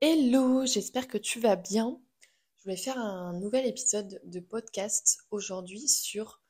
Hello, 0.00 0.64
j'espère 0.64 1.08
que 1.08 1.18
tu 1.18 1.40
vas 1.40 1.56
bien. 1.56 2.00
Je 2.56 2.62
voulais 2.62 2.76
faire 2.76 2.98
un 2.98 3.32
nouvel 3.32 3.66
épisode 3.66 4.20
de 4.22 4.38
podcast 4.38 5.26
aujourd'hui 5.32 5.88
sur 5.88 6.40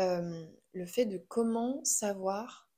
euh, 0.00 0.44
le 0.72 0.84
fait 0.84 1.06
de 1.06 1.16
comment 1.16 1.84
savoir 1.84 2.68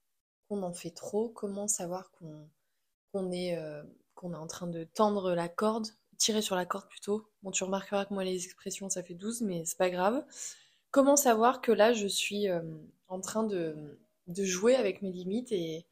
qu'on 0.47 0.63
en 0.63 0.75
fait 0.75 0.91
trop, 0.91 1.31
comment 1.31 1.69
savoir 1.69 2.13
qu'on 2.13 3.33
est, 3.33 3.57
euh, 3.57 3.83
est 3.83 4.35
en 4.35 4.47
train 4.47 4.67
de 4.67 4.85
tendre 4.85 5.33
la 5.33 5.49
corde, 5.49 5.89
tirer 6.19 6.43
sur 6.43 6.55
la 6.55 6.67
corde 6.67 6.91
plutôt. 6.91 7.27
Bon, 7.43 7.51
tu 7.51 7.65
remarqueras 7.65 8.05
que 8.05 8.13
moi 8.13 8.23
les 8.23 8.45
expressions 8.45 8.91
ça 8.91 9.03
fait 9.03 9.15
12, 9.15 9.41
mais 9.41 9.65
c'est 9.65 9.79
pas 9.79 9.89
grave. 9.89 10.23
Comment 10.91 11.17
savoir 11.17 11.63
que 11.63 11.73
là 11.73 11.95
je 11.95 12.07
suis 12.07 12.47
euh, 12.47 12.61
en 13.09 13.23
train 13.23 13.45
de, 13.45 13.99
de, 14.27 14.45
jouer 14.45 14.77
avec 14.77 15.01
mes 15.01 15.13
limites 15.13 15.51
et, 15.51 15.87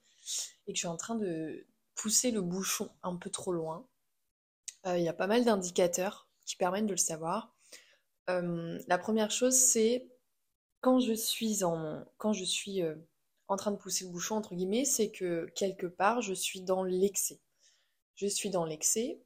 que 0.66 0.74
je 0.74 0.80
suis 0.80 0.86
en 0.86 0.98
train 0.98 1.14
de 1.14 1.66
pousser 1.95 2.30
le 2.30 2.42
bouchon 2.42 2.90
un 3.02 3.16
peu 3.16 3.30
trop 3.30 3.52
loin 3.52 3.88
il 4.86 5.02
y 5.02 5.08
a 5.08 5.12
pas 5.12 5.26
mal 5.26 5.45
d'indicateurs 5.45 6.29
qui 6.46 6.57
permettent 6.57 6.86
de 6.86 6.93
le 6.93 6.96
savoir. 6.96 7.54
Euh, 8.30 8.79
la 8.89 8.98
première 8.98 9.30
chose, 9.30 9.54
c'est 9.54 10.08
quand 10.80 11.00
je 11.00 11.12
suis 11.12 11.64
en, 11.64 12.04
quand 12.18 12.32
je 12.32 12.44
suis 12.44 12.82
euh, 12.82 12.94
en 13.48 13.56
train 13.56 13.70
de 13.70 13.76
pousser 13.76 14.04
le 14.04 14.11
bouchon 14.11 14.36
entre 14.36 14.54
guillemets, 14.54 14.84
c'est 14.84 15.11
que 15.11 15.46
quelque 15.54 15.86
part 15.86 16.20
je 16.22 16.34
suis 16.34 16.61
dans 16.61 16.84
l'excès. 16.84 17.40
Je 18.17 18.26
suis 18.26 18.50
dans 18.50 18.64
l'excès. 18.64 19.20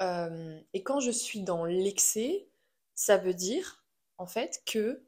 et 0.00 0.82
quand 0.82 1.00
je 1.00 1.10
suis 1.10 1.40
dans 1.42 1.64
l'excès, 1.64 2.48
ça 2.94 3.16
veut 3.16 3.34
dire 3.34 3.84
en 4.18 4.26
fait 4.26 4.62
que 4.66 5.02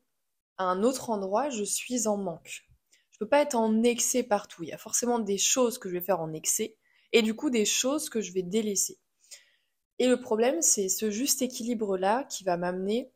à 0.59 0.65
un 0.65 0.83
autre 0.83 1.11
endroit 1.11 1.51
je 1.51 1.65
suis 1.65 2.07
en 2.09 2.17
manque. 2.17 2.65
Je 3.11 3.19
peux 3.19 3.29
pas 3.29 3.43
être 3.43 3.55
en 3.57 3.83
excès 3.83 4.23
partout. 4.23 4.63
Il 4.63 4.69
y 4.69 4.73
a 4.73 4.79
forcément 4.79 5.19
des 5.19 5.39
choses 5.39 5.79
que 5.79 5.89
je 5.89 5.95
vais 5.95 6.05
faire 6.05 6.21
en 6.21 6.33
excès 6.33 6.77
et 7.13 7.23
du 7.23 7.35
coup 7.35 7.51
des 7.51 7.65
choses 7.65 8.09
que 8.09 8.21
je 8.21 8.33
vais 8.33 8.43
délaisser. 8.43 8.99
Et 9.99 10.09
le 10.09 10.21
problème, 10.21 10.63
c'est 10.63 10.89
ce 10.89 11.11
juste 11.11 11.43
équilibre-là 11.43 12.25
qui 12.25 12.45
va 12.45 12.57
m'amener 12.57 13.11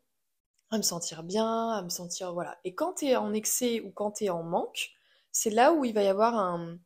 à 0.70 0.78
me 0.78 0.82
sentir 0.82 1.22
bien, 1.22 1.70
à 1.70 1.82
me 1.82 1.88
sentir... 1.88 2.32
Voilà. 2.32 2.58
Et 2.64 2.74
quand 2.74 2.94
tu 2.94 3.06
es 3.06 3.16
en 3.16 3.32
excès 3.32 3.80
ou 3.80 3.90
quand 3.90 4.12
tu 4.12 4.24
es 4.24 4.30
en 4.30 4.42
manque, 4.42 4.92
c'est 5.32 5.50
là 5.50 5.72
où 5.72 5.84
il 5.84 5.92
va 5.92 6.02
y 6.02 6.08
avoir 6.08 6.36
un, 6.36 6.78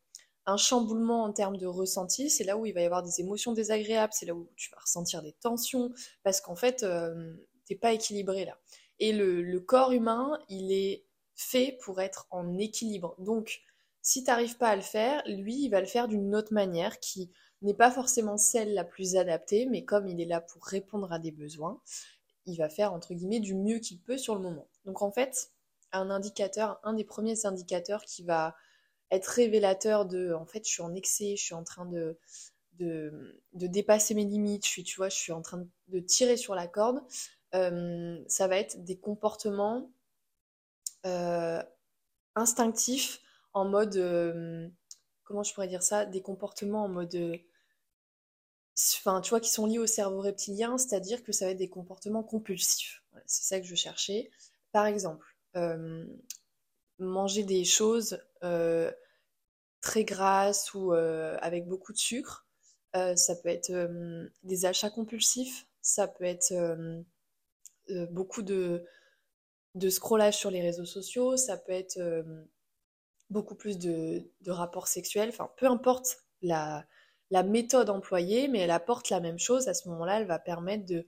chamboulement 0.57 1.25
en 1.25 1.33
termes 1.33 1.57
de 1.57 1.67
ressenti, 1.67 2.29
c'est 2.29 2.45
là 2.45 2.57
où 2.57 2.67
il 2.67 2.75
va 2.75 2.83
y 2.83 2.85
avoir 2.85 3.03
des 3.03 3.21
émotions 3.21 3.53
désagréables, 3.53 4.13
c'est 4.13 4.27
là 4.27 4.35
où 4.35 4.51
tu 4.57 4.71
vas 4.71 4.79
ressentir 4.81 5.23
des 5.23 5.33
tensions, 5.33 5.93
parce 6.23 6.41
qu'en 6.41 6.57
fait, 6.57 6.83
euh, 6.83 7.35
t'es 7.67 7.77
pas 7.77 7.93
équilibré 7.93 8.45
là. 8.45 8.59
Et 8.99 9.13
le, 9.13 9.43
le, 9.43 9.61
corps 9.61 9.93
humain, 9.93 10.39
il 10.49 10.71
est 10.73 11.07
fait 11.35 11.79
pour 11.83 12.01
être 12.01 12.27
en 12.31 12.59
équilibre. 12.59 13.15
Donc, 13.19 13.63
si 14.03 14.23
tu 14.23 14.31
n'arrives 14.31 14.59
pas 14.59 14.69
à 14.69 14.77
le 14.77 14.83
faire, 14.83 15.23
lui, 15.27 15.65
il 15.65 15.71
va 15.71 15.81
le 15.81 15.87
faire 15.87 16.09
d'une 16.09 16.35
autre 16.35 16.53
manière 16.53 17.01
qui 17.01 17.33
n'est 17.65 17.75
pas 17.75 17.91
forcément 17.91 18.37
celle 18.37 18.75
la 18.75 18.85
plus 18.85 19.17
adaptée, 19.17 19.67
mais 19.67 19.85
comme 19.85 20.09
il 20.09 20.21
est 20.21 20.27
là 20.27 20.41
pour 20.41 20.65
répondre 20.65 21.13
à 21.13 21.19
des 21.19 21.33
besoins, 21.33 21.81
il 22.47 22.57
va 22.57 22.69
faire 22.69 22.93
entre 22.93 23.15
guillemets 23.15 23.41
du 23.41 23.55
mieux 23.55 23.79
qu'il 23.79 24.01
peut 24.01 24.19
sur 24.19 24.35
le 24.35 24.41
moment. 24.41 24.69
Donc 24.85 25.03
en 25.03 25.11
fait, 25.11 25.53
un 25.93 26.11
indicateur, 26.11 26.81
un 26.83 26.95
des 26.95 27.05
premiers 27.05 27.47
indicateurs 27.47 28.05
qui 28.05 28.23
va 28.23 28.55
être 29.11 29.27
révélateur 29.27 30.07
de 30.07 30.33
en 30.33 30.47
fait 30.47 30.67
je 30.67 30.73
suis 30.73 30.83
en 30.83 30.95
excès, 30.95 31.37
je 31.37 31.43
suis 31.43 31.55
en 31.55 31.65
train 31.65 31.87
de, 31.87 32.19
de, 32.79 33.35
dépasser 33.53 34.15
mes 34.15 34.25
limites, 34.25 34.65
je 34.65 34.71
suis, 34.71 34.85
tu 34.85 34.97
vois, 34.97 35.09
je 35.09 35.17
suis 35.17 35.33
en 35.33 35.43
train 35.43 35.67
de 35.89 36.01
tirer 36.01 36.37
sur 36.37 36.55
la 36.55 36.67
corde, 36.67 37.01
euh, 37.55 38.19
ça 38.27 38.49
va 38.49 38.57
être 38.57 38.85
des 38.85 38.99
comportements 38.99 39.91
euh, 41.07 41.63
instinctifs 42.35 43.21
en 43.53 43.65
mode 43.65 43.97
euh, 43.97 44.69
comment 45.25 45.43
je 45.43 45.55
pourrais 45.55 45.69
dire 45.69 45.83
ça, 45.83 46.05
des 46.05 46.23
comportements 46.23 46.85
en 46.85 46.89
mode 46.89 47.15
enfin, 48.77 49.21
tu 49.21 49.39
qui 49.41 49.51
sont 49.51 49.67
liés 49.67 49.79
au 49.79 49.87
cerveau 49.87 50.21
reptilien, 50.21 50.79
c'est-à-dire 50.79 51.23
que 51.23 51.33
ça 51.33 51.47
va 51.47 51.53
être 51.53 51.59
des 51.59 51.69
comportements 51.69 52.23
compulsifs. 52.23 53.03
c'est 53.27 53.45
ça 53.45 53.61
que 53.61 53.67
je 53.67 53.75
cherchais. 53.75 54.31
Par 54.73 54.87
exemple, 54.87 55.27
euh, 55.57 56.05
manger 56.99 57.45
des 57.45 57.65
choses 57.65 58.21
euh, 58.43 58.91
très 59.81 60.05
grasses 60.05 60.75
ou 60.75 60.93
euh, 60.93 61.37
avec 61.41 61.67
beaucoup 61.67 61.93
de 61.93 61.99
sucre, 61.99 62.47
ça 63.17 63.35
peut 63.35 63.49
être 63.49 63.73
des 64.45 64.67
achats 64.67 64.89
compulsifs, 64.89 65.67
ça 65.81 66.07
peut 66.07 66.23
être 66.23 66.55
beaucoup 68.13 68.43
de, 68.43 68.85
de 69.75 69.91
scrollage 69.91 70.37
sur 70.37 70.49
les 70.49 70.63
réseaux 70.63 70.85
sociaux, 70.85 71.37
ça 71.37 71.57
peut 71.57 71.73
être 71.73 71.99
beaucoup 73.31 73.57
plus 73.57 73.79
de, 73.79 74.31
de 74.43 74.51
rapports 74.53 74.87
sexuels, 74.87 75.29
enfin 75.29 75.51
peu 75.57 75.67
importe 75.67 76.19
la, 76.41 76.87
la 77.31 77.43
méthode 77.43 77.91
employée, 77.91 78.49
mais 78.49 78.61
elle 78.61 78.71
apporte 78.71 79.11
la 79.11 79.21
même 79.21 79.39
chose. 79.39 79.69
À 79.69 79.75
ce 79.75 79.89
moment-là, 79.89 80.21
elle 80.21 80.27
va 80.27 80.39
permettre 80.39 80.85
de 80.85 81.07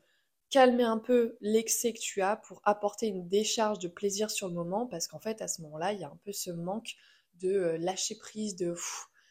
calmer 0.50 0.84
un 0.84 0.98
peu 0.98 1.36
l'excès 1.40 1.92
que 1.92 1.98
tu 1.98 2.22
as 2.22 2.36
pour 2.36 2.60
apporter 2.64 3.08
une 3.08 3.28
décharge 3.28 3.78
de 3.78 3.88
plaisir 3.88 4.30
sur 4.30 4.48
le 4.48 4.54
moment, 4.54 4.86
parce 4.86 5.08
qu'en 5.08 5.18
fait, 5.18 5.42
à 5.42 5.48
ce 5.48 5.62
moment-là, 5.62 5.92
il 5.92 6.00
y 6.00 6.04
a 6.04 6.08
un 6.08 6.18
peu 6.24 6.32
ce 6.32 6.50
manque 6.50 6.94
de 7.40 7.50
euh, 7.50 7.78
lâcher 7.78 8.16
prise, 8.16 8.56
de, 8.56 8.74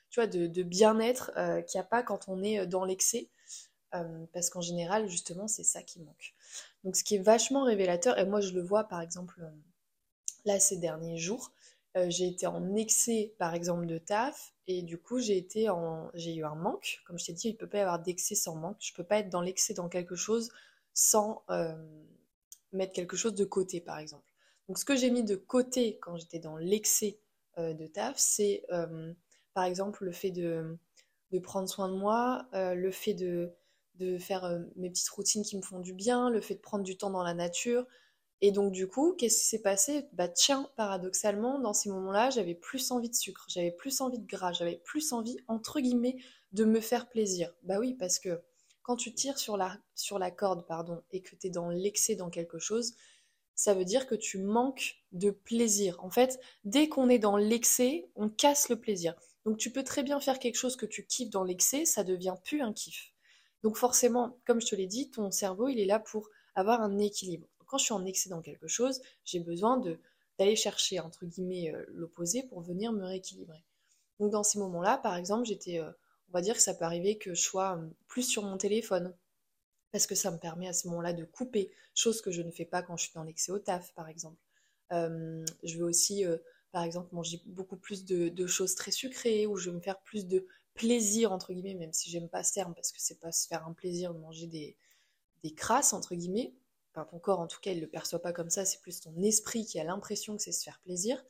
tu 0.09 0.27
de, 0.27 0.63
bien-être 0.63 1.31
euh, 1.37 1.61
qu'il 1.61 1.79
n'y 1.79 1.83
a 1.83 1.87
pas 1.87 2.03
quand 2.03 2.27
on 2.27 2.43
est 2.43 2.59
euh, 2.59 2.65
dans 2.65 2.85
l'excès, 2.85 3.29
parce 4.33 4.49
qu'en 4.49 4.59
général, 4.59 5.07
justement, 5.07 5.47
c'est 5.47 5.63
ça 5.63 5.81
qui 5.81 6.01
manque. 6.01 6.33
Donc, 6.83 6.97
ce 6.97 7.03
qui 7.05 7.15
est 7.15 7.19
vachement 7.19 7.63
révélateur, 7.63 8.19
et 8.19 8.25
moi, 8.25 8.41
je 8.41 8.51
le 8.51 8.61
vois, 8.61 8.83
par 8.89 8.99
exemple, 8.99 9.41
là, 10.43 10.59
ces 10.59 10.75
derniers 10.75 11.17
jours, 11.17 11.53
j'ai 12.09 12.27
été 12.27 12.45
en 12.45 12.75
excès, 12.75 13.33
par 13.39 13.53
exemple, 13.55 13.85
de 13.85 13.97
taf, 13.97 14.53
et 14.67 14.81
du 14.81 14.97
coup, 14.97 15.19
j'ai 15.19 15.37
été 15.37 15.69
en, 15.69 16.09
j'ai 16.13 16.33
eu 16.35 16.43
un 16.43 16.55
manque. 16.55 17.01
Comme 17.05 17.19
je 17.19 17.25
t'ai 17.25 17.33
dit, 17.33 17.49
il 17.49 17.53
ne 17.53 17.57
peut 17.57 17.69
pas 17.69 17.77
y 17.77 17.81
avoir 17.81 18.01
d'excès 18.01 18.35
sans 18.35 18.55
manque. 18.55 18.77
Je 18.79 18.91
ne 18.91 18.95
peux 18.95 19.03
pas 19.03 19.19
être 19.19 19.29
dans 19.29 19.41
l'excès 19.41 19.73
dans 19.73 19.89
quelque 19.89 20.15
chose 20.15 20.51
sans 20.93 21.43
euh, 21.49 21.75
mettre 22.71 22.93
quelque 22.93 23.15
chose 23.15 23.35
de 23.35 23.45
côté, 23.45 23.79
par 23.79 23.99
exemple. 23.99 24.31
Donc, 24.67 24.79
ce 24.79 24.85
que 24.85 24.95
j'ai 24.95 25.11
mis 25.11 25.23
de 25.23 25.35
côté 25.35 25.99
quand 26.01 26.17
j'étais 26.17 26.39
dans 26.39 26.57
l'excès 26.57 27.19
euh, 27.59 27.73
de 27.73 27.85
taf, 27.85 28.17
c'est 28.17 28.63
euh, 28.71 29.13
par 29.53 29.65
exemple 29.65 30.03
le 30.03 30.11
fait 30.11 30.31
de, 30.31 30.77
prendre 31.43 31.67
soin 31.67 31.89
de 31.89 31.95
moi, 31.95 32.47
le 32.53 32.91
fait 32.91 33.13
de 33.13 33.51
faire 34.19 34.57
mes 34.77 34.89
petites 34.89 35.09
routines 35.09 35.43
qui 35.43 35.57
me 35.57 35.61
font 35.61 35.79
du 35.79 35.93
bien, 35.93 36.29
le 36.29 36.39
fait 36.39 36.55
de 36.55 36.61
prendre 36.61 36.85
du 36.85 36.95
temps 36.95 37.09
dans 37.09 37.23
la 37.23 37.33
nature, 37.33 37.85
et 38.41 38.51
donc 38.51 38.71
du 38.71 38.87
coup, 38.87 39.13
qu'est-ce 39.17 39.39
qui 39.39 39.45
s'est 39.45 39.61
passé? 39.61 40.07
Bah 40.13 40.27
tiens, 40.27 40.69
paradoxalement, 40.75 41.59
dans 41.59 41.73
ces 41.73 41.89
moments-là, 41.89 42.29
j'avais 42.29 42.55
plus 42.55 42.91
envie 42.91 43.09
de 43.09 43.15
sucre, 43.15 43.45
j'avais 43.49 43.71
plus 43.71 44.01
envie 44.01 44.19
de 44.19 44.27
gras, 44.27 44.51
j'avais 44.53 44.81
plus 44.83 45.13
envie, 45.13 45.37
entre 45.47 45.79
guillemets, 45.79 46.17
de 46.51 46.65
me 46.65 46.81
faire 46.81 47.09
plaisir. 47.09 47.53
Bah 47.63 47.79
oui, 47.79 47.93
parce 47.93 48.19
que 48.19 48.41
quand 48.83 48.97
tu 48.97 49.13
tires 49.13 49.39
sur 49.39 49.57
la, 49.57 49.77
sur 49.95 50.19
la 50.19 50.31
corde, 50.31 50.67
pardon, 50.67 51.01
et 51.11 51.21
que 51.21 51.35
tu 51.35 51.47
es 51.47 51.49
dans 51.49 51.69
l'excès 51.69 52.15
dans 52.15 52.29
quelque 52.29 52.59
chose, 52.59 52.93
ça 53.55 53.73
veut 53.73 53.85
dire 53.85 54.05
que 54.05 54.15
tu 54.15 54.37
manques 54.37 54.97
de 55.13 55.31
plaisir. 55.31 56.03
En 56.03 56.09
fait, 56.09 56.39
dès 56.65 56.89
qu'on 56.89 57.09
est 57.09 57.19
dans 57.19 57.37
l'excès, 57.37 58.09
on 58.15 58.29
casse 58.29 58.69
le 58.69 58.79
plaisir. 58.79 59.15
Donc 59.45 59.57
tu 59.57 59.71
peux 59.71 59.83
très 59.83 60.03
bien 60.03 60.19
faire 60.19 60.39
quelque 60.39 60.57
chose 60.57 60.75
que 60.75 60.85
tu 60.85 61.05
kiffes 61.05 61.29
dans 61.29 61.43
l'excès, 61.43 61.85
ça 61.85 62.03
devient 62.03 62.35
plus 62.43 62.61
un 62.61 62.73
kiff. 62.73 63.13
Donc 63.63 63.77
forcément, 63.77 64.37
comme 64.45 64.61
je 64.61 64.67
te 64.67 64.75
l'ai 64.75 64.87
dit, 64.87 65.09
ton 65.09 65.31
cerveau, 65.31 65.69
il 65.69 65.79
est 65.79 65.85
là 65.85 65.99
pour 65.99 66.29
avoir 66.53 66.81
un 66.81 66.99
équilibre 66.99 67.47
quand 67.65 67.77
je 67.77 67.85
suis 67.85 67.93
en 67.93 68.05
excès 68.05 68.29
dans 68.29 68.41
quelque 68.41 68.67
chose, 68.67 69.01
j'ai 69.23 69.39
besoin 69.39 69.81
d'aller 70.39 70.55
chercher 70.55 70.99
entre 70.99 71.25
guillemets 71.25 71.73
euh, 71.73 71.85
l'opposé 71.89 72.43
pour 72.43 72.61
venir 72.61 72.91
me 72.91 73.03
rééquilibrer. 73.03 73.63
Donc 74.19 74.31
dans 74.31 74.43
ces 74.43 74.59
moments-là, 74.59 74.97
par 74.97 75.15
exemple, 75.15 75.45
j'étais, 75.45 75.79
euh, 75.79 75.91
on 76.29 76.33
va 76.33 76.41
dire 76.41 76.55
que 76.55 76.61
ça 76.61 76.73
peut 76.73 76.85
arriver 76.85 77.17
que 77.17 77.33
je 77.33 77.41
sois 77.41 77.77
euh, 77.77 77.87
plus 78.07 78.23
sur 78.23 78.43
mon 78.43 78.57
téléphone 78.57 79.13
parce 79.91 80.07
que 80.07 80.15
ça 80.15 80.31
me 80.31 80.37
permet 80.37 80.67
à 80.67 80.73
ce 80.73 80.87
moment-là 80.89 81.13
de 81.13 81.23
couper, 81.23 81.71
chose 81.93 82.21
que 82.21 82.31
je 82.31 82.41
ne 82.41 82.51
fais 82.51 82.65
pas 82.65 82.81
quand 82.81 82.97
je 82.97 83.05
suis 83.05 83.13
dans 83.13 83.23
l'excès 83.23 83.51
au 83.51 83.59
taf, 83.59 83.93
par 83.93 84.09
exemple. 84.09 84.37
je 84.91 85.77
vais 85.77 85.83
aussi, 85.83 86.25
par 86.73 86.83
exemple, 86.83 87.15
manger 87.15 87.41
beaucoup 87.45 87.77
plus 87.77 88.03
de, 88.03 88.45
choses 88.45 88.75
très 88.75 88.91
sucrées 88.91 89.47
ou 89.47 89.55
je 89.55 89.69
vais 89.69 89.75
me 89.77 89.81
faire 89.81 90.01
plus 90.01 90.27
de 90.27 90.45
plaisir 90.73 91.31
entre 91.31 91.53
guillemets, 91.53 91.75
même 91.75 91.93
si 91.93 92.09
j'aime 92.09 92.27
pas 92.27 92.43
ce 92.43 92.55
terme 92.55 92.73
parce 92.75 92.91
que 92.91 92.99
c'est 92.99 93.21
pas 93.21 93.31
se 93.31 93.47
faire 93.47 93.65
un 93.65 93.71
plaisir 93.71 94.13
de 94.13 94.19
manger 94.19 94.47
des, 94.47 94.75
des 95.45 95.53
crasses 95.53 95.93
entre 95.93 96.15
guillemets 96.15 96.53
ton 97.03 97.19
corps 97.19 97.41
en 97.41 97.47
tout 97.47 97.59
cas 97.59 97.71
il 97.71 97.81
le 97.81 97.87
perçoit 97.87 98.21
pas 98.21 98.31
comme 98.31 98.49
ça, 98.49 98.63
c'est 98.63 98.79
plus 98.79 99.01
ton 99.01 99.13
esprit 99.21 99.65
qui 99.65 99.79
a 99.79 99.83
l'impression 99.83 100.37
que 100.37 100.41
c'est 100.41 100.53
se 100.53 100.63
faire 100.63 100.79
plaisir. 100.79 101.21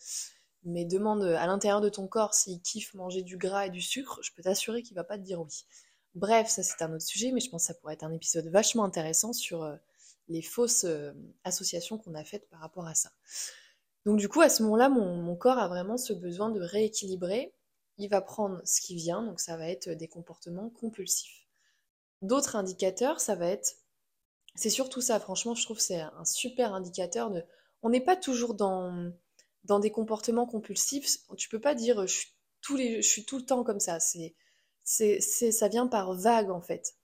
Mais 0.63 0.85
demande 0.85 1.23
à 1.23 1.47
l'intérieur 1.47 1.81
de 1.81 1.89
ton 1.89 2.07
corps 2.07 2.33
s'il 2.35 2.61
kiffe 2.61 2.93
manger 2.93 3.23
du 3.23 3.37
gras 3.37 3.67
et 3.67 3.69
du 3.71 3.81
sucre, 3.81 4.19
je 4.21 4.31
peux 4.33 4.43
t'assurer 4.43 4.83
qu'il 4.83 4.95
va 4.95 5.03
pas 5.03 5.17
te 5.17 5.23
dire 5.23 5.41
oui. 5.41 5.65
Bref, 6.13 6.49
ça 6.49 6.61
c'est 6.61 6.81
un 6.83 6.93
autre 6.93 7.03
sujet, 7.05 7.31
mais 7.31 7.39
je 7.39 7.49
pense 7.49 7.63
que 7.63 7.67
ça 7.67 7.73
pourrait 7.73 7.93
être 7.95 8.03
un 8.03 8.13
épisode 8.13 8.47
vachement 8.47 8.83
intéressant 8.83 9.33
sur 9.33 9.63
euh, 9.63 9.75
les 10.27 10.41
fausses 10.41 10.85
euh, 10.85 11.13
associations 11.43 11.97
qu'on 11.97 12.13
a 12.15 12.23
faites 12.23 12.47
par 12.49 12.59
rapport 12.59 12.87
à 12.87 12.95
ça. 12.95 13.11
Donc 14.05 14.17
du 14.17 14.29
coup, 14.29 14.41
à 14.41 14.49
ce 14.49 14.63
moment-là, 14.63 14.89
mon, 14.89 15.35
corps 15.35 15.57
a 15.57 15.67
vraiment 15.67 15.97
ce 15.97 16.13
besoin 16.13 16.51
de 16.51 16.61
rééquilibrer. 16.61 17.53
Il 17.97 18.09
va 18.09 18.21
prendre 18.21 18.61
ce 18.63 18.81
qui 18.81 18.95
vient, 18.95 19.23
donc 19.23 19.39
ça 19.39 19.57
va 19.57 19.67
être 19.67 19.89
des 19.89 20.07
comportements 20.07 20.69
compulsifs. 20.69 21.47
D'autres 22.21 22.55
indicateurs, 22.55 23.19
ça 23.19 23.35
va 23.35 23.47
être 23.47 23.77
c'est 24.55 24.69
surtout 24.69 25.01
ça, 25.01 25.19
franchement, 25.19 25.53
je 25.53 25.63
trouve 25.63 25.77
que 25.77 25.83
c'est 25.83 26.01
un 26.01 26.25
super 26.25 26.73
indicateur 26.73 27.29
de. 27.29 27.43
On 27.83 27.89
n'est 27.89 28.01
pas 28.01 28.15
toujours 28.15 28.55
dans, 28.55 29.11
dans 29.65 29.79
des 29.79 29.91
comportements 29.91 30.47
compulsifs. 30.47 31.17
Tu 31.37 31.49
peux 31.49 31.59
pas 31.61 31.75
dire 31.75 32.07
je 32.07 32.13
suis, 32.13 32.29
les, 32.73 33.01
tout 33.27 33.37
le 33.37 33.45
temps 33.45 33.63
comme 33.63 33.79
ça. 33.79 33.99
C'est, 33.99 34.35
c'est, 34.83 35.19
ça 35.19 35.67
vient 35.67 35.87
par 35.87 36.13
vague 36.13 36.49
en 36.49 36.61
fait. 36.61 36.95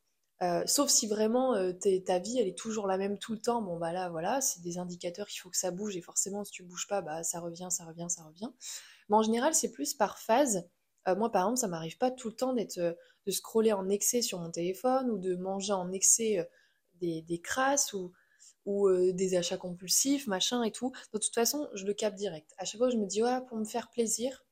Euh, 0.42 0.64
sauf 0.66 0.90
si 0.90 1.06
vraiment 1.06 1.54
euh, 1.54 1.72
ta 2.04 2.18
vie 2.18 2.40
elle 2.40 2.48
est 2.48 2.58
toujours 2.58 2.88
la 2.88 2.98
même 2.98 3.20
tout 3.20 3.34
le 3.34 3.40
temps, 3.40 3.62
bon 3.62 3.78
bah 3.78 3.94
là 3.94 4.10
voilà, 4.10 4.42
c'est 4.42 4.62
des 4.62 4.80
indicateurs 4.80 5.28
qu'il 5.28 5.40
faut 5.40 5.52
que 5.52 5.58
ça 5.58 5.70
bouge 5.70 5.96
et 5.96 6.02
forcément 6.02 6.44
si 6.44 6.52
tu 6.52 6.64
bouges 6.64 6.88
pas, 6.88 7.02
bah 7.02 7.22
ça 7.22 7.40
revient, 7.40 7.68
ça 7.70 7.86
revient, 7.86 8.08
ça 8.10 8.24
revient. 8.24 8.50
Mais 9.10 9.18
en 9.18 9.22
général 9.22 9.54
c'est 9.54 9.72
plus 9.72 9.94
par 9.94 10.18
phase. 10.18 10.68
Euh, 11.08 11.16
moi 11.16 11.32
par 11.32 11.44
exemple 11.44 11.60
ça 11.60 11.68
m'arrive 11.68 11.98
pas 12.00 12.10
tout 12.10 12.30
le 12.30 12.36
temps 12.36 12.54
d'être 12.54 12.80
de 12.80 13.32
scroller 13.32 13.72
en 13.72 13.88
excès 13.88 14.24
sur 14.24 14.40
mon 14.40 14.50
téléphone 14.50 15.12
ou 15.12 15.20
de 15.20 15.36
manger 15.36 15.74
en 15.74 15.92
excès 15.92 16.48
des, 17.02 17.42
crasses 17.42 17.94
ou, 17.94 18.12
ou 18.66 18.90
des 19.12 19.36
achats 19.36 19.58
compulsifs, 19.58 20.28
machin 20.28 20.64
et 20.64 20.72
tout. 20.72 20.92
De 21.14 21.20
toute 21.20 21.34
façon 21.34 21.70
je 21.74 21.86
le 21.86 21.94
capte 21.94 22.18
direct. 22.18 22.54
À 22.58 22.66
chaque 22.66 22.80
fois 22.80 22.90
je 22.90 22.98
me 22.98 23.06
dis 23.06 23.24
ouais 23.24 23.42
pour 23.48 23.58
me 23.58 23.66
faire 23.66 23.90
plaisir, 23.90 24.46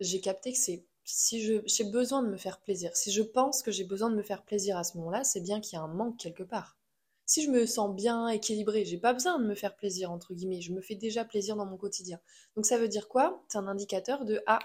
j'ai 0.00 0.20
capté 0.20 0.52
que 0.52 0.58
c'est 0.58 0.84
si 1.04 1.40
j'ai 1.40 1.84
besoin 1.84 2.22
de 2.22 2.28
me 2.28 2.36
faire 2.36 2.60
plaisir, 2.60 2.96
si 2.96 3.10
je 3.10 3.22
pense 3.22 3.62
que 3.62 3.72
j'ai 3.72 3.84
besoin 3.84 4.10
de 4.10 4.14
me 4.14 4.22
faire 4.22 4.44
plaisir 4.44 4.76
à 4.76 4.84
ce 4.84 4.96
moment-là, 4.98 5.24
c'est 5.24 5.40
bien 5.40 5.60
qu'il 5.60 5.76
y 5.76 5.76
a 5.76 5.82
un 5.82 5.88
manque 5.88 6.16
quelque 6.18 6.42
part. 6.42 6.78
Si 7.26 7.42
je 7.42 7.50
me 7.50 7.66
sens 7.66 7.94
bien 7.94 8.28
équilibrée, 8.28 8.84
j'ai 8.84 8.98
pas 8.98 9.12
besoin 9.12 9.38
de 9.38 9.44
me 9.44 9.54
faire 9.54 9.74
plaisir, 9.74 10.10
entre 10.10 10.34
guillemets, 10.34 10.60
je 10.60 10.72
me 10.72 10.80
fais 10.80 10.94
déjà 10.94 11.24
plaisir 11.24 11.56
dans 11.56 11.66
mon 11.66 11.76
quotidien. 11.76 12.20
Donc 12.56 12.66
ça 12.66 12.78
veut 12.78 12.88
dire 12.88 13.08
quoi? 13.08 13.44
C'est 13.48 13.58
un 13.58 13.66
indicateur 13.66 14.24
de 14.24 14.42
Ah, 14.46 14.60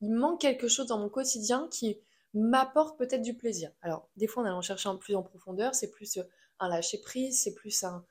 il 0.00 0.12
manque 0.12 0.40
quelque 0.40 0.68
chose 0.68 0.86
dans 0.86 0.98
mon 0.98 1.08
quotidien 1.08 1.68
qui 1.70 1.98
m'apporte 2.34 2.98
peut-être 2.98 3.22
du 3.22 3.34
plaisir. 3.34 3.72
Alors, 3.80 4.08
des 4.16 4.26
fois, 4.26 4.42
en 4.42 4.46
allant 4.46 4.60
chercher 4.60 4.88
un 4.88 4.96
plus 4.96 5.14
en 5.14 5.22
profondeur, 5.22 5.74
c'est 5.74 5.90
plus 5.90 6.18
euh, 6.18 6.22
un 6.60 6.68
lâcher 6.68 6.98
prise, 6.98 7.40
c'est 7.42 7.54
plus 7.54 7.84
un, 7.84 8.04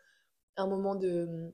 moment 0.57 0.95
de, 0.95 1.53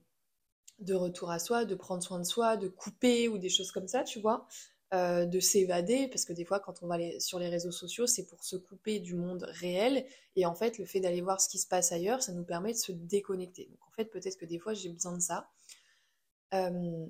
de 0.80 0.94
retour 0.94 1.32
à 1.32 1.40
soi, 1.40 1.66
de 1.66 1.76
prendre 1.76 2.04
soin 2.04 2.20
de 2.20 2.26
soi, 2.26 2.58
de 2.58 2.68
couper 2.68 3.28
ou 3.28 3.38
des 3.38 3.50
choses 3.50 3.72
comme 3.72 3.88
ça, 3.88 4.04
tu 4.04 4.20
vois. 4.20 4.48
Euh, 4.94 5.26
de 5.26 5.40
s'évader, 5.40 6.10
parce 6.10 6.26
que 6.26 6.34
des 6.34 6.44
fois, 6.44 6.60
quand 6.60 6.84
on 6.84 6.88
va 6.88 6.98
sur 7.22 7.40
les 7.40 7.48
réseaux 7.48 7.72
sociaux, 7.72 8.08
c'est 8.08 8.26
pour 8.26 8.44
se 8.44 8.58
couper 8.58 9.00
du 9.00 9.16
monde 9.16 9.44
réel. 9.48 10.06
Et 10.36 10.46
en 10.46 10.54
fait, 10.54 10.78
le 10.80 10.86
fait 10.86 11.00
d'aller 11.00 11.22
voir 11.22 11.40
ce 11.40 11.48
qui 11.48 11.60
se 11.60 11.68
passe 11.68 11.94
ailleurs, 11.94 12.22
ça 12.22 12.34
nous 12.34 12.44
permet 12.44 12.74
de 12.74 12.78
se 12.78 12.92
déconnecter. 12.92 13.68
Donc 13.68 13.80
en 13.88 13.92
fait, 13.92 14.04
peut-être 14.04 14.38
que 14.38 14.46
des 14.46 14.60
fois, 14.60 14.74
j'ai 14.74 14.90
besoin 14.90 15.16
de 15.16 15.22
ça. 15.22 15.50
Euh, 16.54 17.06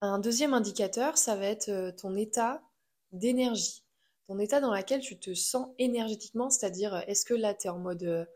un 0.00 0.20
deuxième 0.20 0.54
indicateur, 0.54 1.18
ça 1.18 1.34
va 1.34 1.46
être 1.46 1.70
euh, 1.70 1.90
ton 1.90 2.14
état 2.14 2.62
d'énergie. 3.10 3.82
Ton 4.28 4.38
état 4.38 4.60
dans 4.60 4.72
lequel 4.72 5.00
tu 5.00 5.18
te 5.18 5.34
sens 5.34 5.70
énergétiquement, 5.78 6.50
c'est-à-dire, 6.50 7.02
est-ce 7.08 7.24
que 7.24 7.34
là, 7.34 7.54
tu 7.54 7.66
es 7.66 7.70
en 7.70 7.80
mode, 7.80 8.28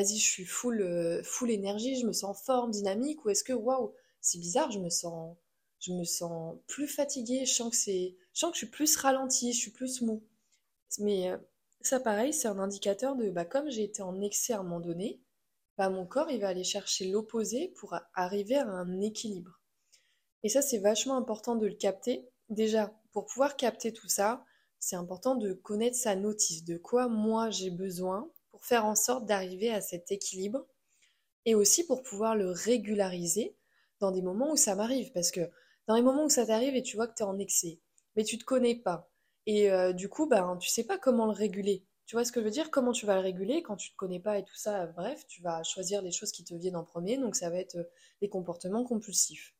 vas-y, 0.00 0.18
je 0.18 0.30
suis 0.30 0.44
full, 0.44 1.22
full 1.24 1.50
énergie, 1.50 1.98
je 2.00 2.06
me 2.06 2.12
sens 2.12 2.40
forme, 2.42 2.70
dynamique, 2.70 3.24
ou 3.24 3.30
est-ce 3.30 3.44
que, 3.44 3.52
waouh, 3.52 3.92
c'est 4.20 4.38
bizarre, 4.38 4.70
je 4.70 4.78
me 4.78 4.90
sens 4.90 5.36
je 5.80 5.92
me 5.92 6.04
sens 6.04 6.56
plus 6.66 6.88
fatiguée, 6.88 7.46
je 7.46 7.54
sens 7.54 7.70
que 7.70 7.76
c'est, 7.76 8.16
je 8.34 8.40
sens 8.40 8.50
que 8.50 8.56
je 8.56 8.64
suis 8.64 8.70
plus 8.70 8.96
ralentie, 8.96 9.52
je 9.52 9.58
suis 9.58 9.70
plus 9.70 10.02
mou. 10.02 10.22
Mais 10.98 11.30
euh, 11.30 11.36
ça, 11.82 12.00
pareil, 12.00 12.32
c'est 12.32 12.48
un 12.48 12.58
indicateur 12.58 13.14
de, 13.16 13.30
bah, 13.30 13.44
comme 13.44 13.70
j'ai 13.70 13.84
été 13.84 14.02
en 14.02 14.20
excès 14.20 14.52
à 14.54 14.60
un 14.60 14.62
moment 14.62 14.80
donné, 14.80 15.20
bah, 15.76 15.90
mon 15.90 16.06
corps, 16.06 16.30
il 16.30 16.40
va 16.40 16.48
aller 16.48 16.64
chercher 16.64 17.08
l'opposé 17.08 17.68
pour 17.76 17.96
arriver 18.14 18.56
à 18.56 18.66
un 18.66 19.00
équilibre. 19.00 19.60
Et 20.42 20.48
ça, 20.48 20.62
c'est 20.62 20.78
vachement 20.78 21.16
important 21.16 21.56
de 21.56 21.66
le 21.66 21.74
capter. 21.74 22.28
Déjà, 22.48 22.92
pour 23.12 23.26
pouvoir 23.26 23.56
capter 23.56 23.92
tout 23.92 24.08
ça, 24.08 24.44
c'est 24.80 24.96
important 24.96 25.34
de 25.36 25.52
connaître 25.52 25.96
sa 25.96 26.16
notice, 26.16 26.64
de 26.64 26.76
quoi 26.76 27.08
moi 27.08 27.50
j'ai 27.50 27.70
besoin 27.70 28.30
pour 28.58 28.66
faire 28.66 28.84
en 28.84 28.96
sorte 28.96 29.24
d'arriver 29.24 29.70
à 29.72 29.80
cet 29.80 30.10
équilibre 30.10 30.66
et 31.44 31.54
aussi 31.54 31.86
pour 31.86 32.02
pouvoir 32.02 32.34
le 32.34 32.50
régulariser 32.50 33.56
dans 34.00 34.10
des 34.10 34.20
moments 34.20 34.50
où 34.50 34.56
ça 34.56 34.74
m'arrive. 34.74 35.12
Parce 35.12 35.30
que 35.30 35.48
dans 35.86 35.94
les 35.94 36.02
moments 36.02 36.24
où 36.24 36.28
ça 36.28 36.44
t'arrive 36.44 36.74
et 36.74 36.82
tu 36.82 36.96
vois 36.96 37.06
que 37.06 37.14
tu 37.14 37.22
es 37.22 37.26
en 37.26 37.38
excès, 37.38 37.78
mais 38.16 38.24
tu 38.24 38.36
te 38.36 38.44
connais 38.44 38.74
pas. 38.74 39.08
Et 39.46 39.70
euh, 39.70 39.92
du 39.92 40.08
coup, 40.08 40.26
ben, 40.26 40.56
tu 40.60 40.68
sais 40.68 40.84
pas 40.84 40.98
comment 40.98 41.26
le 41.26 41.32
réguler. 41.32 41.84
Tu 42.06 42.16
vois 42.16 42.24
ce 42.24 42.32
que 42.32 42.40
je 42.40 42.44
veux 42.46 42.50
dire? 42.50 42.70
Comment 42.70 42.92
tu 42.92 43.06
vas 43.06 43.14
le 43.14 43.20
réguler 43.20 43.62
quand 43.62 43.76
tu 43.76 43.90
te 43.92 43.96
connais 43.96 44.20
pas 44.20 44.38
et 44.38 44.44
tout 44.44 44.56
ça? 44.56 44.86
Bref, 44.86 45.24
tu 45.28 45.40
vas 45.40 45.62
choisir 45.62 46.02
les 46.02 46.10
choses 46.10 46.32
qui 46.32 46.42
te 46.42 46.54
viennent 46.54 46.76
en 46.76 46.84
premier. 46.84 47.16
Donc 47.16 47.36
ça 47.36 47.48
va 47.48 47.58
être 47.58 47.76
euh, 47.76 47.84
les 48.20 48.28
comportements 48.28 48.84
compulsifs. 48.84 49.54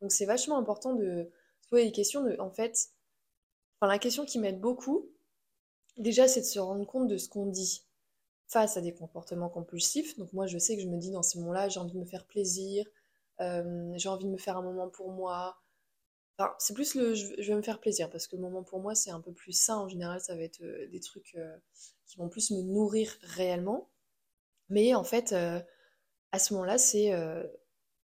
Donc 0.00 0.12
c'est 0.12 0.24
vachement 0.24 0.56
important 0.56 0.94
de 0.94 1.30
poser 1.68 1.84
des 1.84 1.92
questions 1.92 2.24
de, 2.24 2.36
en 2.40 2.50
fait, 2.50 2.88
enfin 3.78 3.90
la 3.90 3.98
question 3.98 4.24
qui 4.24 4.38
m'aide 4.38 4.60
beaucoup, 4.60 5.08
déjà 5.96 6.26
c'est 6.26 6.40
de 6.40 6.46
se 6.46 6.58
rendre 6.58 6.86
compte 6.86 7.08
de 7.08 7.16
ce 7.16 7.28
qu'on 7.28 7.46
dit 7.46 7.84
face 8.50 8.76
à 8.76 8.80
des 8.80 8.92
comportements 8.92 9.48
compulsifs. 9.48 10.18
Donc 10.18 10.32
moi 10.32 10.46
je 10.46 10.58
sais 10.58 10.76
que 10.76 10.82
je 10.82 10.88
me 10.88 10.98
dis 10.98 11.12
dans 11.12 11.22
ces 11.22 11.38
moments-là, 11.38 11.68
j'ai 11.68 11.80
envie 11.80 11.94
de 11.94 11.98
me 11.98 12.04
faire 12.04 12.26
plaisir, 12.26 12.84
euh, 13.40 13.92
j'ai 13.96 14.08
envie 14.08 14.26
de 14.26 14.30
me 14.30 14.38
faire 14.38 14.56
un 14.56 14.62
moment 14.62 14.88
pour 14.88 15.12
moi. 15.12 15.56
Enfin, 16.36 16.52
c'est 16.58 16.74
plus 16.74 16.94
le 16.96 17.14
je, 17.14 17.34
vais 17.36 17.54
me 17.54 17.62
faire 17.62 17.80
plaisir 17.80 18.10
parce 18.10 18.26
que 18.26 18.36
le 18.36 18.42
moment 18.42 18.64
pour 18.64 18.80
moi 18.80 18.94
c'est 18.94 19.10
un 19.10 19.20
peu 19.20 19.32
plus 19.32 19.52
sain 19.52 19.76
en 19.78 19.88
général, 19.88 20.20
ça 20.20 20.34
va 20.34 20.42
être 20.42 20.62
euh, 20.62 20.88
des 20.88 21.00
trucs 21.00 21.34
euh, 21.36 21.56
qui 22.06 22.18
vont 22.18 22.28
plus 22.28 22.50
me 22.50 22.62
nourrir 22.62 23.16
réellement. 23.22 23.88
Mais 24.68 24.94
en 24.94 25.04
fait, 25.04 25.32
à 25.32 26.38
ce 26.38 26.54
moment-là, 26.54 26.78
c'est 26.78 27.10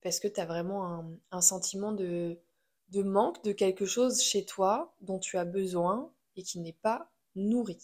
parce 0.01 0.19
que 0.19 0.27
tu 0.27 0.39
as 0.39 0.45
vraiment 0.45 0.87
un, 0.87 1.17
un 1.31 1.41
sentiment 1.41 1.91
de, 1.91 2.39
de 2.89 3.03
manque 3.03 3.43
de 3.43 3.51
quelque 3.51 3.85
chose 3.85 4.21
chez 4.21 4.45
toi 4.45 4.95
dont 5.01 5.19
tu 5.19 5.37
as 5.37 5.45
besoin 5.45 6.11
et 6.35 6.43
qui 6.43 6.59
n'est 6.59 6.73
pas 6.73 7.11
nourri. 7.35 7.77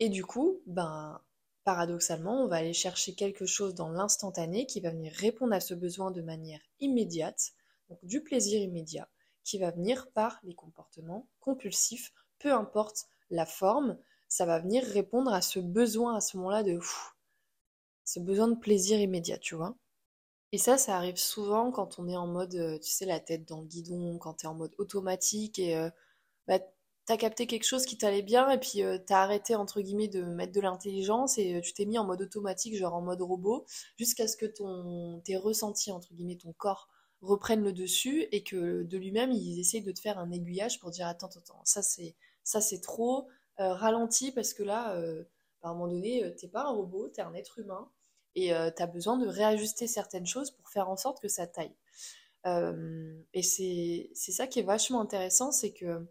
Et 0.00 0.08
du 0.08 0.24
coup, 0.24 0.60
ben, 0.66 1.20
Paradoxalement, 1.64 2.42
on 2.42 2.48
va 2.48 2.56
aller 2.56 2.72
chercher 2.72 3.14
quelque 3.14 3.44
chose 3.44 3.74
dans 3.74 3.90
l'instantané 3.90 4.66
qui 4.66 4.80
va 4.80 4.90
venir 4.90 5.12
répondre 5.12 5.52
à 5.52 5.60
ce 5.60 5.74
besoin 5.74 6.10
de 6.10 6.22
manière 6.22 6.60
immédiate, 6.80 7.52
donc 7.88 7.98
du 8.02 8.22
plaisir 8.22 8.60
immédiat, 8.60 9.08
qui 9.44 9.58
va 9.58 9.70
venir 9.70 10.10
par 10.12 10.40
les 10.42 10.54
comportements 10.54 11.28
compulsifs, 11.38 12.12
peu 12.38 12.52
importe 12.52 13.06
la 13.30 13.44
forme, 13.44 13.98
ça 14.26 14.46
va 14.46 14.58
venir 14.58 14.82
répondre 14.84 15.32
à 15.32 15.42
ce 15.42 15.60
besoin 15.60 16.16
à 16.16 16.20
ce 16.20 16.38
moment-là 16.38 16.62
de 16.62 16.78
ce 18.04 18.20
besoin 18.20 18.48
de 18.48 18.58
plaisir 18.58 18.98
immédiat, 18.98 19.38
tu 19.38 19.54
vois. 19.54 19.76
Et 20.52 20.58
ça, 20.58 20.78
ça 20.78 20.96
arrive 20.96 21.18
souvent 21.18 21.70
quand 21.70 21.98
on 21.98 22.08
est 22.08 22.16
en 22.16 22.26
mode, 22.26 22.54
euh, 22.54 22.78
tu 22.78 22.90
sais, 22.90 23.06
la 23.06 23.20
tête 23.20 23.46
dans 23.46 23.60
le 23.60 23.66
guidon, 23.66 24.18
quand 24.18 24.34
tu 24.34 24.46
es 24.46 24.48
en 24.48 24.54
mode 24.54 24.74
automatique 24.78 25.58
et 25.58 25.76
euh, 25.76 25.90
bah, 26.48 26.58
t'as 27.06 27.16
capté 27.16 27.46
quelque 27.46 27.64
chose 27.64 27.86
qui 27.86 27.98
t'allait 27.98 28.22
bien 28.22 28.48
et 28.50 28.58
puis 28.58 28.82
euh, 28.82 28.98
t'as 28.98 29.22
arrêté 29.22 29.54
entre 29.54 29.80
guillemets 29.80 30.08
de 30.08 30.22
mettre 30.22 30.52
de 30.52 30.60
l'intelligence 30.60 31.38
et 31.38 31.56
euh, 31.56 31.60
tu 31.60 31.72
t'es 31.72 31.84
mis 31.84 31.98
en 31.98 32.04
mode 32.04 32.22
automatique, 32.22 32.76
genre 32.76 32.94
en 32.94 33.00
mode 33.00 33.22
robot, 33.22 33.66
jusqu'à 33.98 34.28
ce 34.28 34.36
que 34.36 34.46
ton 34.46 35.20
tes 35.24 35.36
ressentis 35.36 35.92
entre 35.92 36.12
guillemets 36.14 36.36
ton 36.36 36.52
corps 36.52 36.88
reprenne 37.20 37.62
le 37.62 37.72
dessus 37.72 38.26
et 38.32 38.42
que 38.42 38.82
de 38.82 38.98
lui-même 38.98 39.32
il 39.32 39.58
essaye 39.58 39.82
de 39.82 39.92
te 39.92 40.00
faire 40.00 40.18
un 40.18 40.30
aiguillage 40.30 40.80
pour 40.80 40.90
dire 40.90 41.06
attends 41.06 41.28
attends 41.28 41.60
ça 41.64 41.82
c'est 41.82 42.16
ça 42.44 42.60
c'est 42.60 42.80
trop 42.80 43.28
euh, 43.58 43.74
ralenti 43.74 44.32
parce 44.32 44.54
que 44.54 44.62
là 44.62 44.96
à 45.62 45.68
un 45.68 45.74
moment 45.74 45.88
donné 45.88 46.34
t'es 46.36 46.48
pas 46.48 46.64
un 46.64 46.70
robot 46.70 47.08
t'es 47.08 47.20
un 47.20 47.34
être 47.34 47.58
humain 47.58 47.90
et 48.36 48.52
t'as 48.76 48.86
besoin 48.86 49.18
de 49.18 49.26
réajuster 49.26 49.86
certaines 49.86 50.26
choses 50.26 50.52
pour 50.52 50.70
faire 50.70 50.88
en 50.88 50.96
sorte 50.96 51.20
que 51.20 51.28
ça 51.28 51.46
taille. 51.46 51.74
Et 52.46 53.42
c'est 53.42 54.08
ça 54.14 54.46
qui 54.46 54.60
est 54.60 54.62
vachement 54.62 55.00
intéressant 55.00 55.52
c'est 55.52 55.72
que 55.72 56.06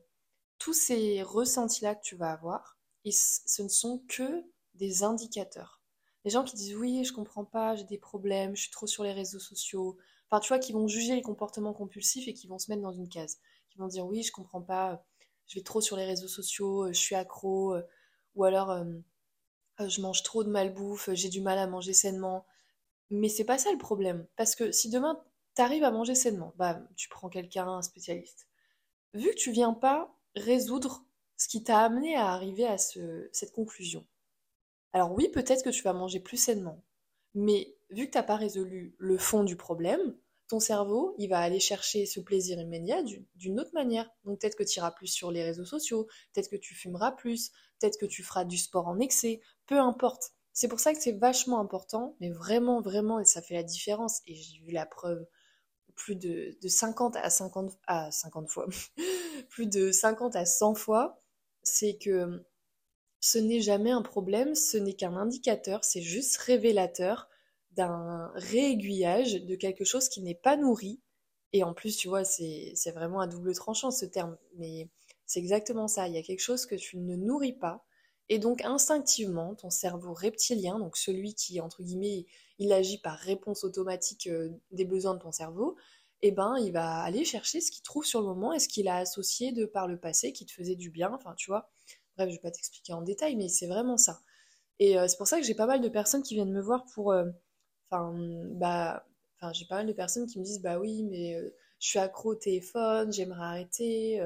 tous 0.59 0.73
ces 0.73 1.23
ressentis-là 1.23 1.95
que 1.95 2.03
tu 2.03 2.15
vas 2.15 2.31
avoir, 2.31 2.77
ce 3.09 3.61
ne 3.63 3.69
sont 3.69 4.03
que 4.07 4.43
des 4.75 5.03
indicateurs. 5.03 5.81
Les 6.25 6.31
gens 6.31 6.43
qui 6.43 6.55
disent 6.55 6.75
oui, 6.75 7.03
je 7.05 7.13
comprends 7.13 7.45
pas, 7.45 7.75
j'ai 7.75 7.85
des 7.85 7.97
problèmes, 7.97 8.55
je 8.55 8.63
suis 8.63 8.71
trop 8.71 8.87
sur 8.87 9.03
les 9.03 9.13
réseaux 9.13 9.39
sociaux. 9.39 9.97
Enfin, 10.29 10.41
tu 10.41 10.49
vois, 10.49 10.59
qui 10.59 10.73
vont 10.73 10.87
juger 10.87 11.15
les 11.15 11.21
comportements 11.21 11.73
compulsifs 11.73 12.27
et 12.27 12.33
qui 12.33 12.47
vont 12.47 12.59
se 12.59 12.69
mettre 12.69 12.83
dans 12.83 12.91
une 12.91 13.09
case. 13.09 13.39
Qui 13.69 13.77
vont 13.79 13.87
dire 13.87 14.05
oui, 14.05 14.21
je 14.21 14.31
comprends 14.31 14.61
pas, 14.61 15.03
je 15.47 15.55
vais 15.55 15.63
trop 15.63 15.81
sur 15.81 15.97
les 15.97 16.05
réseaux 16.05 16.27
sociaux, 16.27 16.87
je 16.87 16.99
suis 16.99 17.15
accro, 17.15 17.73
euh, 17.75 17.81
ou 18.35 18.43
alors 18.43 18.69
euh, 18.71 18.85
euh, 19.79 19.89
je 19.89 20.01
mange 20.01 20.23
trop 20.23 20.43
de 20.43 20.49
malbouffe, 20.49 21.09
j'ai 21.13 21.29
du 21.29 21.41
mal 21.41 21.57
à 21.57 21.67
manger 21.67 21.93
sainement. 21.93 22.45
Mais 23.09 23.29
c'est 23.29 23.45
pas 23.45 23.57
ça 23.57 23.71
le 23.71 23.77
problème. 23.77 24.27
Parce 24.35 24.55
que 24.55 24.71
si 24.71 24.89
demain 24.89 25.23
tu 25.55 25.61
arrives 25.61 25.83
à 25.83 25.91
manger 25.91 26.15
sainement, 26.15 26.53
bah 26.57 26.81
tu 26.95 27.09
prends 27.09 27.29
quelqu'un, 27.29 27.67
un 27.67 27.81
spécialiste. 27.81 28.47
Vu 29.13 29.29
que 29.31 29.35
tu 29.35 29.51
viens 29.51 29.73
pas 29.73 30.18
résoudre 30.35 31.05
ce 31.37 31.47
qui 31.47 31.63
t'a 31.63 31.79
amené 31.79 32.15
à 32.15 32.27
arriver 32.27 32.65
à 32.65 32.77
cette 32.77 33.51
conclusion. 33.53 34.05
Alors 34.91 35.13
oui, 35.13 35.29
peut-être 35.29 35.63
que 35.63 35.69
tu 35.69 35.83
vas 35.83 35.93
manger 35.93 36.19
plus 36.19 36.37
sainement, 36.37 36.83
mais 37.33 37.75
vu 37.89 38.07
que 38.07 38.11
tu 38.11 38.17
n'as 38.17 38.23
pas 38.23 38.35
résolu 38.35 38.95
le 38.97 39.17
fond 39.17 39.43
du 39.43 39.55
problème, 39.55 40.15
ton 40.47 40.59
cerveau, 40.59 41.13
il 41.19 41.29
va 41.29 41.39
aller 41.39 41.59
chercher 41.59 42.07
ce 42.07 42.19
plaisir 42.19 42.59
immédiat 42.59 43.03
d'une 43.35 43.59
autre 43.59 43.73
manière. 43.73 44.09
Donc 44.23 44.41
peut-être 44.41 44.57
que 44.57 44.63
tu 44.63 44.79
iras 44.79 44.91
plus 44.91 45.07
sur 45.07 45.31
les 45.31 45.43
réseaux 45.43 45.65
sociaux, 45.65 46.07
peut-être 46.33 46.49
que 46.49 46.55
tu 46.55 46.73
fumeras 46.73 47.11
plus, 47.11 47.51
peut-être 47.79 47.99
que 47.99 48.07
tu 48.07 48.23
feras 48.23 48.45
du 48.45 48.57
sport 48.57 48.87
en 48.87 48.99
excès, 48.99 49.41
peu 49.67 49.79
importe. 49.79 50.31
C'est 50.51 50.67
pour 50.67 50.79
ça 50.79 50.93
que 50.93 50.99
c'est 50.99 51.17
vachement 51.19 51.59
important, 51.59 52.17
mais 52.19 52.31
vraiment, 52.31 52.81
vraiment, 52.81 53.19
et 53.19 53.25
ça 53.25 53.41
fait 53.43 53.53
la 53.53 53.63
différence, 53.63 54.21
et 54.25 54.33
j'ai 54.33 54.59
vu 54.59 54.71
la 54.71 54.87
preuve 54.87 55.23
plus 55.99 56.15
de, 56.15 56.57
50 56.65 57.17
à 57.17 57.29
50, 57.29 57.77
à 57.85 58.09
50 58.09 58.49
fois, 58.49 58.67
plus 59.49 59.67
de 59.67 59.91
50 59.91 60.35
à 60.35 60.45
100 60.45 60.73
fois, 60.73 61.21
c'est 61.61 61.97
que 61.97 62.43
ce 63.19 63.37
n'est 63.37 63.59
jamais 63.59 63.91
un 63.91 64.01
problème, 64.01 64.55
ce 64.55 64.77
n'est 64.77 64.93
qu'un 64.93 65.15
indicateur, 65.15 65.83
c'est 65.83 66.01
juste 66.01 66.37
révélateur 66.37 67.27
d'un 67.71 68.31
réaiguillage 68.35 69.43
de 69.43 69.55
quelque 69.55 69.83
chose 69.83 70.07
qui 70.09 70.21
n'est 70.21 70.35
pas 70.35 70.55
nourri. 70.55 71.01
Et 71.51 71.63
en 71.63 71.73
plus, 71.73 71.97
tu 71.97 72.07
vois, 72.07 72.23
c'est 72.23 72.91
vraiment 72.93 73.19
un 73.19 73.27
double 73.27 73.53
tranchant 73.53 73.91
ce 73.91 74.05
terme, 74.05 74.37
mais 74.55 74.89
c'est 75.25 75.39
exactement 75.39 75.87
ça. 75.87 76.07
Il 76.07 76.13
y 76.13 76.17
a 76.17 76.23
quelque 76.23 76.39
chose 76.39 76.65
que 76.65 76.75
tu 76.75 76.97
ne 76.97 77.15
nourris 77.15 77.53
pas 77.53 77.85
Et 78.29 78.39
donc 78.39 78.63
instinctivement, 78.63 79.53
ton 79.55 79.69
cerveau 79.69 80.13
reptilien, 80.13 80.79
donc 80.79 80.95
celui 80.95 81.33
qui, 81.35 81.59
entre 81.59 81.83
guillemets, 81.83 82.25
il 82.59 82.73
agit 82.73 82.99
par 82.99 83.17
réponse 83.17 83.63
automatique 83.63 84.27
euh, 84.27 84.49
des 84.71 84.85
besoins 84.85 85.15
de 85.15 85.19
ton 85.19 85.31
cerveau, 85.31 85.75
eh 86.21 86.31
ben, 86.31 86.57
il 86.59 86.71
va 86.73 87.01
aller 87.01 87.23
chercher 87.25 87.61
ce 87.61 87.71
qu'il 87.71 87.83
trouve 87.83 88.05
sur 88.05 88.19
le 88.19 88.27
moment 88.27 88.53
et 88.53 88.59
ce 88.59 88.67
qu'il 88.67 88.87
a 88.89 88.97
associé 88.97 89.53
de 89.53 89.65
par 89.65 89.87
le 89.87 89.97
passé 89.97 90.33
qui 90.33 90.45
te 90.45 90.51
faisait 90.51 90.75
du 90.75 90.89
bien. 90.91 91.11
Enfin, 91.13 91.33
tu 91.35 91.49
vois. 91.49 91.71
Bref, 92.17 92.29
je 92.29 92.35
vais 92.35 92.41
pas 92.41 92.51
t'expliquer 92.51 92.93
en 92.93 93.01
détail, 93.01 93.37
mais 93.37 93.47
c'est 93.47 93.67
vraiment 93.67 93.97
ça. 93.97 94.21
Et 94.79 94.99
euh, 94.99 95.07
c'est 95.07 95.17
pour 95.17 95.27
ça 95.27 95.39
que 95.39 95.45
j'ai 95.45 95.55
pas 95.55 95.65
mal 95.67 95.81
de 95.81 95.89
personnes 95.89 96.23
qui 96.23 96.35
viennent 96.35 96.51
me 96.51 96.61
voir 96.61 96.85
pour. 96.93 97.11
Euh, 97.11 97.25
enfin, 97.89 98.13
bah. 98.51 99.05
Enfin, 99.41 99.53
j'ai 99.53 99.65
pas 99.65 99.75
mal 99.77 99.87
de 99.87 99.93
personnes 99.93 100.27
qui 100.27 100.39
me 100.39 100.43
disent 100.43 100.61
Bah 100.61 100.79
oui, 100.79 101.03
mais 101.03 101.37
je 101.79 101.87
suis 101.87 101.99
accro 101.99 102.31
au 102.31 102.35
téléphone, 102.35 103.11
j'aimerais 103.13 103.41
arrêter, 103.41 104.21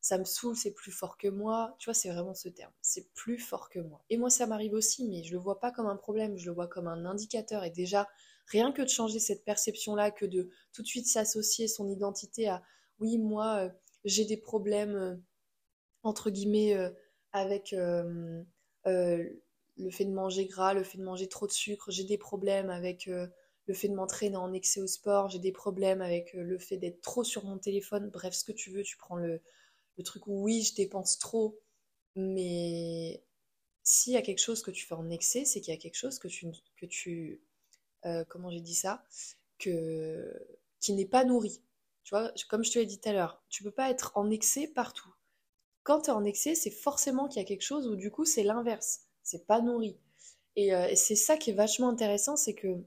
ça 0.00 0.18
me 0.18 0.24
saoule, 0.24 0.56
c'est 0.56 0.72
plus 0.72 0.92
fort 0.92 1.18
que 1.18 1.28
moi. 1.28 1.74
Tu 1.78 1.86
vois, 1.86 1.94
c'est 1.94 2.10
vraiment 2.10 2.34
ce 2.34 2.48
terme. 2.48 2.72
C'est 2.82 3.12
plus 3.14 3.38
fort 3.38 3.68
que 3.68 3.80
moi. 3.80 4.04
Et 4.10 4.16
moi, 4.16 4.30
ça 4.30 4.46
m'arrive 4.46 4.74
aussi, 4.74 5.06
mais 5.08 5.22
je 5.24 5.32
le 5.32 5.38
vois 5.38 5.60
pas 5.60 5.72
comme 5.72 5.86
un 5.86 5.96
problème, 5.96 6.36
je 6.36 6.46
le 6.46 6.52
vois 6.52 6.68
comme 6.68 6.88
un 6.88 7.04
indicateur. 7.04 7.64
Et 7.64 7.70
déjà, 7.70 8.08
rien 8.46 8.72
que 8.72 8.82
de 8.82 8.88
changer 8.88 9.18
cette 9.18 9.44
perception-là, 9.44 10.10
que 10.10 10.26
de 10.26 10.50
tout 10.72 10.82
de 10.82 10.86
suite 10.86 11.06
s'associer 11.06 11.68
son 11.68 11.88
identité 11.88 12.48
à 12.48 12.62
Oui, 13.00 13.18
moi, 13.18 13.70
j'ai 14.04 14.24
des 14.24 14.36
problèmes, 14.36 15.22
entre 16.02 16.30
guillemets, 16.30 16.76
avec 17.32 17.74
le 19.78 19.90
fait 19.90 20.04
de 20.04 20.12
manger 20.12 20.46
gras, 20.46 20.74
le 20.74 20.82
fait 20.82 20.98
de 20.98 21.04
manger 21.04 21.28
trop 21.28 21.46
de 21.46 21.52
sucre, 21.52 21.90
j'ai 21.90 22.04
des 22.04 22.18
problèmes 22.18 22.70
avec 22.70 23.08
euh, 23.08 23.26
le 23.66 23.74
fait 23.74 23.88
de 23.88 23.94
m'entraîner 23.94 24.36
en 24.36 24.52
excès 24.52 24.80
au 24.80 24.86
sport, 24.86 25.28
j'ai 25.28 25.38
des 25.38 25.52
problèmes 25.52 26.02
avec 26.02 26.34
euh, 26.34 26.42
le 26.42 26.58
fait 26.58 26.76
d'être 26.76 27.00
trop 27.00 27.24
sur 27.24 27.44
mon 27.44 27.58
téléphone, 27.58 28.10
bref, 28.10 28.34
ce 28.34 28.44
que 28.44 28.52
tu 28.52 28.70
veux, 28.70 28.82
tu 28.82 28.96
prends 28.96 29.16
le, 29.16 29.40
truc 30.02 30.26
où 30.26 30.42
oui, 30.42 30.62
je 30.62 30.74
dépense 30.74 31.18
trop, 31.18 31.58
mais 32.16 33.22
s'il 33.82 34.12
y 34.12 34.16
a 34.16 34.22
quelque 34.22 34.40
chose 34.40 34.62
que 34.62 34.70
tu 34.70 34.86
fais 34.86 34.94
en 34.94 35.10
excès, 35.10 35.44
c'est 35.44 35.60
qu'il 35.60 35.72
y 35.72 35.76
a 35.76 35.80
quelque 35.80 35.96
chose 35.96 36.18
que 36.18 36.28
tu, 36.28 36.48
que 36.76 36.86
tu 36.86 37.42
euh, 38.06 38.24
comment 38.28 38.50
j'ai 38.50 38.60
dit 38.60 38.74
ça, 38.74 39.04
que, 39.58 40.32
qui 40.80 40.92
n'est 40.94 41.06
pas 41.06 41.24
nourri. 41.24 41.62
Tu 42.04 42.10
vois, 42.14 42.32
comme 42.48 42.64
je 42.64 42.72
te 42.72 42.78
l'ai 42.78 42.86
dit 42.86 43.00
tout 43.00 43.08
à 43.08 43.12
l'heure, 43.12 43.42
tu 43.48 43.62
peux 43.62 43.70
pas 43.70 43.90
être 43.90 44.12
en 44.14 44.30
excès 44.30 44.68
partout. 44.68 45.12
Quand 45.82 46.02
tu 46.02 46.10
es 46.10 46.12
en 46.12 46.24
excès, 46.24 46.54
c'est 46.54 46.70
forcément 46.70 47.28
qu'il 47.28 47.40
y 47.40 47.44
a 47.44 47.48
quelque 47.48 47.62
chose 47.62 47.86
où 47.88 47.96
du 47.96 48.10
coup 48.10 48.24
c'est 48.24 48.42
l'inverse 48.42 49.08
c'est 49.28 49.46
pas 49.46 49.60
nourri. 49.60 49.98
Euh, 50.58 50.86
et, 50.86 50.96
c'est 50.96 51.16
ça 51.16 51.36
qui 51.36 51.50
est 51.50 51.54
vachement 51.54 51.90
intéressant, 51.90 52.36
c'est 52.36 52.54
que 52.54 52.82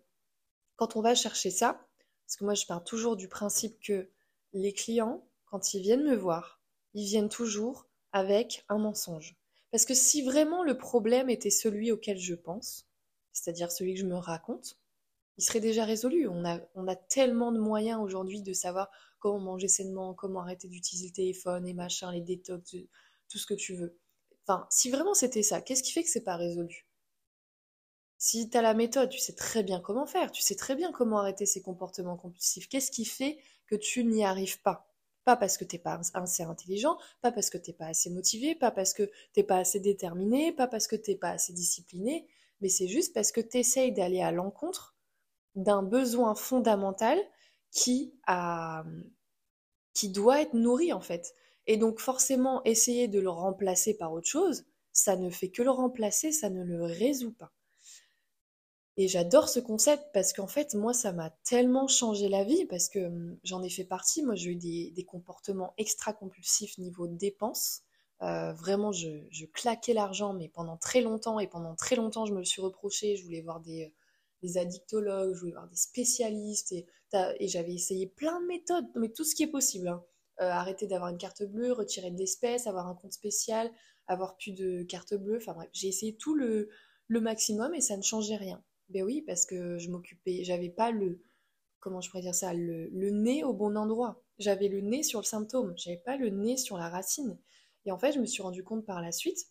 quand 0.75 0.95
on 0.95 1.01
va 1.01 1.15
chercher 1.15 1.51
ça, 1.51 1.87
parce 2.25 2.35
que 2.35 2.43
moi 2.43 2.55
je 2.55 2.65
pars 2.65 2.83
toujours 2.83 3.15
du 3.15 3.27
principe 3.27 3.79
que 3.79 4.09
les 4.53 4.73
clients, 4.73 5.23
quand 5.45 5.73
ils 5.73 5.81
viennent 5.81 6.03
me 6.03 6.15
voir, 6.15 6.60
ils 6.93 7.05
viennent 7.05 7.29
toujours 7.29 7.87
avec 8.11 8.65
un 8.69 8.77
mensonge. 8.77 9.35
Parce 9.71 9.85
que 9.85 9.93
si 9.93 10.21
vraiment 10.21 10.63
le 10.63 10.77
problème 10.77 11.29
était 11.29 11.49
celui 11.49 11.91
auquel 11.91 12.17
je 12.17 12.35
pense, 12.35 12.87
c'est-à-dire 13.31 13.71
celui 13.71 13.93
que 13.93 14.01
je 14.01 14.05
me 14.05 14.17
raconte, 14.17 14.77
il 15.37 15.43
serait 15.43 15.61
déjà 15.61 15.85
résolu. 15.85 16.27
On 16.27 16.45
a, 16.45 16.95
tellement 16.95 17.51
de 17.51 17.59
moyens 17.59 18.01
aujourd'hui 18.01 18.41
de 18.41 18.53
savoir 18.53 18.91
comment 19.19 19.39
manger 19.39 19.67
sainement, 19.67 20.13
comment 20.13 20.41
arrêter 20.41 20.67
d'utiliser 20.67 21.07
le 21.07 21.13
téléphone 21.13 21.67
et 21.67 21.73
machin, 21.73 22.11
les 22.11 22.21
détox, 22.21 22.75
tout 23.29 23.37
ce 23.37 23.45
que 23.45 23.53
tu 23.53 23.75
veux. 23.75 23.97
Enfin, 24.45 24.67
si 24.69 24.89
vraiment 24.89 25.13
c'était 25.13 25.43
ça, 25.43 25.61
qu'est-ce 25.61 25.83
qui 25.83 25.93
fait 25.93 26.03
que 26.03 26.09
c'est 26.09 26.23
pas 26.23 26.35
résolu? 26.35 26.85
Si 28.17 28.49
tu 28.49 28.57
as 28.57 28.61
la 28.61 28.73
méthode, 28.73 29.09
tu 29.09 29.19
sais 29.19 29.33
très 29.33 29.63
bien 29.63 29.79
comment 29.79 30.05
faire, 30.05 30.31
tu 30.31 30.41
sais 30.41 30.55
très 30.55 30.75
bien 30.75 30.91
comment 30.91 31.19
arrêter 31.19 31.45
ces 31.45 31.61
comportements 31.61 32.17
compulsifs. 32.17 32.67
Qu'est-ce 32.67 32.91
qui 32.91 33.05
fait 33.05 33.39
que 33.65 33.75
tu 33.75 34.03
n'y 34.03 34.23
arrives 34.23 34.61
pas? 34.61 34.90
Pas 35.23 35.35
parce 35.35 35.57
que 35.57 35.65
t'es 35.65 35.77
pas 35.77 35.99
assez 36.13 36.43
intelligent, 36.43 36.97
pas 37.21 37.31
parce 37.31 37.49
que 37.49 37.57
t'es 37.57 37.73
pas 37.73 37.87
assez 37.87 38.09
motivé, 38.09 38.55
pas 38.55 38.71
parce 38.71 38.93
que 38.93 39.09
t'es 39.33 39.43
pas 39.43 39.57
assez 39.57 39.79
déterminé, 39.79 40.51
pas 40.51 40.67
parce 40.67 40.87
que 40.87 40.95
t'es 40.95 41.15
pas 41.15 41.29
assez 41.31 41.53
discipliné, 41.53 42.27
mais 42.61 42.69
c'est 42.69 42.87
juste 42.87 43.13
parce 43.13 43.31
que 43.31 43.41
tu 43.41 43.57
essayes 43.57 43.91
d'aller 43.91 44.21
à 44.21 44.31
l'encontre 44.31 44.95
d'un 45.55 45.83
besoin 45.83 46.35
fondamental 46.35 47.19
qui 47.71 48.13
a, 48.27 48.83
qui 49.93 50.09
doit 50.09 50.41
être 50.41 50.53
nourri 50.53 50.93
en 50.93 51.01
fait. 51.01 51.33
Et 51.67 51.77
donc 51.77 51.99
forcément, 51.99 52.63
essayer 52.63 53.07
de 53.07 53.19
le 53.19 53.29
remplacer 53.29 53.95
par 53.95 54.13
autre 54.13 54.27
chose, 54.27 54.65
ça 54.91 55.15
ne 55.15 55.29
fait 55.29 55.49
que 55.49 55.61
le 55.61 55.71
remplacer, 55.71 56.31
ça 56.31 56.49
ne 56.49 56.63
le 56.63 56.83
résout 56.83 57.33
pas. 57.33 57.51
Et 58.97 59.07
j'adore 59.07 59.49
ce 59.49 59.59
concept 59.59 60.03
parce 60.13 60.33
qu'en 60.33 60.47
fait, 60.47 60.73
moi, 60.73 60.93
ça 60.93 61.11
m'a 61.11 61.29
tellement 61.43 61.87
changé 61.87 62.27
la 62.27 62.43
vie 62.43 62.65
parce 62.65 62.89
que 62.89 62.99
hum, 62.99 63.37
j'en 63.43 63.63
ai 63.63 63.69
fait 63.69 63.85
partie. 63.85 64.23
Moi, 64.23 64.35
j'ai 64.35 64.51
eu 64.51 64.55
des, 64.55 65.05
comportements 65.07 65.73
extra-compulsifs 65.77 66.77
niveau 66.77 67.07
dépenses. 67.07 67.81
Euh, 68.21 68.53
vraiment, 68.53 68.91
je, 68.91 69.45
claquais 69.53 69.93
l'argent, 69.93 70.33
mais 70.33 70.49
pendant 70.49 70.77
très 70.77 71.01
longtemps. 71.01 71.39
Et 71.39 71.47
pendant 71.47 71.75
très 71.75 71.95
longtemps, 71.95 72.25
je 72.25 72.33
me 72.33 72.39
le 72.39 72.45
suis 72.45 72.61
reproché. 72.61 73.15
Je 73.15 73.23
voulais 73.23 73.41
voir 73.41 73.61
des, 73.61 73.93
des 74.43 74.57
addictologues, 74.57 75.33
je 75.33 75.39
voulais 75.39 75.53
voir 75.53 75.67
des 75.67 75.75
spécialistes. 75.75 76.71
Et, 76.73 76.85
et 77.39 77.47
j'avais 77.47 77.73
essayé 77.73 78.07
plein 78.07 78.41
de 78.41 78.47
méthodes, 78.47 78.87
mais 78.95 79.09
tout 79.09 79.23
ce 79.23 79.35
qui 79.35 79.43
est 79.43 79.47
possible. 79.47 79.87
Hein. 79.87 80.03
Euh, 80.41 80.49
arrêter 80.49 80.87
d'avoir 80.87 81.11
une 81.11 81.19
carte 81.19 81.43
bleue, 81.43 81.71
retirer 81.71 82.09
de 82.09 82.17
l'espèce, 82.17 82.65
avoir 82.65 82.87
un 82.87 82.95
compte 82.95 83.13
spécial, 83.13 83.69
avoir 84.07 84.37
plus 84.37 84.53
de 84.53 84.81
carte 84.81 85.13
bleue. 85.13 85.37
Enfin 85.37 85.53
bref, 85.53 85.69
j'ai 85.71 85.87
essayé 85.87 86.15
tout 86.15 86.33
le, 86.33 86.69
maximum 87.09 87.75
et 87.75 87.81
ça 87.81 87.95
ne 87.95 88.01
changeait 88.01 88.37
rien. 88.37 88.63
Ben 88.91 89.03
oui, 89.03 89.21
parce 89.21 89.45
que 89.45 89.77
je 89.77 89.89
m'occupais, 89.89 90.43
j'avais 90.43 90.69
pas 90.69 90.91
le, 90.91 91.21
comment 91.79 92.01
je 92.01 92.09
pourrais 92.09 92.21
dire 92.21 92.35
ça, 92.35 92.53
le, 92.53 92.89
nez 93.09 93.43
au 93.43 93.53
bon 93.53 93.77
endroit. 93.77 94.23
J'avais 94.37 94.67
le 94.67 94.81
nez 94.81 95.03
sur 95.03 95.19
le 95.19 95.25
symptôme, 95.25 95.73
j'avais 95.77 95.97
pas 95.97 96.17
le 96.17 96.29
nez 96.29 96.57
sur 96.57 96.77
la 96.77 96.89
racine. 96.89 97.37
Et 97.85 97.91
en 97.91 97.97
fait, 97.97 98.11
je 98.11 98.19
me 98.19 98.25
suis 98.25 98.43
rendu 98.43 98.63
compte 98.63 98.85
par 98.85 99.01
la 99.01 99.11
suite 99.11 99.47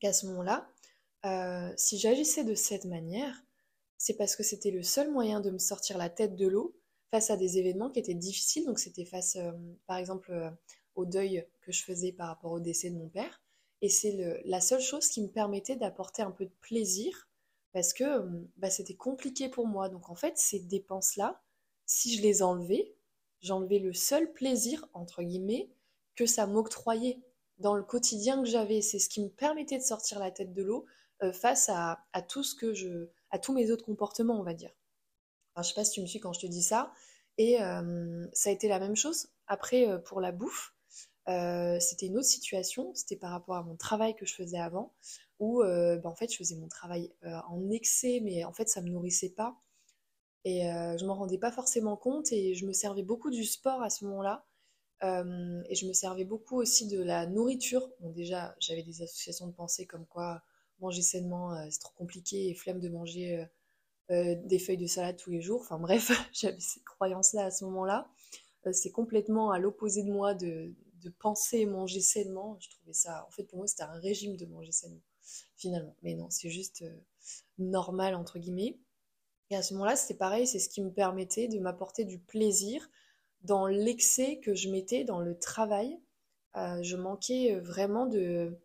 qu'à 0.00 0.12
ce 0.12 0.26
moment-là, 0.26 0.68
euh, 1.24 1.72
si 1.76 1.98
j'agissais 1.98 2.44
de 2.44 2.54
cette 2.54 2.84
manière, 2.84 3.42
c'est 3.98 4.16
parce 4.16 4.36
que 4.36 4.42
c'était 4.42 4.70
le 4.70 4.82
seul 4.82 5.10
moyen 5.10 5.40
de 5.40 5.50
me 5.50 5.58
sortir 5.58 5.98
la 5.98 6.10
tête 6.10 6.36
de 6.36 6.46
l'eau 6.46 6.76
face 7.10 7.30
à 7.30 7.36
des 7.36 7.58
événements 7.58 7.90
qui 7.90 7.98
étaient 7.98 8.14
difficiles. 8.14 8.66
Donc 8.66 8.78
c'était 8.78 9.04
face, 9.04 9.36
euh, 9.36 9.52
par 9.86 9.96
exemple, 9.96 10.32
euh, 10.32 10.50
au 10.94 11.04
deuil 11.04 11.46
que 11.62 11.72
je 11.72 11.82
faisais 11.82 12.12
par 12.12 12.28
rapport 12.28 12.52
au 12.52 12.60
décès 12.60 12.90
de 12.90 12.96
mon 12.96 13.08
père. 13.08 13.42
Et 13.82 13.88
c'est 13.88 14.40
la 14.46 14.62
seule 14.62 14.80
chose 14.80 15.08
qui 15.08 15.20
me 15.20 15.28
permettait 15.28 15.76
d'apporter 15.76 16.22
un 16.22 16.30
peu 16.30 16.46
de 16.46 16.54
plaisir 16.62 17.28
parce 17.76 17.92
que 17.92 18.04
euh, 18.04 18.22
bah, 18.56 18.70
c'était 18.70 18.96
compliqué 18.96 19.50
pour 19.50 19.66
moi. 19.66 19.90
Donc 19.90 20.08
en 20.08 20.14
fait, 20.14 20.38
ces 20.38 20.60
dépenses-là, 20.60 21.42
si 21.84 22.16
je 22.16 22.22
les 22.22 22.42
enlevais, 22.42 22.94
j'enlevais 23.42 23.80
le 23.80 23.92
seul 23.92 24.32
plaisir, 24.32 24.88
entre 24.94 25.22
guillemets, 25.22 25.68
que 26.14 26.24
ça 26.24 26.46
m'octroyait 26.46 27.20
dans 27.58 27.74
le 27.74 27.82
quotidien 27.82 28.42
que 28.42 28.48
j'avais. 28.48 28.80
C'est 28.80 28.98
ce 28.98 29.10
qui 29.10 29.22
me 29.22 29.28
permettait 29.28 29.76
de 29.76 29.82
sortir 29.82 30.20
la 30.20 30.30
tête 30.30 30.54
de 30.54 30.62
l'eau 30.62 30.86
face 31.34 31.68
à, 31.68 31.98
tout 32.28 32.42
ce 32.42 32.54
que 32.54 32.72
je, 32.72 33.10
à 33.30 33.38
tous 33.38 33.52
mes 33.52 33.70
autres 33.70 33.84
comportements, 33.84 34.40
on 34.40 34.42
va 34.42 34.54
dire. 34.54 34.70
Je 35.58 35.62
je 35.62 35.68
sais 35.68 35.74
pas 35.74 35.84
si 35.84 35.92
tu 35.92 36.00
me 36.00 36.06
suis 36.06 36.18
quand 36.18 36.32
je 36.32 36.40
te 36.40 36.46
dis 36.46 36.62
ça. 36.62 36.94
Et 37.36 37.60
euh, 37.60 38.26
ça 38.32 38.48
a 38.48 38.52
été 38.54 38.68
la 38.68 38.78
même 38.78 38.96
chose. 38.96 39.28
Après, 39.46 39.86
euh, 39.86 39.98
pour 39.98 40.22
la 40.22 40.32
bouffe, 40.32 40.74
euh, 41.28 41.78
c'était 41.80 42.06
une 42.06 42.16
autre 42.16 42.26
situation. 42.26 42.94
C'était 42.94 43.16
par 43.16 43.30
rapport 43.30 43.56
à 43.56 43.62
mon 43.62 43.76
travail 43.76 44.14
que 44.16 44.24
je 44.26 44.34
faisais 44.34 44.58
avant, 44.58 44.94
où 45.38 45.62
bah, 45.62 46.00
en 46.04 46.14
fait, 46.14 46.32
je 46.32 46.38
faisais 46.38 46.56
mon 46.56 46.68
travail 46.68 47.12
en 47.22 47.70
excès, 47.70 48.20
mais 48.22 48.44
en 48.44 48.52
fait, 48.52 48.68
ça 48.68 48.80
me 48.82 48.88
nourrissait 48.88 49.30
pas. 49.30 49.56
Et 50.44 50.62
je 50.62 51.04
m'en 51.04 51.14
rendais 51.14 51.38
pas 51.38 51.52
forcément 51.52 51.96
compte. 51.96 52.32
Et 52.32 52.54
je 52.54 52.66
me 52.66 52.72
servais 52.72 53.02
beaucoup 53.02 53.30
du 53.30 53.44
sport 53.44 53.82
à 53.82 53.90
ce 53.90 54.04
moment-là. 54.06 54.46
et 55.02 55.74
je 55.74 55.86
me 55.86 55.92
servais 55.92 56.24
beaucoup 56.24 56.56
aussi 56.56 56.88
de 56.88 57.02
la 57.02 57.26
nourriture. 57.26 57.88
Bon, 58.00 58.10
déjà, 58.10 58.54
j'avais 58.60 58.82
des 58.82 59.02
associations 59.02 59.46
de 59.46 59.52
pensée 59.52 59.86
comme 59.86 60.06
quoi 60.06 60.42
manger 60.80 61.02
sainement, 61.02 61.54
c'est 61.70 61.80
trop 61.80 61.94
compliqué 61.96 62.48
et 62.48 62.54
flemme 62.54 62.80
de 62.80 62.88
manger 62.88 63.46
euh, 64.12 64.36
des 64.44 64.60
feuilles 64.60 64.76
de 64.76 64.86
salade 64.86 65.16
tous 65.16 65.30
les 65.30 65.40
jours. 65.40 65.62
Enfin 65.62 65.78
bref, 65.78 66.10
j'avais 66.32 66.60
cette 66.60 66.84
croyance-là 66.84 67.46
à 67.46 67.50
ce 67.50 67.64
moment-là. 67.64 68.08
Euh, 68.66 68.72
c'est 68.72 68.92
complètement 68.92 69.50
à 69.50 69.58
l'opposé 69.58 70.04
de 70.04 70.12
moi 70.12 70.34
de, 70.34 70.72
penser 71.20 71.58
et 71.58 71.66
manger 71.66 72.00
sainement. 72.00 72.56
Je 72.60 72.68
trouvais 72.68 72.92
ça, 72.92 73.24
en 73.28 73.30
fait, 73.30 73.44
pour 73.44 73.58
moi, 73.58 73.66
c'était 73.68 73.84
un 73.84 74.00
régime 74.00 74.36
de 74.36 74.44
manger 74.46 74.72
sainement, 74.72 75.02
finalement. 75.56 75.96
Mais 76.02 76.14
non, 76.14 76.28
c'est 76.30 76.50
juste 76.50 76.82
euh, 76.82 76.96
normal, 77.58 78.14
entre 78.14 78.38
guillemets. 78.38 78.78
Et 79.50 79.56
à 79.56 79.62
ce 79.62 79.74
moment-là, 79.74 79.96
c'était 79.96 80.14
pareil, 80.14 80.46
c'est 80.46 80.58
ce 80.58 80.68
qui 80.68 80.82
me 80.82 80.90
permettait 80.92 81.48
de 81.48 81.58
m'apporter 81.58 82.04
du 82.04 82.18
plaisir 82.18 82.88
dans 83.42 83.66
l'excès 83.66 84.38
que 84.38 84.54
je 84.54 84.70
mettais 84.70 85.04
dans 85.04 85.20
le 85.20 85.38
travail. 85.38 86.00
je 86.54 86.96
manquais 86.96 87.54
vraiment 87.60 88.06
de, 88.06 88.58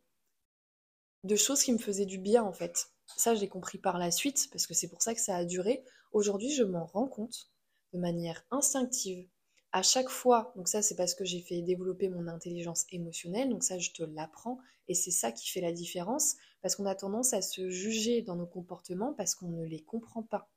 de 1.23 1.35
choses 1.35 1.61
qui 1.61 1.71
me 1.71 1.77
faisaient 1.77 2.05
du 2.07 2.17
bien, 2.17 2.43
en 2.43 2.53
fait. 2.53 2.89
Ça, 3.17 3.35
je 3.35 3.41
l'ai 3.41 3.47
compris 3.47 3.77
par 3.77 3.99
la 3.99 4.09
suite, 4.09 4.49
parce 4.51 4.65
que 4.65 4.73
c'est 4.73 4.87
pour 4.87 5.03
ça 5.03 5.13
que 5.13 5.21
ça 5.21 5.35
a 5.35 5.45
duré. 5.45 5.83
Aujourd'hui, 6.13 6.51
je 6.51 6.63
m'en 6.63 6.85
rends 6.85 7.07
compte 7.07 7.51
de 7.93 7.99
manière 7.99 8.43
instinctive. 8.51 9.27
À 9.71 9.83
chaque 9.83 10.09
fois, 10.09 10.51
donc 10.55 10.67
ça 10.67 10.81
c'est 10.81 10.95
parce 10.95 11.15
que 11.15 11.23
j'ai 11.23 11.39
fait 11.41 11.61
développer 11.61 12.09
mon 12.09 12.27
intelligence 12.27 12.85
émotionnelle, 12.91 13.49
donc 13.49 13.63
ça 13.63 13.79
je 13.79 13.91
te 13.91 14.03
l'apprends, 14.03 14.59
et 14.89 14.93
c'est 14.93 15.11
ça 15.11 15.31
qui 15.31 15.49
fait 15.49 15.61
la 15.61 15.71
différence, 15.71 16.35
parce 16.61 16.75
qu'on 16.75 16.85
a 16.85 16.95
tendance 16.95 17.33
à 17.33 17.41
se 17.41 17.69
juger 17.69 18.21
dans 18.21 18.35
nos 18.35 18.45
comportements 18.45 19.13
parce 19.13 19.35
qu'on 19.35 19.49
ne 19.49 19.63
les 19.63 19.81
comprend 19.81 20.23
pas. 20.23 20.49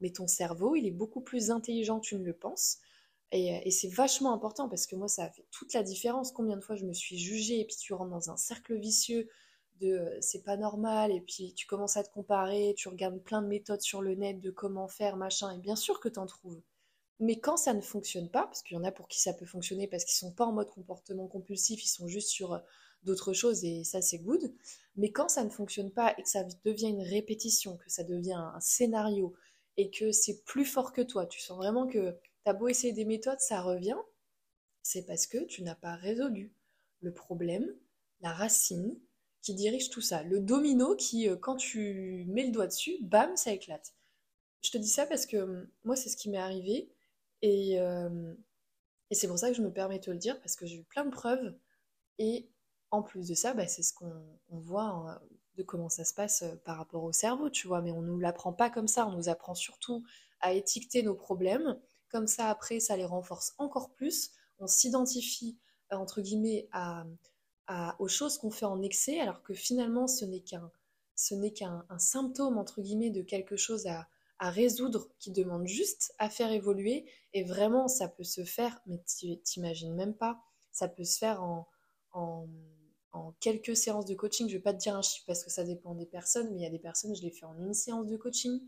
Mais 0.00 0.10
ton 0.10 0.26
cerveau, 0.26 0.76
il 0.76 0.86
est 0.86 0.92
beaucoup 0.92 1.20
plus 1.20 1.50
intelligent 1.50 2.00
que 2.00 2.06
tu 2.06 2.16
ne 2.16 2.24
le 2.24 2.32
penses, 2.32 2.78
et, 3.32 3.60
et 3.66 3.70
c'est 3.70 3.88
vachement 3.88 4.32
important 4.32 4.68
parce 4.68 4.86
que 4.86 4.96
moi 4.96 5.08
ça 5.08 5.24
a 5.24 5.30
fait 5.30 5.46
toute 5.50 5.74
la 5.74 5.82
différence. 5.82 6.32
Combien 6.32 6.56
de 6.56 6.62
fois 6.62 6.76
je 6.76 6.84
me 6.84 6.92
suis 6.94 7.18
jugée, 7.18 7.60
et 7.60 7.64
puis 7.64 7.76
tu 7.76 7.92
rentres 7.92 8.10
dans 8.10 8.30
un 8.30 8.36
cercle 8.36 8.78
vicieux 8.78 9.28
de 9.80 10.16
c'est 10.20 10.42
pas 10.42 10.56
normal, 10.56 11.12
et 11.12 11.20
puis 11.20 11.52
tu 11.54 11.66
commences 11.66 11.96
à 11.96 12.02
te 12.04 12.10
comparer, 12.10 12.74
tu 12.76 12.88
regardes 12.88 13.18
plein 13.22 13.42
de 13.42 13.48
méthodes 13.48 13.80
sur 13.80 14.02
le 14.02 14.14
net 14.14 14.40
de 14.40 14.50
comment 14.50 14.88
faire, 14.88 15.16
machin, 15.16 15.52
et 15.52 15.58
bien 15.58 15.76
sûr 15.76 16.00
que 16.00 16.08
tu 16.08 16.18
en 16.18 16.26
trouves. 16.26 16.60
Mais 17.20 17.38
quand 17.40 17.56
ça 17.56 17.74
ne 17.74 17.80
fonctionne 17.80 18.30
pas, 18.30 18.44
parce 18.44 18.62
qu'il 18.62 18.76
y 18.76 18.80
en 18.80 18.84
a 18.84 18.92
pour 18.92 19.08
qui 19.08 19.20
ça 19.20 19.32
peut 19.32 19.46
fonctionner 19.46 19.88
parce 19.88 20.04
qu'ils 20.04 20.16
sont 20.16 20.32
pas 20.32 20.46
en 20.46 20.52
mode 20.52 20.70
comportement 20.70 21.26
compulsif, 21.26 21.84
ils 21.84 21.88
sont 21.88 22.06
juste 22.08 22.28
sur 22.28 22.60
d'autres 23.02 23.32
choses 23.32 23.64
et 23.64 23.84
ça 23.84 24.00
c'est 24.02 24.18
good. 24.18 24.52
Mais 24.98 25.12
quand 25.12 25.28
ça 25.28 25.44
ne 25.44 25.48
fonctionne 25.48 25.92
pas 25.92 26.12
et 26.18 26.22
que 26.22 26.28
ça 26.28 26.44
devient 26.64 26.88
une 26.88 27.02
répétition, 27.02 27.76
que 27.76 27.88
ça 27.88 28.02
devient 28.02 28.32
un 28.32 28.60
scénario 28.60 29.32
et 29.76 29.90
que 29.90 30.10
c'est 30.10 30.42
plus 30.44 30.64
fort 30.64 30.92
que 30.92 31.02
toi, 31.02 31.24
tu 31.24 31.40
sens 31.40 31.56
vraiment 31.56 31.86
que 31.86 32.10
tu 32.44 32.50
as 32.50 32.52
beau 32.52 32.68
essayer 32.68 32.92
des 32.92 33.04
méthodes, 33.04 33.38
ça 33.38 33.62
revient, 33.62 33.96
c'est 34.82 35.06
parce 35.06 35.26
que 35.26 35.38
tu 35.44 35.62
n'as 35.62 35.76
pas 35.76 35.94
résolu 35.94 36.52
le 37.00 37.14
problème, 37.14 37.72
la 38.20 38.32
racine 38.32 38.98
qui 39.40 39.54
dirige 39.54 39.88
tout 39.90 40.00
ça. 40.00 40.24
Le 40.24 40.40
domino 40.40 40.96
qui, 40.96 41.28
euh, 41.28 41.36
quand 41.36 41.56
tu 41.56 42.24
mets 42.28 42.44
le 42.44 42.50
doigt 42.50 42.66
dessus, 42.66 42.96
bam, 43.00 43.36
ça 43.36 43.52
éclate. 43.52 43.94
Je 44.62 44.70
te 44.70 44.78
dis 44.78 44.88
ça 44.88 45.06
parce 45.06 45.26
que 45.26 45.36
hum, 45.36 45.68
moi, 45.84 45.94
c'est 45.94 46.08
ce 46.08 46.16
qui 46.16 46.28
m'est 46.28 46.38
arrivé. 46.38 46.90
Et, 47.42 47.80
euh, 47.80 48.34
et 49.10 49.14
c'est 49.14 49.28
pour 49.28 49.38
ça 49.38 49.48
que 49.48 49.56
je 49.56 49.62
me 49.62 49.72
permets 49.72 49.98
de 49.98 50.04
te 50.04 50.10
le 50.10 50.18
dire, 50.18 50.40
parce 50.40 50.56
que 50.56 50.66
j'ai 50.66 50.78
eu 50.78 50.84
plein 50.84 51.04
de 51.04 51.10
preuves. 51.10 51.54
Et 52.18 52.48
en 52.90 53.02
plus 53.02 53.28
de 53.28 53.34
ça, 53.34 53.54
bah, 53.54 53.66
c'est 53.66 53.82
ce 53.82 53.92
qu'on 53.92 54.38
voit 54.50 54.84
hein, 54.84 55.20
de 55.56 55.62
comment 55.62 55.88
ça 55.88 56.04
se 56.04 56.14
passe 56.14 56.42
euh, 56.42 56.56
par 56.64 56.78
rapport 56.78 57.04
au 57.04 57.12
cerveau, 57.12 57.50
tu 57.50 57.66
vois. 57.66 57.82
Mais 57.82 57.92
on 57.92 58.00
ne 58.00 58.06
nous 58.06 58.18
l'apprend 58.18 58.52
pas 58.52 58.70
comme 58.70 58.88
ça, 58.88 59.06
on 59.06 59.12
nous 59.12 59.28
apprend 59.28 59.54
surtout 59.54 60.04
à 60.40 60.52
étiqueter 60.52 61.02
nos 61.02 61.14
problèmes. 61.14 61.78
Comme 62.10 62.26
ça, 62.26 62.48
après, 62.48 62.80
ça 62.80 62.96
les 62.96 63.04
renforce 63.04 63.54
encore 63.58 63.90
plus. 63.90 64.30
On 64.58 64.66
s'identifie, 64.66 65.58
entre 65.90 66.22
guillemets, 66.22 66.68
aux 67.98 68.08
choses 68.08 68.38
qu'on 68.38 68.50
fait 68.50 68.64
en 68.64 68.80
excès, 68.80 69.20
alors 69.20 69.42
que 69.42 69.52
finalement, 69.52 70.06
ce 70.06 70.24
n'est 70.24 70.40
qu'un 71.52 71.84
symptôme, 71.98 72.56
entre 72.56 72.80
guillemets, 72.80 73.10
de 73.10 73.22
quelque 73.22 73.56
chose 73.56 73.86
à, 73.86 74.08
résoudre 74.40 75.08
qui 75.18 75.32
demande 75.32 75.66
juste 75.66 76.14
à 76.18 76.30
faire 76.30 76.50
évoluer. 76.50 77.04
Et 77.34 77.44
vraiment, 77.44 77.88
ça 77.88 78.08
peut 78.08 78.24
se 78.24 78.44
faire, 78.44 78.80
mais 78.86 79.02
t'imagines 79.44 79.94
même 79.94 80.14
pas, 80.14 80.40
ça 80.70 80.88
peut 80.88 81.04
se 81.04 81.18
faire 81.18 81.42
en 81.42 81.66
en 83.12 83.32
quelques 83.40 83.76
séances 83.76 84.06
de 84.06 84.14
coaching. 84.14 84.48
Je 84.48 84.54
vais 84.54 84.62
pas 84.62 84.72
te 84.72 84.78
dire 84.78 84.96
un 84.96 85.02
chiffre 85.02 85.24
parce 85.26 85.44
que 85.44 85.50
ça 85.50 85.64
dépend 85.64 85.94
des 85.94 86.06
personnes, 86.06 86.50
mais 86.50 86.58
il 86.58 86.62
y 86.62 86.66
a 86.66 86.70
des 86.70 86.78
personnes, 86.78 87.14
je 87.14 87.22
les 87.22 87.30
fais 87.30 87.46
en 87.46 87.56
une 87.58 87.74
séance 87.74 88.06
de 88.06 88.16
coaching 88.16 88.60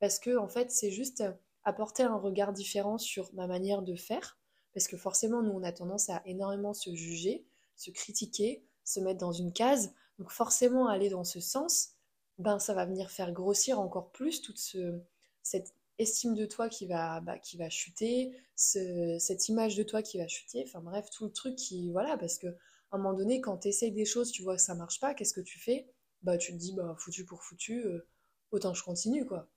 parce 0.00 0.18
que 0.18 0.36
en 0.36 0.48
fait, 0.48 0.70
c'est 0.70 0.90
juste 0.90 1.24
apporter 1.64 2.02
un 2.02 2.16
regard 2.16 2.52
différent 2.52 2.98
sur 2.98 3.32
ma 3.34 3.46
manière 3.46 3.82
de 3.82 3.96
faire. 3.96 4.38
Parce 4.74 4.88
que 4.88 4.96
forcément, 4.96 5.42
nous, 5.42 5.52
on 5.52 5.62
a 5.62 5.72
tendance 5.72 6.10
à 6.10 6.22
énormément 6.26 6.74
se 6.74 6.94
juger, 6.94 7.46
se 7.76 7.90
critiquer, 7.90 8.62
se 8.84 9.00
mettre 9.00 9.18
dans 9.18 9.32
une 9.32 9.52
case. 9.52 9.94
Donc 10.18 10.30
forcément, 10.30 10.86
aller 10.86 11.08
dans 11.08 11.24
ce 11.24 11.40
sens, 11.40 11.94
ben 12.38 12.58
ça 12.58 12.74
va 12.74 12.84
venir 12.84 13.10
faire 13.10 13.32
grossir 13.32 13.80
encore 13.80 14.12
plus 14.12 14.42
toute 14.42 14.58
ce, 14.58 15.00
cette 15.42 15.74
estime 15.98 16.34
de 16.34 16.46
toi 16.46 16.68
qui 16.68 16.86
va, 16.86 17.20
bah, 17.20 17.38
qui 17.38 17.56
va 17.56 17.70
chuter, 17.70 18.32
cette 18.54 19.48
image 19.48 19.76
de 19.76 19.82
toi 19.82 20.02
qui 20.02 20.18
va 20.18 20.28
chuter. 20.28 20.64
Enfin 20.66 20.80
bref, 20.80 21.10
tout 21.10 21.24
le 21.24 21.32
truc 21.32 21.56
qui, 21.56 21.90
voilà, 21.90 22.16
parce 22.18 22.38
que 22.38 22.48
à 22.92 22.96
un 22.96 22.98
moment 22.98 23.14
donné, 23.16 23.40
quand 23.40 23.58
tu 23.58 23.68
essayes 23.68 23.92
des 23.92 24.04
choses, 24.04 24.32
tu 24.32 24.42
vois 24.42 24.56
que 24.56 24.62
ça 24.62 24.74
marche 24.74 25.00
pas, 25.00 25.14
qu'est-ce 25.14 25.34
que 25.34 25.40
tu 25.40 25.58
fais? 25.58 25.88
Bah 26.22 26.38
tu 26.38 26.52
te 26.52 26.56
dis, 26.58 26.72
bah 26.74 26.94
foutu 26.98 27.24
pour 27.24 27.42
foutu, 27.42 27.84
euh, 27.84 28.06
autant 28.52 28.74
je 28.74 28.82
continue, 28.84 29.26
quoi. 29.26 29.48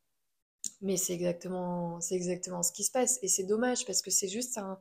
Mais 0.82 0.98
c'est 0.98 1.14
exactement, 1.14 2.00
c'est 2.02 2.16
exactement 2.16 2.64
ce 2.64 2.72
qui 2.72 2.84
se 2.84 2.92
passe. 2.92 3.20
Et 3.22 3.28
c'est 3.28 3.44
dommage 3.44 3.86
parce 3.86 4.02
que 4.02 4.12
c'est 4.12 4.28
juste 4.28 4.58
un, 4.58 4.80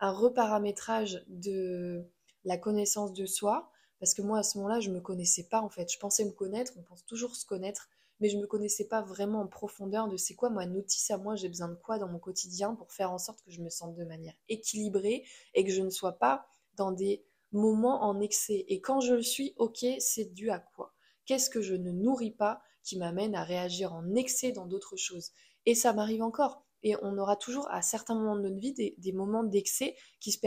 un 0.00 0.12
reparamétrage 0.12 1.24
de 1.28 2.04
la 2.44 2.56
connaissance 2.58 3.12
de 3.12 3.26
soi. 3.26 3.70
Parce 3.98 4.14
que 4.14 4.22
moi, 4.22 4.38
à 4.38 4.42
ce 4.42 4.56
moment-là, 4.58 4.80
je 4.80 4.90
me 4.90 5.00
connaissais 5.00 5.44
pas, 5.44 5.60
en 5.60 5.68
fait. 5.68 5.92
Je 5.92 5.98
pensais 5.98 6.24
me 6.24 6.30
connaître, 6.30 6.72
on 6.78 6.82
pense 6.82 7.04
toujours 7.04 7.36
se 7.36 7.44
connaître, 7.44 7.88
mais 8.18 8.28
je 8.30 8.38
me 8.38 8.46
connaissais 8.46 8.86
pas 8.86 9.02
vraiment 9.02 9.40
en 9.42 9.46
profondeur 9.46 10.08
de 10.08 10.16
c'est 10.16 10.34
quoi 10.34 10.50
ma 10.50 10.66
notice 10.66 11.10
à 11.10 11.18
moi, 11.18 11.36
j'ai 11.36 11.48
besoin 11.48 11.68
de 11.68 11.74
quoi 11.74 11.98
dans 11.98 12.08
mon 12.08 12.18
quotidien 12.18 12.74
pour 12.74 12.92
faire 12.92 13.12
en 13.12 13.18
sorte 13.18 13.42
que 13.42 13.50
je 13.50 13.60
me 13.60 13.68
sente 13.70 13.94
de 13.96 14.04
manière 14.04 14.34
équilibrée 14.48 15.24
et 15.54 15.64
que 15.64 15.70
je 15.72 15.82
ne 15.82 15.90
sois 15.90 16.12
pas 16.18 16.46
dans 16.76 16.92
des 16.92 17.24
moment 17.52 18.02
en 18.04 18.20
excès. 18.20 18.64
Et 18.68 18.80
quand 18.80 19.00
je 19.00 19.14
le 19.14 19.22
suis, 19.22 19.54
ok, 19.56 19.84
c'est 19.98 20.32
dû 20.32 20.50
à 20.50 20.58
quoi? 20.58 20.94
Qu'est-ce 21.26 21.50
que 21.50 21.60
je 21.62 21.74
ne 21.74 21.90
nourris 21.92 22.32
pas 22.32 22.60
qui 22.82 22.96
m'amène 22.98 23.34
à 23.34 23.44
réagir 23.44 23.92
en 23.92 24.14
excès 24.14 24.52
dans 24.52 24.66
d'autres 24.66 24.96
choses? 24.96 25.30
Et 25.66 25.74
ça 25.74 25.92
m'arrive 25.92 26.22
encore. 26.22 26.64
Et 26.82 26.96
on 27.02 27.18
aura 27.18 27.36
toujours 27.36 27.70
à 27.70 27.82
certains 27.82 28.14
moments 28.14 28.36
de 28.36 28.42
notre 28.42 28.56
vie 28.56 28.72
des, 28.72 29.12
moments 29.12 29.44
d'excès 29.44 29.94
qui, 30.18 30.38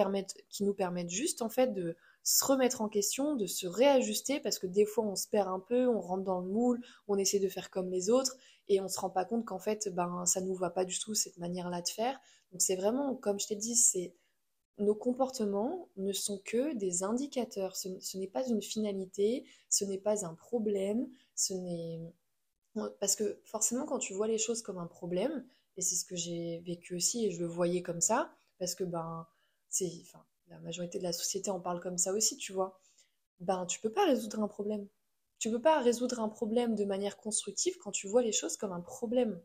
qui 0.49 0.63
nous 0.63 0.73
permettent 0.73 1.09
juste 1.09 1.43
en 1.43 1.49
fait 1.49 1.73
de 1.73 1.95
se 2.23 2.43
remettre 2.45 2.81
en 2.81 2.89
question, 2.89 3.35
de 3.35 3.45
se 3.45 3.67
réajuster 3.67 4.39
parce 4.39 4.57
que 4.57 4.65
des 4.65 4.85
fois 4.85 5.05
on 5.05 5.15
se 5.15 5.27
perd 5.27 5.47
un 5.47 5.59
peu, 5.59 5.87
on 5.87 5.99
rentre 5.99 6.23
dans 6.23 6.39
le 6.39 6.47
moule, 6.47 6.81
on 7.07 7.17
essaie 7.17 7.39
de 7.39 7.49
faire 7.49 7.69
comme 7.69 7.91
les 7.91 8.09
autres 8.09 8.35
et 8.67 8.81
on 8.81 8.87
se 8.87 8.99
rend 8.99 9.09
pas 9.09 9.25
compte 9.25 9.45
qu'en 9.45 9.59
fait 9.59 9.89
ben 9.93 10.25
ça 10.25 10.41
nous 10.41 10.55
va 10.55 10.71
pas 10.71 10.85
du 10.85 10.97
tout 10.97 11.13
cette 11.13 11.37
manière-là 11.37 11.81
de 11.81 11.89
faire. 11.89 12.19
Donc 12.51 12.61
c'est 12.61 12.75
vraiment 12.75 13.13
comme 13.15 13.39
je 13.39 13.47
t'ai 13.47 13.55
dit, 13.55 13.75
c'est 13.75 14.15
nos 14.79 14.95
comportements 14.95 15.89
ne 15.97 16.13
sont 16.13 16.39
que 16.39 16.73
des 16.73 17.03
indicateurs. 17.03 17.75
Ce, 17.75 18.17
n'est 18.17 18.27
pas 18.27 18.47
une 18.47 18.61
finalité, 18.61 19.45
ce 19.69 19.85
n'est 19.85 19.99
pas 19.99 20.25
un 20.25 20.33
problème, 20.35 21.09
ce 21.35 21.53
n'est... 21.53 22.13
Parce 22.99 23.15
que 23.15 23.39
forcément, 23.45 23.85
quand 23.85 23.99
tu 23.99 24.13
vois 24.13 24.27
les 24.27 24.39
choses 24.39 24.63
comme 24.63 24.79
un 24.79 24.87
problème, 24.87 25.45
et 25.77 25.81
c'est 25.81 25.95
ce 25.95 26.05
que 26.05 26.15
j'ai 26.15 26.59
vécu 26.65 26.95
aussi, 26.95 27.25
et 27.25 27.31
je 27.31 27.39
le 27.39 27.47
voyais 27.47 27.83
comme 27.83 28.01
ça, 28.01 28.31
parce 28.57 28.73
que 28.73 28.83
ben, 28.83 29.27
c'est, 29.69 29.91
enfin, 30.01 30.25
la 30.47 30.59
majorité 30.59 30.97
de 30.97 31.03
la 31.03 31.13
société 31.13 31.51
en 31.51 31.59
parle 31.59 31.79
comme 31.79 31.99
ça 31.99 32.13
aussi, 32.13 32.37
tu 32.37 32.51
vois, 32.51 32.79
ben, 33.39 33.65
tu 33.67 33.79
peux 33.79 33.91
pas 33.91 34.05
résoudre 34.05 34.41
un 34.41 34.47
problème. 34.47 34.87
Tu 35.37 35.51
peux 35.51 35.61
pas 35.61 35.81
résoudre 35.81 36.19
un 36.19 36.29
problème 36.29 36.75
de 36.75 36.85
manière 36.85 37.17
constructive 37.17 37.77
quand 37.77 37.91
tu 37.91 38.07
vois 38.07 38.23
les 38.23 38.31
choses 38.31 38.57
comme 38.57 38.71
un 38.71 38.81
problème. 38.81 39.39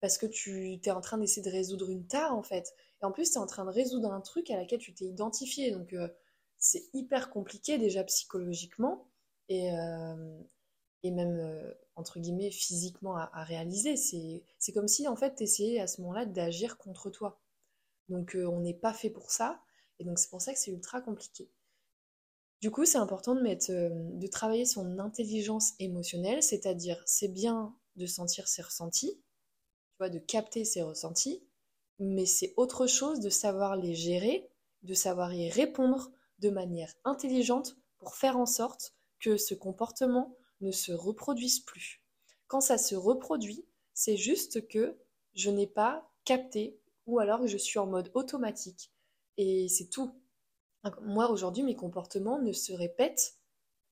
Parce 0.00 0.18
que 0.18 0.26
tu 0.26 0.78
es 0.84 0.90
en 0.90 1.00
train 1.00 1.18
d'essayer 1.18 1.42
de 1.42 1.50
résoudre 1.50 1.90
une 1.90 2.06
tare, 2.06 2.34
en 2.34 2.42
fait. 2.42 2.74
Et 3.02 3.04
en 3.04 3.12
plus, 3.12 3.30
tu 3.30 3.36
es 3.36 3.40
en 3.40 3.46
train 3.46 3.64
de 3.64 3.70
résoudre 3.70 4.12
un 4.12 4.20
truc 4.20 4.50
à 4.50 4.56
laquelle 4.56 4.78
tu 4.78 4.94
t'es 4.94 5.06
identifié. 5.06 5.70
Donc, 5.70 5.92
euh, 5.92 6.08
c'est 6.58 6.84
hyper 6.92 7.30
compliqué 7.30 7.78
déjà 7.78 8.04
psychologiquement 8.04 9.08
et, 9.48 9.72
euh, 9.72 10.40
et 11.02 11.10
même, 11.10 11.38
euh, 11.38 11.72
entre 11.94 12.20
guillemets, 12.20 12.50
physiquement 12.50 13.16
à, 13.16 13.44
réaliser. 13.44 13.96
C'est 13.96 14.72
comme 14.72 14.88
si, 14.88 15.08
en 15.08 15.16
fait, 15.16 15.36
tu 15.36 15.44
essayais 15.44 15.80
à 15.80 15.86
ce 15.86 16.00
moment-là 16.02 16.26
d'agir 16.26 16.78
contre 16.78 17.10
toi. 17.10 17.40
Donc, 18.08 18.36
on 18.36 18.60
n'est 18.60 18.74
pas 18.74 18.92
fait 18.92 19.10
pour 19.10 19.30
ça. 19.30 19.60
Et 19.98 20.04
donc, 20.04 20.18
c'est 20.18 20.30
pour 20.30 20.42
ça 20.42 20.52
que 20.52 20.58
c'est 20.58 20.70
ultra 20.70 21.00
compliqué. 21.00 21.50
Du 22.60 22.70
coup, 22.70 22.84
c'est 22.84 22.98
important 22.98 23.34
de, 23.34 23.40
mettre, 23.40 23.70
de 23.70 24.26
travailler 24.26 24.64
son 24.64 24.98
intelligence 24.98 25.74
émotionnelle, 25.78 26.42
c'est-à-dire 26.42 27.02
c'est 27.06 27.28
bien 27.28 27.76
de 27.96 28.06
sentir 28.06 28.48
ses 28.48 28.62
ressentis, 28.62 29.20
tu 29.96 30.02
vois, 30.02 30.10
de 30.10 30.18
capter 30.18 30.66
ses 30.66 30.82
ressentis, 30.82 31.42
mais 31.98 32.26
c'est 32.26 32.52
autre 32.58 32.86
chose 32.86 33.20
de 33.20 33.30
savoir 33.30 33.76
les 33.76 33.94
gérer, 33.94 34.50
de 34.82 34.92
savoir 34.92 35.32
y 35.32 35.48
répondre 35.48 36.12
de 36.38 36.50
manière 36.50 36.92
intelligente 37.04 37.76
pour 37.96 38.14
faire 38.14 38.36
en 38.36 38.44
sorte 38.44 38.94
que 39.20 39.38
ce 39.38 39.54
comportement 39.54 40.36
ne 40.60 40.70
se 40.70 40.92
reproduise 40.92 41.60
plus. 41.60 42.02
Quand 42.46 42.60
ça 42.60 42.76
se 42.76 42.94
reproduit, 42.94 43.64
c'est 43.94 44.18
juste 44.18 44.68
que 44.68 44.98
je 45.32 45.50
n'ai 45.50 45.66
pas 45.66 46.06
capté 46.26 46.78
ou 47.06 47.18
alors 47.18 47.40
que 47.40 47.46
je 47.46 47.56
suis 47.56 47.78
en 47.78 47.86
mode 47.86 48.10
automatique. 48.12 48.92
Et 49.38 49.68
c'est 49.68 49.88
tout. 49.88 50.12
Moi, 51.00 51.30
aujourd'hui, 51.30 51.62
mes 51.62 51.74
comportements 51.74 52.38
ne 52.38 52.52
se 52.52 52.74
répètent 52.74 53.38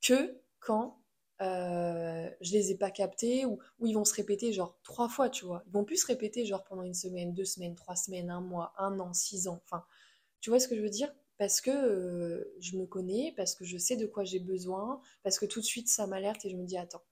que 0.03 0.39
quand 0.61 1.03
euh, 1.43 2.31
je 2.41 2.53
les 2.53 2.71
ai 2.71 2.77
pas 2.77 2.91
captés 2.91 3.45
ou, 3.45 3.59
ils 3.85 3.95
vont 3.95 4.05
se 4.05 4.15
répéter 4.15 4.53
genre 4.53 4.79
trois 4.83 5.09
fois, 5.09 5.29
tu 5.29 5.45
vois. 5.45 5.63
Ils 5.67 5.73
vont 5.73 5.85
plus 5.85 5.97
se 5.99 6.07
répéter 6.07 6.45
genre 6.47 6.65
pendant 6.65 6.83
une 6.83 6.95
semaine, 6.95 7.33
deux 7.35 7.45
semaines, 7.45 7.75
trois 7.75 7.97
semaines, 7.97 8.31
un 8.31 8.41
mois, 8.41 8.73
un 8.79 8.99
an, 9.01 9.13
six 9.13 9.49
ans. 9.49 9.61
Enfin, 9.65 9.85
tu 10.41 10.51
vois 10.51 10.61
ce 10.61 10.69
que 10.69 10.77
je 10.77 10.83
veux 10.83 10.91
dire? 10.91 11.13
Parce 11.39 11.61
que 11.61 11.71
euh, 11.71 12.55
je 12.61 12.77
me 12.79 12.87
connais, 12.87 13.33
parce 13.37 13.55
que 13.55 13.65
je 13.65 13.77
sais 13.79 13.97
de 13.97 14.07
quoi 14.07 14.25
j'ai 14.25 14.39
besoin, 14.41 15.01
parce 15.23 15.39
que 15.39 15.47
tout 15.47 15.61
de 15.61 15.65
suite 15.65 15.89
ça 15.89 16.07
m'alerte 16.07 16.45
et 16.45 16.51
je 16.51 16.57
me 16.57 16.65
dis 16.65 16.77
attends, 16.79 17.03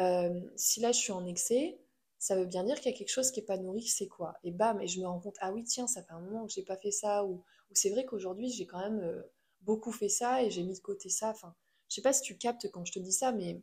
euh, 0.00 0.40
si 0.56 0.80
là 0.80 0.92
je 0.92 0.98
suis 0.98 1.12
en 1.12 1.26
excès, 1.26 1.78
ça 2.18 2.36
veut 2.36 2.46
bien 2.46 2.64
dire 2.64 2.80
qu'il 2.80 2.92
y 2.92 2.94
a 2.94 2.98
quelque 2.98 3.10
chose 3.10 3.30
qui 3.30 3.40
est 3.40 3.44
pas 3.44 3.58
nourri, 3.58 3.82
c'est 3.88 4.08
quoi? 4.08 4.34
Et 4.44 4.50
bam, 4.52 4.80
et 4.80 4.88
je 4.88 5.00
me 5.00 5.06
rends 5.06 5.20
compte 5.20 5.36
ah 5.40 5.52
oui 5.52 5.64
tiens, 5.64 5.86
ça 5.86 6.02
fait 6.02 6.12
un 6.12 6.20
moment 6.20 6.46
que 6.46 6.52
j'ai 6.52 6.62
pas 6.64 6.76
fait 6.76 6.90
ça 6.90 7.24
ou, 7.24 7.44
ou 7.70 7.74
c'est 7.74 7.90
vrai 7.90 8.04
qu'aujourd'hui 8.04 8.50
j'ai 8.50 8.66
quand 8.66 8.80
même 8.80 9.24
beaucoup 9.62 9.92
fait 9.92 10.08
ça 10.08 10.42
et 10.42 10.50
j'ai 10.50 10.62
mis 10.62 10.74
de 10.74 10.80
côté 10.80 11.08
ça. 11.08 11.30
Enfin, 11.30 11.54
je 11.94 12.00
sais 12.00 12.02
pas 12.02 12.12
si 12.12 12.22
tu 12.22 12.36
captes 12.36 12.68
quand 12.72 12.84
je 12.84 12.90
te 12.90 12.98
dis 12.98 13.12
ça, 13.12 13.30
mais 13.30 13.62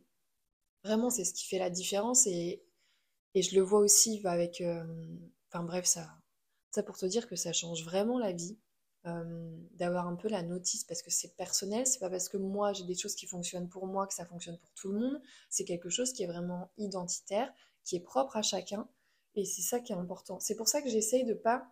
vraiment, 0.85 1.09
c'est 1.09 1.25
ce 1.25 1.33
qui 1.33 1.45
fait 1.45 1.59
la 1.59 1.69
différence. 1.69 2.27
Et, 2.27 2.63
et 3.33 3.41
je 3.41 3.55
le 3.55 3.61
vois 3.61 3.79
aussi 3.79 4.21
avec. 4.23 4.61
Euh, 4.61 4.85
enfin, 5.49 5.65
bref, 5.65 5.85
ça, 5.85 6.09
ça 6.73 6.81
pour 6.81 6.97
te 6.97 7.05
dire 7.05 7.27
que 7.27 7.35
ça 7.35 7.51
change 7.51 7.83
vraiment 7.83 8.17
la 8.17 8.31
vie. 8.31 8.57
Euh, 9.07 9.57
d'avoir 9.73 10.07
un 10.07 10.15
peu 10.15 10.29
la 10.29 10.43
notice 10.43 10.83
parce 10.83 11.01
que 11.01 11.09
c'est 11.09 11.35
personnel, 11.35 11.87
c'est 11.87 11.97
pas 11.97 12.11
parce 12.11 12.29
que 12.29 12.37
moi 12.37 12.71
j'ai 12.71 12.83
des 12.83 12.93
choses 12.93 13.15
qui 13.15 13.25
fonctionnent 13.25 13.67
pour 13.67 13.87
moi 13.87 14.05
que 14.05 14.13
ça 14.13 14.27
fonctionne 14.27 14.59
pour 14.59 14.71
tout 14.75 14.91
le 14.91 14.99
monde, 14.99 15.19
c'est 15.49 15.65
quelque 15.65 15.89
chose 15.89 16.13
qui 16.13 16.21
est 16.21 16.27
vraiment 16.27 16.71
identitaire, 16.77 17.51
qui 17.83 17.95
est 17.95 17.99
propre 17.99 18.37
à 18.37 18.43
chacun 18.43 18.87
et 19.33 19.43
c'est 19.43 19.63
ça 19.63 19.79
qui 19.79 19.91
est 19.91 19.95
important. 19.95 20.39
C'est 20.39 20.53
pour 20.53 20.67
ça 20.67 20.83
que 20.83 20.89
j'essaye 20.89 21.25
de 21.25 21.33
pas 21.33 21.67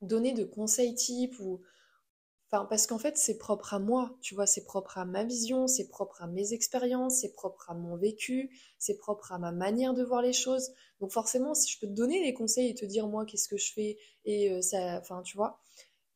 donner 0.00 0.32
de 0.32 0.44
conseils 0.44 0.94
type 0.94 1.38
ou 1.38 1.60
Enfin, 2.50 2.64
parce 2.64 2.86
qu'en 2.86 2.98
fait, 2.98 3.18
c'est 3.18 3.36
propre 3.36 3.74
à 3.74 3.78
moi, 3.78 4.16
tu 4.22 4.34
vois, 4.34 4.46
c'est 4.46 4.64
propre 4.64 4.96
à 4.96 5.04
ma 5.04 5.22
vision, 5.22 5.66
c'est 5.66 5.88
propre 5.88 6.22
à 6.22 6.26
mes 6.26 6.54
expériences, 6.54 7.20
c'est 7.20 7.32
propre 7.34 7.70
à 7.70 7.74
mon 7.74 7.96
vécu, 7.96 8.50
c'est 8.78 8.96
propre 8.96 9.32
à 9.32 9.38
ma 9.38 9.52
manière 9.52 9.92
de 9.92 10.02
voir 10.02 10.22
les 10.22 10.32
choses. 10.32 10.72
Donc 11.00 11.12
forcément, 11.12 11.54
si 11.54 11.70
je 11.70 11.78
peux 11.78 11.86
te 11.86 11.92
donner 11.92 12.22
des 12.24 12.32
conseils 12.32 12.70
et 12.70 12.74
te 12.74 12.86
dire 12.86 13.06
moi 13.06 13.26
qu'est-ce 13.26 13.48
que 13.48 13.58
je 13.58 13.72
fais 13.72 13.98
et 14.24 14.50
euh, 14.50 14.62
ça, 14.62 14.98
enfin, 14.98 15.20
tu 15.22 15.36
vois, 15.36 15.60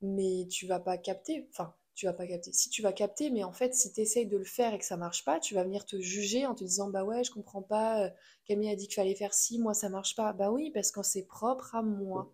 mais 0.03 0.47
tu 0.51 0.66
vas 0.66 0.81
pas 0.81 0.99
capter, 0.99 1.47
enfin, 1.51 1.75
tu 1.95 2.07
vas 2.07 2.14
pas 2.14 2.27
capter. 2.27 2.53
Si 2.53 2.71
tu 2.71 2.81
vas 2.83 2.92
capter, 2.95 3.31
mais 3.31 3.45
en 3.45 3.53
fait, 3.53 3.75
si 3.75 3.92
tu 3.92 4.01
essayes 4.01 4.27
de 4.27 4.38
le 4.38 4.45
faire 4.45 4.73
et 4.75 4.79
que 4.79 4.87
ça 4.87 4.97
marche 4.97 5.25
pas, 5.27 5.38
tu 5.38 5.55
vas 5.55 5.64
venir 5.64 5.85
te 5.85 6.01
juger 6.01 6.47
en 6.47 6.55
te 6.55 6.64
disant 6.64 6.88
bah 6.90 7.05
ouais, 7.05 7.25
je 7.25 7.31
comprends 7.31 7.62
pas, 7.62 8.07
euh, 8.07 8.11
Camille 8.47 8.71
a 8.71 8.77
dit 8.77 8.87
qu'il 8.87 8.97
fallait 8.97 9.14
faire 9.14 9.35
ci, 9.35 9.59
moi 9.59 9.75
ça 9.75 9.90
marche 9.90 10.16
pas. 10.16 10.33
Bah 10.33 10.51
oui, 10.51 10.71
parce 10.73 10.90
que 10.92 11.03
c'est 11.03 11.25
propre 11.27 11.75
à 11.75 11.83
moi. 11.83 12.33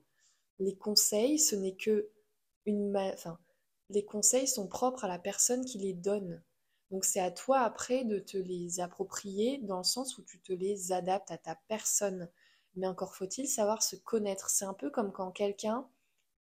Les 0.60 0.76
conseils, 0.76 1.38
ce 1.40 1.56
n'est 1.56 1.74
que 1.74 2.10
une, 2.66 2.96
enfin 2.96 3.38
les 3.90 4.04
conseils 4.04 4.48
sont 4.48 4.68
propres 4.68 5.04
à 5.04 5.08
la 5.08 5.18
personne 5.18 5.64
qui 5.64 5.78
les 5.78 5.94
donne. 5.94 6.42
Donc 6.90 7.04
c'est 7.04 7.20
à 7.20 7.30
toi 7.30 7.60
après 7.60 8.04
de 8.04 8.18
te 8.18 8.36
les 8.36 8.80
approprier 8.80 9.58
dans 9.58 9.78
le 9.78 9.84
sens 9.84 10.16
où 10.18 10.22
tu 10.22 10.40
te 10.40 10.52
les 10.52 10.92
adaptes 10.92 11.30
à 11.30 11.38
ta 11.38 11.56
personne. 11.68 12.28
Mais 12.76 12.86
encore 12.86 13.14
faut-il 13.14 13.46
savoir 13.46 13.82
se 13.82 13.96
connaître. 13.96 14.50
C'est 14.50 14.64
un 14.64 14.74
peu 14.74 14.90
comme 14.90 15.12
quand 15.12 15.30
quelqu'un, 15.30 15.88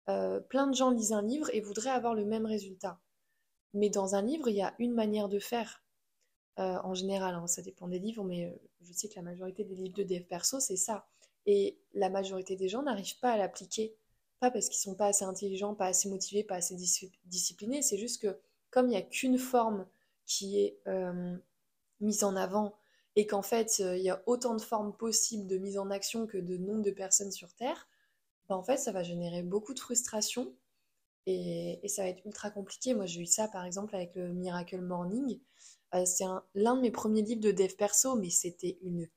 euh, 0.09 0.41
plein 0.41 0.67
de 0.67 0.75
gens 0.75 0.91
lisent 0.91 1.13
un 1.13 1.23
livre 1.23 1.49
et 1.53 1.61
voudraient 1.61 1.91
avoir 1.91 2.15
le 2.15 2.25
même 2.25 2.47
résultat. 2.47 3.01
Mais 3.75 3.91
dans 3.91 4.15
un 4.15 4.23
livre, 4.23 4.49
il 4.49 4.57
y 4.57 4.63
a 4.63 4.75
une 4.79 4.95
manière 4.95 5.29
de 5.29 5.39
faire. 5.39 5.83
Euh, 6.59 6.79
en 6.83 6.95
général, 6.95 7.35
hein, 7.35 7.47
ça 7.47 7.63
dépend 7.63 7.87
des 7.89 7.99
livres, 7.99 8.25
mais 8.25 8.47
euh, 8.47 8.53
je 8.81 8.93
sais 8.93 9.09
que 9.09 9.15
la 9.17 9.23
majorité 9.23 9.65
des 9.65 9.75
livres 9.75 9.95
de 9.95 10.03
dev 10.03 10.25
perso, 10.25 10.61
c'est 10.61 10.77
ça. 10.77 11.07
Et 11.47 11.79
la 11.95 12.11
majorité 12.11 12.57
des 12.57 12.69
gens 12.69 12.83
n'arrivent 12.83 13.19
pas 13.21 13.31
à 13.33 13.37
l'appliquer. 13.37 13.97
Pas 14.41 14.51
parce 14.51 14.69
qu'ils 14.69 14.79
sont 14.79 14.95
pas 14.95 15.07
assez 15.07 15.25
intelligents, 15.25 15.75
pas 15.75 15.87
assez 15.87 16.09
motivés, 16.09 16.45
pas 16.45 16.57
assez 16.57 16.77
disciplinés, 17.25 17.83
c'est 17.83 17.99
juste 17.99 18.23
que 18.23 18.39
comme 18.71 18.87
il 18.87 18.91
n'y 18.91 18.97
a 18.97 19.03
qu'une 19.03 19.39
forme 19.39 19.87
qui 20.27 20.61
est 20.61 20.79
euh, 20.87 21.37
mise 22.01 22.23
en 22.23 22.37
avant 22.37 22.75
et 23.17 23.27
qu'en 23.27 23.43
fait 23.43 23.81
euh, 23.81 23.97
il 23.97 24.05
y 24.05 24.11
a 24.11 24.23
autant 24.27 24.55
de 24.55 24.61
formes 24.61 24.97
possibles 24.97 25.47
de 25.47 25.59
mise 25.59 25.79
en 25.79 25.91
action 25.91 26.27
que 26.27 26.39
de 26.39 26.57
nombre 26.57 26.83
de 26.83 26.91
personnes 26.91 27.33
sur 27.33 27.53
Terre, 27.55 27.89
ben, 28.49 28.57
en 28.57 28.63
fait 28.63 28.77
ça 28.77 28.93
va 28.93 29.03
générer 29.03 29.43
beaucoup 29.43 29.75
de 29.75 29.81
frustration 29.81 30.55
et, 31.27 31.81
ça 31.89 32.03
va 32.03 32.09
être 32.09 32.25
ultra 32.25 32.51
compliqué. 32.51 32.95
Moi 32.95 33.07
j'ai 33.07 33.23
eu 33.23 33.27
ça 33.27 33.49
par 33.49 33.65
exemple 33.65 33.95
avec 33.97 34.15
le 34.15 34.33
Miracle 34.33 34.81
Morning. 34.81 35.41
Euh, 35.95 36.05
c'est 36.05 36.25
l'un 36.55 36.77
de 36.77 36.81
mes 36.81 36.91
premiers 36.91 37.23
livres 37.23 37.41
de 37.41 37.51
dev 37.51 37.75
perso, 37.75 38.15
mais 38.15 38.31
c'était 38.31 38.79
une 38.83 39.09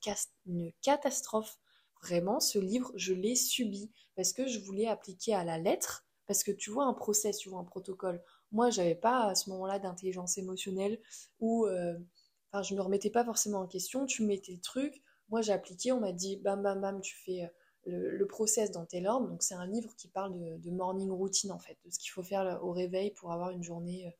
catastrophe. 0.82 1.58
Vraiment, 2.02 2.40
ce 2.40 2.58
livre, 2.58 2.92
je 2.96 3.14
l'ai 3.14 3.36
subi 3.36 3.92
parce 4.16 4.34
que 4.34 4.48
je 4.48 4.60
voulais 4.60 4.88
appliquer 4.88 5.36
à 5.36 5.44
la 5.44 5.58
lettre, 5.58 6.06
parce 6.28 6.44
que 6.44 6.52
tu 6.52 6.72
vois 6.72 6.86
un 6.86 6.94
process, 6.94 7.38
tu 7.38 7.50
vois 7.50 7.60
un 7.60 7.64
protocole. 7.64 8.22
Moi, 8.52 8.70
j'avais 8.70 8.96
pas 8.96 9.28
à 9.28 9.36
ce 9.36 9.50
moment-là 9.52 9.80
d'intelligence 9.80 10.38
émotionnelle 10.38 11.02
ou 11.40 11.66
euh, 11.66 11.98
enfin, 12.52 12.64
je 12.64 12.76
me 12.76 12.82
remettais 12.82 13.10
pas 13.10 13.24
forcément 13.24 13.60
en 13.60 13.68
question. 13.68 14.06
Tu 14.06 14.24
mettais 14.24 14.54
le 14.54 14.62
truc, 14.62 15.02
moi 15.30 15.42
j'ai 15.42 15.54
appliqué, 15.54 15.92
on 15.92 16.00
m'a 16.00 16.12
dit 16.12 16.38
bam 16.38 16.62
bam 16.62 16.82
bam, 16.82 17.02
tu 17.02 17.16
fais 17.16 17.44
euh, 17.88 18.18
le, 18.18 18.28
process 18.28 18.72
dans 18.72 18.86
tes 18.86 19.06
ordre. 19.08 19.28
Donc 19.28 19.44
c'est 19.44 19.56
un 19.56 19.68
livre 19.68 19.96
qui 19.96 20.08
parle 20.08 20.60
de, 20.60 20.72
morning 20.72 21.12
routine 21.12 21.52
en 21.52 21.60
fait, 21.60 21.78
de 21.86 21.92
ce 21.92 22.00
qu'il 22.00 22.12
faut 22.12 22.24
faire 22.24 22.60
au 22.64 22.72
réveil 22.72 23.12
pour 23.12 23.32
avoir 23.32 23.52
une 23.52 23.64
journée, 23.64 24.08
euh, 24.08 24.12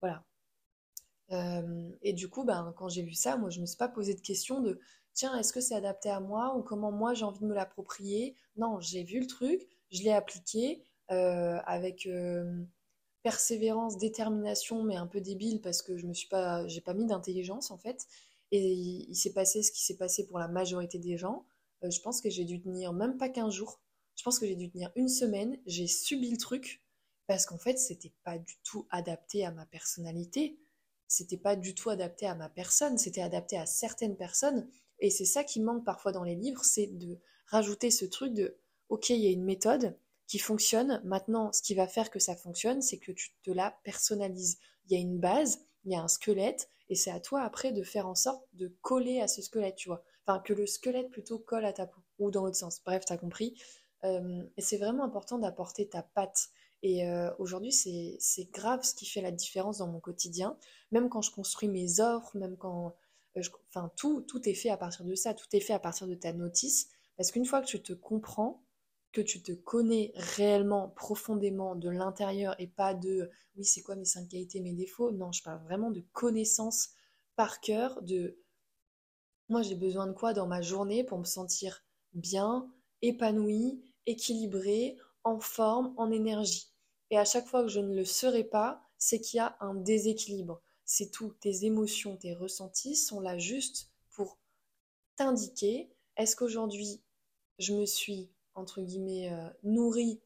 voilà. 0.00 0.24
et 2.02 2.12
du 2.12 2.28
coup, 2.28 2.44
ben, 2.44 2.74
quand 2.76 2.88
j'ai 2.88 3.02
vu 3.02 3.14
ça, 3.14 3.36
moi 3.36 3.50
je 3.50 3.60
me 3.60 3.66
suis 3.66 3.78
pas 3.78 3.88
posé 3.88 4.14
de 4.14 4.20
question 4.20 4.60
de 4.60 4.80
tiens, 5.14 5.36
est-ce 5.38 5.52
que 5.52 5.60
c'est 5.60 5.74
adapté 5.74 6.10
à 6.10 6.20
moi 6.20 6.56
ou 6.56 6.62
comment 6.62 6.92
moi 6.92 7.14
j'ai 7.14 7.24
envie 7.24 7.40
de 7.40 7.46
me 7.46 7.54
l'approprier? 7.54 8.36
Non, 8.56 8.80
j'ai 8.80 9.04
vu 9.04 9.20
le 9.20 9.26
truc, 9.26 9.66
je 9.90 10.02
l'ai 10.02 10.12
appliqué 10.12 10.82
euh, 11.10 11.58
avec 11.66 12.06
euh, 12.06 12.64
persévérance, 13.22 13.98
détermination, 13.98 14.82
mais 14.82 14.96
un 14.96 15.06
peu 15.06 15.20
débile 15.20 15.60
parce 15.60 15.82
que 15.82 15.96
je 15.96 16.06
me 16.06 16.14
suis 16.14 16.28
pas, 16.28 16.66
j'ai 16.68 16.80
pas 16.80 16.94
mis 16.94 17.06
d'intelligence 17.06 17.70
en 17.70 17.78
fait. 17.78 18.06
Et 18.50 18.72
il, 18.72 19.14
s'est 19.14 19.32
passé 19.32 19.62
ce 19.62 19.72
qui 19.72 19.82
s'est 19.82 19.96
passé 19.96 20.26
pour 20.26 20.38
la 20.38 20.48
majorité 20.48 20.98
des 20.98 21.16
gens. 21.16 21.46
Euh, 21.84 21.90
je 21.90 22.00
pense 22.00 22.20
que 22.20 22.28
j'ai 22.28 22.44
dû 22.44 22.60
tenir 22.60 22.92
même 22.92 23.16
pas 23.16 23.28
15 23.30 23.52
jours. 23.54 23.80
Je 24.14 24.22
pense 24.22 24.38
que 24.38 24.46
j'ai 24.46 24.56
dû 24.56 24.70
tenir 24.70 24.92
une 24.94 25.08
semaine. 25.08 25.58
J'ai 25.66 25.86
subi 25.86 26.30
le 26.30 26.36
truc 26.36 26.82
parce 27.26 27.46
qu'en 27.46 27.56
fait, 27.56 27.78
c'était 27.78 28.12
pas 28.24 28.38
du 28.38 28.58
tout 28.62 28.86
adapté 28.90 29.46
à 29.46 29.52
ma 29.52 29.64
personnalité. 29.64 30.58
C'était 31.08 31.38
pas 31.38 31.56
du 31.56 31.74
tout 31.74 31.88
adapté 31.88 32.26
à 32.26 32.34
ma 32.34 32.50
personne. 32.50 32.98
C'était 32.98 33.22
adapté 33.22 33.56
à 33.56 33.64
certaines 33.64 34.16
personnes 34.16 34.68
et 35.02 35.10
c'est 35.10 35.26
ça 35.26 35.44
qui 35.44 35.60
manque 35.60 35.84
parfois 35.84 36.12
dans 36.12 36.22
les 36.22 36.36
livres, 36.36 36.64
c'est 36.64 36.86
de 36.86 37.18
rajouter 37.46 37.90
ce 37.90 38.04
truc 38.04 38.32
de 38.32 38.56
ok, 38.88 39.10
il 39.10 39.20
y 39.20 39.26
a 39.26 39.30
une 39.30 39.44
méthode 39.44 39.98
qui 40.28 40.38
fonctionne. 40.38 41.02
Maintenant, 41.04 41.52
ce 41.52 41.60
qui 41.60 41.74
va 41.74 41.88
faire 41.88 42.08
que 42.08 42.20
ça 42.20 42.36
fonctionne, 42.36 42.80
c'est 42.80 42.98
que 42.98 43.10
tu 43.10 43.34
te 43.42 43.50
la 43.50 43.76
personnalises. 43.82 44.58
Il 44.86 44.92
y 44.92 44.96
a 44.96 45.00
une 45.00 45.18
base, 45.18 45.66
il 45.84 45.92
y 45.92 45.96
a 45.96 46.02
un 46.02 46.08
squelette, 46.08 46.68
et 46.88 46.94
c'est 46.94 47.10
à 47.10 47.18
toi 47.18 47.42
après 47.42 47.72
de 47.72 47.82
faire 47.82 48.06
en 48.06 48.14
sorte 48.14 48.46
de 48.52 48.68
coller 48.80 49.20
à 49.20 49.26
ce 49.26 49.42
squelette, 49.42 49.74
tu 49.74 49.88
vois. 49.88 50.04
Enfin, 50.24 50.38
que 50.38 50.52
le 50.52 50.66
squelette 50.66 51.10
plutôt 51.10 51.40
colle 51.40 51.64
à 51.64 51.72
ta 51.72 51.86
peau, 51.86 52.00
ou 52.20 52.30
dans 52.30 52.44
l'autre 52.44 52.56
sens. 52.56 52.80
Bref, 52.84 53.04
t'as 53.04 53.18
compris. 53.18 53.60
Euh, 54.04 54.44
et 54.56 54.62
c'est 54.62 54.78
vraiment 54.78 55.02
important 55.02 55.38
d'apporter 55.38 55.88
ta 55.88 56.02
patte. 56.02 56.50
Et 56.84 57.08
euh, 57.08 57.30
aujourd'hui, 57.38 57.72
c'est 57.72 58.50
grave 58.52 58.84
ce 58.84 58.94
qui 58.94 59.06
fait 59.06 59.20
la 59.20 59.32
différence 59.32 59.78
dans 59.78 59.88
mon 59.88 60.00
quotidien. 60.00 60.56
Même 60.92 61.08
quand 61.08 61.22
je 61.22 61.32
construis 61.32 61.68
mes 61.68 61.98
offres, 62.00 62.36
même 62.36 62.56
quand 62.56 62.94
euh, 63.36 63.42
enfin, 63.68 63.90
tout, 63.96 64.22
tout 64.22 64.48
est 64.48 64.54
fait 64.54 64.70
à 64.70 64.76
partir 64.76 65.04
de 65.04 65.14
ça, 65.14 65.34
tout 65.34 65.46
est 65.52 65.60
fait 65.60 65.72
à 65.72 65.78
partir 65.78 66.06
de 66.06 66.14
ta 66.14 66.32
notice, 66.32 66.88
parce 67.16 67.30
qu'une 67.30 67.44
fois 67.46 67.60
que 67.60 67.66
tu 67.66 67.82
te 67.82 67.92
comprends, 67.92 68.64
que 69.12 69.20
tu 69.20 69.42
te 69.42 69.52
connais 69.52 70.12
réellement, 70.14 70.88
profondément 70.88 71.76
de 71.76 71.90
l'intérieur 71.90 72.54
et 72.58 72.66
pas 72.66 72.94
de 72.94 73.30
oui, 73.56 73.64
c'est 73.64 73.82
quoi 73.82 73.96
mes 73.96 74.06
cinq 74.06 74.28
qualités, 74.28 74.60
mes 74.60 74.72
défauts? 74.72 75.12
Non, 75.12 75.30
je 75.32 75.42
parle 75.42 75.62
vraiment 75.64 75.90
de 75.90 76.00
connaissance 76.12 76.90
par 77.36 77.60
cœur, 77.60 78.00
de 78.02 78.38
moi 79.48 79.62
j'ai 79.62 79.74
besoin 79.74 80.06
de 80.06 80.12
quoi 80.12 80.32
dans 80.32 80.46
ma 80.46 80.62
journée 80.62 81.04
pour 81.04 81.18
me 81.18 81.24
sentir 81.24 81.84
bien, 82.14 82.72
épanoui, 83.02 83.82
équilibré, 84.06 84.96
en 85.24 85.38
forme, 85.40 85.94
en 85.96 86.10
énergie? 86.10 86.72
Et 87.10 87.18
à 87.18 87.24
chaque 87.24 87.46
fois 87.46 87.62
que 87.62 87.68
je 87.68 87.80
ne 87.80 87.94
le 87.94 88.04
serai 88.04 88.44
pas, 88.44 88.82
c'est 88.96 89.20
qu'il 89.20 89.36
y 89.36 89.40
a 89.40 89.56
un 89.60 89.74
déséquilibre 89.74 90.62
c'est 90.92 91.10
tout. 91.10 91.32
Tes 91.40 91.64
émotions, 91.64 92.18
tes 92.18 92.34
ressentis 92.34 92.96
sont 92.96 93.20
là 93.20 93.38
juste 93.38 93.90
pour 94.10 94.38
t'indiquer 95.16 95.90
est-ce 96.18 96.36
qu'aujourd'hui 96.36 97.02
je 97.58 97.72
me 97.72 97.86
suis, 97.86 98.30
entre 98.54 98.82
guillemets, 98.82 99.32
euh, 99.32 99.48
nourrie 99.62 100.20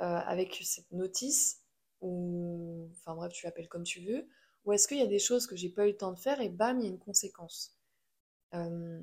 euh, 0.00 0.04
avec 0.04 0.60
cette 0.62 0.92
notice, 0.92 1.62
ou 2.02 2.88
enfin 2.92 3.16
bref, 3.16 3.32
tu 3.32 3.46
l'appelles 3.46 3.68
comme 3.68 3.82
tu 3.82 4.00
veux, 4.00 4.28
ou 4.64 4.72
est-ce 4.72 4.86
qu'il 4.86 4.98
y 4.98 5.02
a 5.02 5.08
des 5.08 5.18
choses 5.18 5.48
que 5.48 5.56
j'ai 5.56 5.70
pas 5.70 5.88
eu 5.88 5.90
le 5.90 5.96
temps 5.96 6.12
de 6.12 6.18
faire 6.18 6.40
et 6.40 6.48
bam, 6.48 6.78
il 6.78 6.84
y 6.84 6.86
a 6.86 6.90
une 6.90 7.00
conséquence? 7.00 7.76
Euh, 8.54 9.02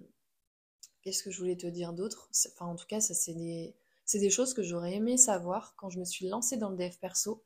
qu'est-ce 1.01 1.21
que 1.21 1.31
je 1.31 1.39
voulais 1.39 1.57
te 1.57 1.67
dire 1.67 1.91
d'autre? 1.91 2.29
Enfin, 2.53 2.67
en 2.67 2.75
tout 2.77 2.87
cas, 2.87 3.01
ça 3.01 3.13
c'est 3.13 3.33
des, 3.33 3.75
c'est 4.05 4.19
des 4.19 4.29
choses 4.29 4.53
que 4.53 4.63
j'aurais 4.63 4.93
aimé 4.93 5.17
savoir 5.17 5.75
quand 5.75 5.89
je 5.89 5.99
me 5.99 6.05
suis 6.05 6.29
lancée 6.29 6.55
dans 6.55 6.69
le 6.69 6.77
dev 6.77 6.95
perso 7.01 7.43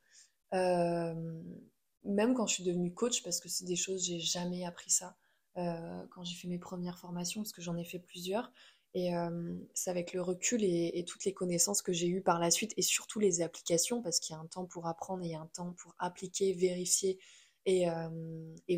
même 2.05 2.33
quand 2.33 2.47
je 2.47 2.55
suis 2.55 2.63
devenue 2.63 2.93
coach, 2.93 3.23
parce 3.23 3.39
que 3.39 3.49
c'est 3.49 3.65
des 3.65 3.75
choses, 3.75 4.05
j'ai 4.05 4.19
jamais 4.19 4.65
appris 4.65 4.91
ça 4.91 5.15
euh, 5.57 6.05
quand 6.11 6.23
j'ai 6.23 6.35
fait 6.35 6.47
mes 6.47 6.59
premières 6.59 6.97
formations, 6.97 7.41
parce 7.41 7.53
que 7.53 7.61
j'en 7.61 7.77
ai 7.77 7.83
fait 7.83 7.99
plusieurs. 7.99 8.51
Et 8.95 9.15
euh, 9.15 9.55
c'est 9.73 9.89
avec 9.89 10.13
le 10.13 10.21
recul 10.21 10.63
et, 10.63 11.03
toutes 11.07 11.25
les 11.25 11.33
connaissances 11.33 11.81
que 11.81 11.93
j'ai 11.93 12.07
eues 12.07 12.21
par 12.21 12.39
la 12.39 12.51
suite, 12.51 12.73
et 12.77 12.81
surtout 12.81 13.19
les 13.19 13.41
applications, 13.41 14.01
parce 14.01 14.19
qu'il 14.19 14.35
y 14.35 14.37
a 14.37 14.41
un 14.41 14.45
temps 14.45 14.65
pour 14.65 14.87
apprendre 14.87 15.23
et 15.23 15.27
il 15.27 15.31
y 15.31 15.35
a 15.35 15.41
un 15.41 15.47
temps 15.47 15.73
pour 15.73 15.95
appliquer, 15.99 16.53
vérifier 16.53 17.19
et, 17.65 17.89
euh, 17.89 18.09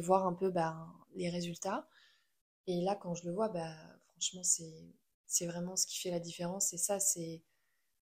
voir 0.02 0.26
un 0.28 0.34
peu 0.34 0.50
bah, 0.52 0.88
les 1.16 1.30
résultats. 1.30 1.88
Et 2.68 2.82
là, 2.82 2.96
quand 2.96 3.16
je 3.16 3.26
le 3.26 3.34
vois, 3.34 3.50
bah, 3.50 3.74
franchement, 4.12 4.44
c'est 4.44 5.46
vraiment 5.48 5.76
ce 5.76 5.88
qui 5.88 6.00
fait 6.00 6.12
la 6.12 6.20
différence. 6.20 6.74
Et 6.74 6.78
ça, 6.78 7.00
c'est 7.00 7.42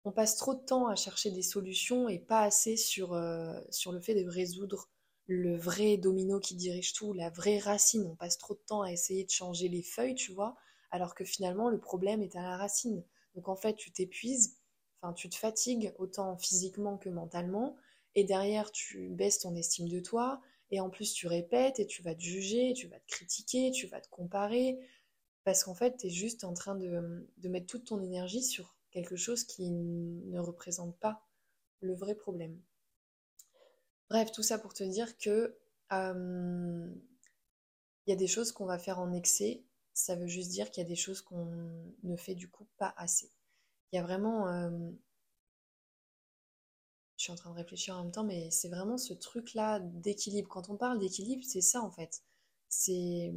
on 0.04 0.12
passe 0.12 0.36
trop 0.36 0.54
de 0.54 0.64
temps 0.64 0.86
à 0.88 0.96
chercher 0.96 1.30
des 1.30 1.42
solutions 1.42 2.08
et 2.08 2.18
pas 2.18 2.40
assez 2.42 2.76
sur, 2.78 3.08
sur 3.70 3.92
le 3.92 4.00
fait 4.00 4.14
de 4.14 4.28
résoudre 4.28 4.88
le 5.26 5.56
vrai 5.56 5.96
domino 5.96 6.40
qui 6.40 6.54
dirige 6.56 6.92
tout, 6.92 7.12
la 7.12 7.30
vraie 7.30 7.58
racine. 7.58 8.06
On 8.06 8.16
passe 8.16 8.38
trop 8.38 8.54
de 8.54 8.60
temps 8.66 8.82
à 8.82 8.92
essayer 8.92 9.24
de 9.24 9.30
changer 9.30 9.68
les 9.68 9.82
feuilles, 9.82 10.14
tu 10.14 10.32
vois, 10.32 10.56
alors 10.90 11.14
que 11.14 11.24
finalement 11.24 11.68
le 11.70 11.78
problème 11.78 12.22
est 12.22 12.36
à 12.36 12.42
la 12.42 12.56
racine. 12.56 13.04
Donc 13.34 13.48
en 13.48 13.56
fait, 13.56 13.74
tu 13.76 13.92
t'épuises, 13.92 14.56
enfin 15.00 15.12
tu 15.14 15.28
te 15.28 15.36
fatigues 15.36 15.94
autant 15.98 16.36
physiquement 16.36 16.96
que 16.98 17.08
mentalement, 17.08 17.76
et 18.14 18.24
derrière 18.24 18.72
tu 18.72 19.08
baisses 19.10 19.38
ton 19.40 19.54
estime 19.54 19.88
de 19.88 20.00
toi, 20.00 20.40
et 20.70 20.80
en 20.80 20.90
plus 20.90 21.12
tu 21.12 21.26
répètes 21.26 21.78
et 21.80 21.86
tu 21.86 22.02
vas 22.02 22.14
te 22.14 22.20
juger, 22.22 22.72
tu 22.74 22.88
vas 22.88 22.98
te 22.98 23.06
critiquer, 23.06 23.70
tu 23.70 23.86
vas 23.86 24.00
te 24.00 24.08
comparer, 24.08 24.78
parce 25.44 25.64
qu'en 25.64 25.74
fait 25.74 25.96
tu 25.98 26.06
es 26.06 26.10
juste 26.10 26.44
en 26.44 26.54
train 26.54 26.74
de, 26.76 27.28
de 27.38 27.48
mettre 27.48 27.66
toute 27.66 27.84
ton 27.86 28.00
énergie 28.02 28.42
sur 28.42 28.76
quelque 28.90 29.16
chose 29.16 29.44
qui 29.44 29.70
ne 29.70 30.40
représente 30.40 30.98
pas 30.98 31.22
le 31.80 31.94
vrai 31.94 32.14
problème. 32.14 32.60
Bref, 34.10 34.32
tout 34.32 34.42
ça 34.42 34.58
pour 34.58 34.74
te 34.74 34.82
dire 34.84 35.16
que 35.18 35.56
il 38.06 38.10
y 38.10 38.12
a 38.12 38.16
des 38.16 38.26
choses 38.26 38.52
qu'on 38.52 38.66
va 38.66 38.78
faire 38.78 38.98
en 38.98 39.12
excès. 39.12 39.64
Ça 39.92 40.16
veut 40.16 40.26
juste 40.26 40.50
dire 40.50 40.70
qu'il 40.70 40.82
y 40.82 40.86
a 40.86 40.88
des 40.88 40.96
choses 40.96 41.20
qu'on 41.20 41.92
ne 42.02 42.16
fait 42.16 42.34
du 42.34 42.48
coup 42.50 42.66
pas 42.76 42.94
assez. 42.96 43.30
Il 43.92 43.96
y 43.96 43.98
a 43.98 44.02
vraiment... 44.02 44.46
je 47.16 47.24
suis 47.24 47.32
en 47.32 47.36
train 47.36 47.50
de 47.50 47.56
réfléchir 47.56 47.96
en 47.96 48.02
même 48.04 48.12
temps, 48.12 48.24
mais 48.24 48.50
c'est 48.50 48.68
vraiment 48.68 48.98
ce 48.98 49.14
truc-là 49.14 49.80
d'équilibre. 49.80 50.48
Quand 50.48 50.70
on 50.70 50.76
parle 50.76 50.98
d'équilibre, 50.98 51.44
c'est 51.46 51.60
ça 51.60 51.82
en 51.82 51.90
fait. 51.90 52.22
C'est 52.68 53.32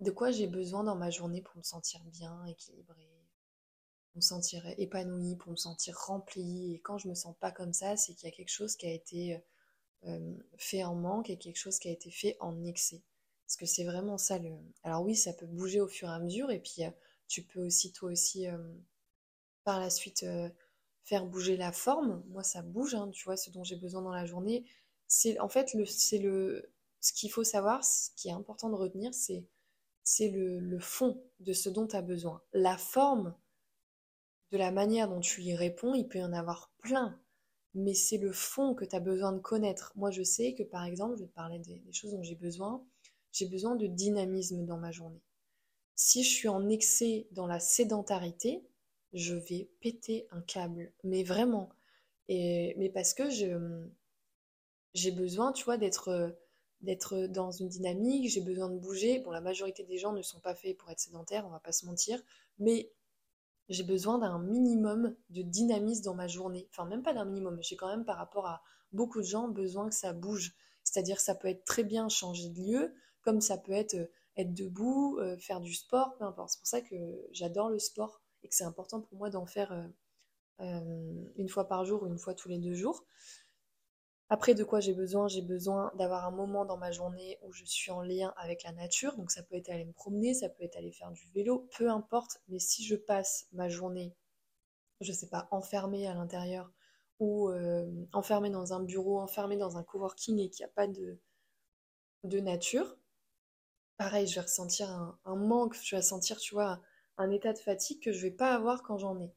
de 0.00 0.10
quoi 0.10 0.30
j'ai 0.30 0.46
besoin 0.46 0.84
dans 0.84 0.96
ma 0.96 1.10
journée 1.10 1.42
pour 1.42 1.56
me 1.56 1.62
sentir 1.62 2.04
bien, 2.04 2.44
équilibrée, 2.46 3.17
me 4.18 4.22
sentir 4.22 4.62
épanouie, 4.78 5.36
pour 5.36 5.50
me 5.52 5.56
sentir 5.56 5.96
remplie. 5.96 6.74
Et 6.74 6.80
quand 6.80 6.98
je 6.98 7.08
me 7.08 7.14
sens 7.14 7.34
pas 7.40 7.50
comme 7.50 7.72
ça, 7.72 7.96
c'est 7.96 8.14
qu'il 8.14 8.28
y 8.28 8.32
a 8.32 8.36
quelque 8.36 8.52
chose 8.52 8.76
qui 8.76 8.86
a 8.86 8.92
été 8.92 9.40
euh, 10.06 10.34
fait 10.56 10.84
en 10.84 10.94
manque 10.94 11.30
et 11.30 11.38
quelque 11.38 11.56
chose 11.56 11.78
qui 11.78 11.88
a 11.88 11.90
été 11.90 12.10
fait 12.10 12.36
en 12.40 12.64
excès. 12.64 13.02
Parce 13.46 13.56
que 13.56 13.66
c'est 13.66 13.84
vraiment 13.84 14.18
ça 14.18 14.38
le. 14.38 14.52
Alors 14.82 15.02
oui, 15.02 15.16
ça 15.16 15.32
peut 15.32 15.46
bouger 15.46 15.80
au 15.80 15.88
fur 15.88 16.08
et 16.08 16.12
à 16.12 16.18
mesure, 16.18 16.50
et 16.50 16.60
puis 16.60 16.84
euh, 16.84 16.90
tu 17.26 17.42
peux 17.42 17.64
aussi 17.64 17.92
toi 17.92 18.10
aussi 18.10 18.46
euh, 18.46 18.58
par 19.64 19.80
la 19.80 19.90
suite 19.90 20.24
faire 21.02 21.26
bouger 21.26 21.56
la 21.56 21.72
forme. 21.72 22.22
Moi, 22.28 22.42
ça 22.42 22.62
bouge, 22.62 22.94
hein, 22.94 23.10
tu 23.10 23.24
vois, 23.24 23.36
ce 23.36 23.50
dont 23.50 23.64
j'ai 23.64 23.76
besoin 23.76 24.02
dans 24.02 24.12
la 24.12 24.26
journée. 24.26 24.64
C'est 25.06 25.38
en 25.40 25.48
fait 25.48 25.74
c'est 25.86 26.18
le, 26.18 26.70
ce 27.00 27.12
qu'il 27.12 27.30
faut 27.30 27.44
savoir, 27.44 27.84
ce 27.84 28.10
qui 28.16 28.28
est 28.28 28.32
important 28.32 28.68
de 28.70 28.74
retenir, 28.74 29.12
c'est 29.14 29.48
le, 30.28 30.78
fond 30.78 31.22
de 31.40 31.52
ce 31.52 31.68
dont 31.68 31.86
tu 31.86 31.96
as 31.96 32.02
besoin. 32.02 32.42
La 32.52 32.76
forme, 32.76 33.34
de 34.52 34.58
la 34.58 34.70
manière 34.70 35.08
dont 35.08 35.20
tu 35.20 35.42
y 35.42 35.54
réponds, 35.54 35.94
il 35.94 36.08
peut 36.08 36.18
y 36.18 36.24
en 36.24 36.32
avoir 36.32 36.72
plein, 36.78 37.20
mais 37.74 37.94
c'est 37.94 38.18
le 38.18 38.32
fond 38.32 38.74
que 38.74 38.84
tu 38.84 38.96
as 38.96 39.00
besoin 39.00 39.32
de 39.32 39.40
connaître. 39.40 39.92
Moi, 39.96 40.10
je 40.10 40.22
sais 40.22 40.54
que 40.54 40.62
par 40.62 40.84
exemple, 40.84 41.16
je 41.16 41.22
vais 41.22 41.28
te 41.28 41.34
parler 41.34 41.58
des, 41.58 41.82
choses 41.92 42.12
dont 42.12 42.22
j'ai 42.22 42.34
besoin. 42.34 42.84
J'ai 43.32 43.46
besoin 43.46 43.76
de 43.76 43.86
dynamisme 43.86 44.64
dans 44.64 44.78
ma 44.78 44.90
journée. 44.90 45.22
Si 45.94 46.22
je 46.24 46.30
suis 46.30 46.48
en 46.48 46.68
excès 46.68 47.26
dans 47.32 47.46
la 47.46 47.60
sédentarité, 47.60 48.64
je 49.12 49.34
vais 49.34 49.68
péter 49.80 50.26
un 50.30 50.40
câble, 50.40 50.92
mais 51.04 51.24
vraiment. 51.24 51.70
Et, 52.28 52.74
mais 52.78 52.88
parce 52.88 53.14
que 53.14 53.28
j'ai 54.94 55.10
besoin, 55.10 55.52
tu 55.52 55.64
vois, 55.64 55.76
d'être, 55.76 56.36
d'être 56.80 57.26
dans 57.26 57.50
une 57.50 57.68
dynamique, 57.68 58.30
j'ai 58.30 58.40
besoin 58.40 58.68
de 58.70 58.78
bouger. 58.78 59.20
Bon, 59.20 59.30
la 59.30 59.40
majorité 59.40 59.84
des 59.84 59.98
gens 59.98 60.12
ne 60.12 60.22
sont 60.22 60.40
pas 60.40 60.54
faits 60.54 60.76
pour 60.76 60.90
être 60.90 61.00
sédentaires, 61.00 61.46
on 61.46 61.50
va 61.50 61.60
pas 61.60 61.72
se 61.72 61.86
mentir, 61.86 62.22
mais 62.58 62.90
j'ai 63.68 63.84
besoin 63.84 64.18
d'un 64.18 64.38
minimum 64.38 65.14
de 65.30 65.42
dynamisme 65.42 66.04
dans 66.04 66.14
ma 66.14 66.26
journée. 66.26 66.68
Enfin, 66.70 66.86
même 66.86 67.02
pas 67.02 67.12
d'un 67.12 67.24
minimum, 67.24 67.58
j'ai 67.60 67.76
quand 67.76 67.88
même 67.88 68.04
par 68.04 68.16
rapport 68.16 68.46
à 68.46 68.62
beaucoup 68.92 69.20
de 69.20 69.26
gens 69.26 69.48
besoin 69.48 69.88
que 69.88 69.94
ça 69.94 70.12
bouge. 70.12 70.54
C'est-à-dire 70.84 71.20
ça 71.20 71.34
peut 71.34 71.48
être 71.48 71.64
très 71.64 71.84
bien 71.84 72.08
changer 72.08 72.48
de 72.48 72.60
lieu, 72.60 72.94
comme 73.22 73.40
ça 73.40 73.58
peut 73.58 73.72
être 73.72 73.96
être 74.38 74.54
debout, 74.54 75.18
euh, 75.18 75.36
faire 75.36 75.60
du 75.60 75.74
sport, 75.74 76.14
peu 76.16 76.24
importe. 76.24 76.50
C'est 76.50 76.60
pour 76.60 76.66
ça 76.68 76.80
que 76.80 76.94
j'adore 77.32 77.68
le 77.68 77.78
sport 77.78 78.22
et 78.42 78.48
que 78.48 78.54
c'est 78.54 78.64
important 78.64 79.00
pour 79.00 79.18
moi 79.18 79.30
d'en 79.30 79.46
faire 79.46 79.72
euh, 79.72 79.86
euh, 80.60 81.24
une 81.36 81.48
fois 81.48 81.66
par 81.66 81.84
jour 81.84 82.04
ou 82.04 82.06
une 82.06 82.18
fois 82.18 82.34
tous 82.34 82.48
les 82.48 82.58
deux 82.58 82.74
jours. 82.74 83.04
Après, 84.30 84.54
de 84.54 84.62
quoi 84.62 84.80
j'ai 84.80 84.92
besoin? 84.92 85.26
J'ai 85.26 85.40
besoin 85.40 85.90
d'avoir 85.94 86.26
un 86.26 86.30
moment 86.30 86.66
dans 86.66 86.76
ma 86.76 86.90
journée 86.90 87.38
où 87.42 87.52
je 87.52 87.64
suis 87.64 87.90
en 87.90 88.02
lien 88.02 88.34
avec 88.36 88.62
la 88.62 88.72
nature. 88.72 89.16
Donc 89.16 89.30
ça 89.30 89.42
peut 89.42 89.56
être 89.56 89.70
aller 89.70 89.86
me 89.86 89.92
promener, 89.92 90.34
ça 90.34 90.50
peut 90.50 90.64
être 90.64 90.76
aller 90.76 90.92
faire 90.92 91.10
du 91.12 91.26
vélo, 91.34 91.66
peu 91.76 91.90
importe. 91.90 92.42
Mais 92.48 92.58
si 92.58 92.84
je 92.84 92.94
passe 92.94 93.46
ma 93.52 93.68
journée, 93.70 94.14
je 95.00 95.12
sais 95.12 95.28
pas, 95.28 95.48
enfermée 95.50 96.06
à 96.06 96.14
l'intérieur 96.14 96.70
ou 97.20 97.48
euh, 97.50 97.86
enfermée 98.12 98.50
dans 98.50 98.72
un 98.74 98.82
bureau, 98.82 99.20
enfermée 99.20 99.56
dans 99.56 99.76
un 99.78 99.82
coworking 99.82 100.38
et 100.38 100.50
qu'il 100.50 100.64
n'y 100.64 100.70
a 100.70 100.74
pas 100.74 100.86
de, 100.86 101.20
nature, 102.40 102.96
pareil, 103.96 104.26
je 104.26 104.36
vais 104.36 104.42
ressentir 104.42 104.90
un, 105.24 105.36
manque, 105.36 105.74
je 105.82 105.96
vais 105.96 106.02
sentir, 106.02 106.38
tu 106.38 106.54
vois, 106.54 106.80
un 107.16 107.30
état 107.30 107.52
de 107.52 107.58
fatigue 107.58 108.02
que 108.02 108.12
je 108.12 108.22
vais 108.22 108.30
pas 108.30 108.54
avoir 108.54 108.82
quand 108.82 108.98
j'en 108.98 109.18
ai. 109.20 109.32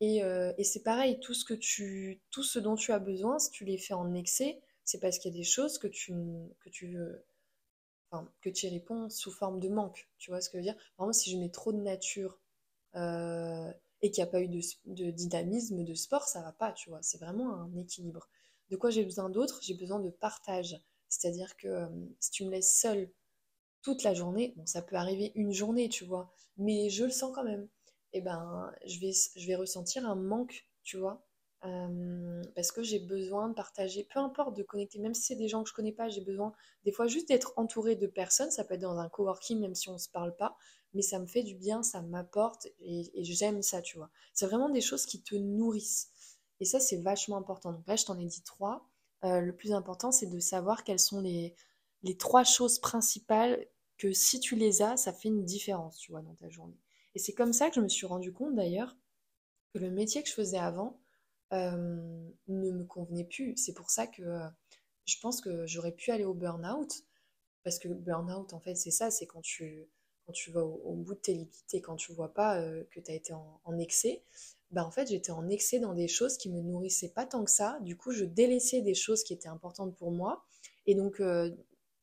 Et, 0.00 0.22
euh, 0.22 0.52
et 0.58 0.64
c'est 0.64 0.82
pareil, 0.82 1.18
tout 1.20 1.34
ce, 1.34 1.44
que 1.44 1.54
tu, 1.54 2.20
tout 2.30 2.42
ce 2.44 2.58
dont 2.58 2.76
tu 2.76 2.92
as 2.92 2.98
besoin, 2.98 3.38
si 3.38 3.50
tu 3.50 3.64
les 3.64 3.78
fais 3.78 3.94
en 3.94 4.14
excès, 4.14 4.60
c'est 4.84 5.00
parce 5.00 5.18
qu'il 5.18 5.32
y 5.32 5.34
a 5.34 5.38
des 5.38 5.44
choses 5.44 5.78
que 5.78 5.88
tu, 5.88 6.14
que 6.60 6.68
tu 6.70 6.88
veux, 6.88 7.24
enfin, 8.10 8.30
que 8.40 8.50
tu 8.50 8.66
y 8.66 8.70
réponds 8.70 9.10
sous 9.10 9.32
forme 9.32 9.60
de 9.60 9.68
manque. 9.68 10.08
Tu 10.18 10.30
vois 10.30 10.40
ce 10.40 10.50
que 10.50 10.58
je 10.58 10.60
veux 10.60 10.64
dire? 10.72 10.76
Par 10.96 11.06
exemple, 11.06 11.14
si 11.24 11.30
je 11.32 11.38
mets 11.38 11.50
trop 11.50 11.72
de 11.72 11.78
nature 11.80 12.40
euh, 12.96 13.72
et 14.02 14.10
qu'il 14.10 14.22
n'y 14.22 14.28
a 14.28 14.32
pas 14.32 14.40
eu 14.40 14.48
de, 14.48 14.60
de, 14.86 15.10
dynamisme, 15.10 15.84
de 15.84 15.94
sport, 15.94 16.24
ça 16.24 16.42
va 16.42 16.52
pas, 16.52 16.72
tu 16.72 16.90
vois. 16.90 17.00
C'est 17.02 17.18
vraiment 17.18 17.54
un 17.54 17.76
équilibre. 17.76 18.28
De 18.70 18.76
quoi 18.76 18.90
j'ai 18.90 19.04
besoin 19.04 19.30
d'autre? 19.30 19.60
J'ai 19.62 19.74
besoin 19.74 20.00
de 20.00 20.10
partage. 20.10 20.76
C'est-à-dire 21.08 21.56
que 21.56 21.68
euh, 21.68 21.86
si 22.20 22.30
tu 22.30 22.44
me 22.44 22.50
laisses 22.50 22.78
seule 22.78 23.10
toute 23.82 24.02
la 24.04 24.14
journée, 24.14 24.54
bon, 24.56 24.66
ça 24.66 24.82
peut 24.82 24.96
arriver 24.96 25.32
une 25.34 25.52
journée, 25.52 25.88
tu 25.88 26.04
vois, 26.04 26.32
mais 26.58 26.90
je 26.90 27.04
le 27.04 27.10
sens 27.10 27.32
quand 27.34 27.44
même. 27.44 27.68
Eh 28.12 28.20
ben, 28.20 28.72
je 28.86 29.00
vais, 29.00 29.12
je 29.36 29.46
vais 29.46 29.56
ressentir 29.56 30.06
un 30.06 30.14
manque, 30.14 30.66
tu 30.82 30.96
vois, 30.96 31.26
parce 32.54 32.72
que 32.72 32.82
j'ai 32.82 32.98
besoin 33.00 33.48
de 33.48 33.54
partager, 33.54 34.04
peu 34.04 34.20
importe 34.20 34.56
de 34.56 34.62
connecter, 34.62 34.98
même 34.98 35.14
si 35.14 35.22
c'est 35.22 35.36
des 35.36 35.48
gens 35.48 35.62
que 35.62 35.68
je 35.68 35.74
connais 35.74 35.92
pas, 35.92 36.08
j'ai 36.08 36.20
besoin 36.20 36.52
des 36.84 36.92
fois 36.92 37.06
juste 37.06 37.28
d'être 37.28 37.52
entouré 37.56 37.96
de 37.96 38.06
personnes, 38.06 38.50
ça 38.50 38.64
peut 38.64 38.74
être 38.74 38.80
dans 38.80 38.98
un 38.98 39.08
coworking 39.08 39.60
même 39.60 39.74
si 39.74 39.88
on 39.88 39.98
se 39.98 40.08
parle 40.08 40.34
pas, 40.36 40.56
mais 40.94 41.02
ça 41.02 41.18
me 41.18 41.26
fait 41.26 41.42
du 41.42 41.54
bien, 41.54 41.82
ça 41.82 42.00
m'apporte 42.02 42.66
et, 42.80 43.10
et 43.20 43.24
j'aime 43.24 43.62
ça, 43.62 43.82
tu 43.82 43.98
vois. 43.98 44.10
C'est 44.32 44.46
vraiment 44.46 44.70
des 44.70 44.80
choses 44.80 45.04
qui 45.06 45.22
te 45.22 45.34
nourrissent. 45.34 46.10
Et 46.60 46.64
ça, 46.64 46.80
c'est 46.80 46.96
vachement 46.96 47.36
important. 47.36 47.72
Donc 47.72 47.86
là, 47.86 47.96
je 47.96 48.04
t'en 48.04 48.18
ai 48.18 48.26
dit 48.26 48.42
trois. 48.42 48.88
Euh, 49.24 49.40
le 49.40 49.54
plus 49.54 49.72
important, 49.72 50.12
c'est 50.12 50.26
de 50.26 50.38
savoir 50.40 50.84
quelles 50.84 50.98
sont 50.98 51.20
les, 51.20 51.54
les 52.02 52.16
trois 52.16 52.44
choses 52.44 52.78
principales 52.78 53.66
que 53.96 54.12
si 54.12 54.40
tu 54.40 54.56
les 54.56 54.82
as, 54.82 54.96
ça 54.96 55.12
fait 55.12 55.28
une 55.28 55.44
différence, 55.44 55.98
tu 55.98 56.12
vois, 56.12 56.22
dans 56.22 56.34
ta 56.34 56.48
journée. 56.48 56.78
Et 57.18 57.20
c'est 57.20 57.32
comme 57.32 57.52
ça 57.52 57.68
que 57.68 57.74
je 57.74 57.80
me 57.80 57.88
suis 57.88 58.06
rendu 58.06 58.32
compte 58.32 58.54
d'ailleurs 58.54 58.96
que 59.74 59.80
le 59.80 59.90
métier 59.90 60.22
que 60.22 60.28
je 60.28 60.34
faisais 60.34 60.56
avant 60.56 61.00
euh, 61.52 62.30
ne 62.46 62.70
me 62.70 62.84
convenait 62.84 63.24
plus. 63.24 63.56
C'est 63.56 63.72
pour 63.72 63.90
ça 63.90 64.06
que 64.06 64.22
euh, 64.22 64.46
je 65.04 65.16
pense 65.20 65.40
que 65.40 65.66
j'aurais 65.66 65.90
pu 65.90 66.12
aller 66.12 66.24
au 66.24 66.32
burn-out. 66.32 66.92
Parce 67.64 67.80
que 67.80 67.88
burn-out, 67.88 68.52
en 68.52 68.60
fait, 68.60 68.76
c'est 68.76 68.92
ça, 68.92 69.10
c'est 69.10 69.26
quand 69.26 69.40
tu, 69.40 69.88
quand 70.26 70.32
vas 70.52 70.62
au, 70.62 70.94
bout 70.94 71.14
de 71.14 71.18
tes 71.18 71.32
limites 71.32 71.74
et 71.74 71.80
quand 71.80 71.96
tu 71.96 72.12
vois 72.12 72.32
pas 72.32 72.60
euh, 72.60 72.84
que 72.92 73.00
tu 73.00 73.10
as 73.10 73.14
été 73.14 73.32
en, 73.32 73.78
excès. 73.80 74.22
Bah, 74.70 74.86
en 74.86 74.92
fait, 74.92 75.08
j'étais 75.08 75.32
en 75.32 75.48
excès 75.48 75.80
dans 75.80 75.94
des 75.94 76.06
choses 76.06 76.38
qui 76.38 76.48
me 76.48 76.60
nourrissaient 76.60 77.10
pas 77.10 77.26
tant 77.26 77.42
que 77.42 77.50
ça. 77.50 77.80
Du 77.80 77.96
coup, 77.96 78.12
je 78.12 78.26
délaissais 78.26 78.80
des 78.80 78.94
choses 78.94 79.24
qui 79.24 79.32
étaient 79.32 79.48
importantes 79.48 79.96
pour 79.96 80.12
moi. 80.12 80.44
Et 80.86 80.94
donc, 80.94 81.20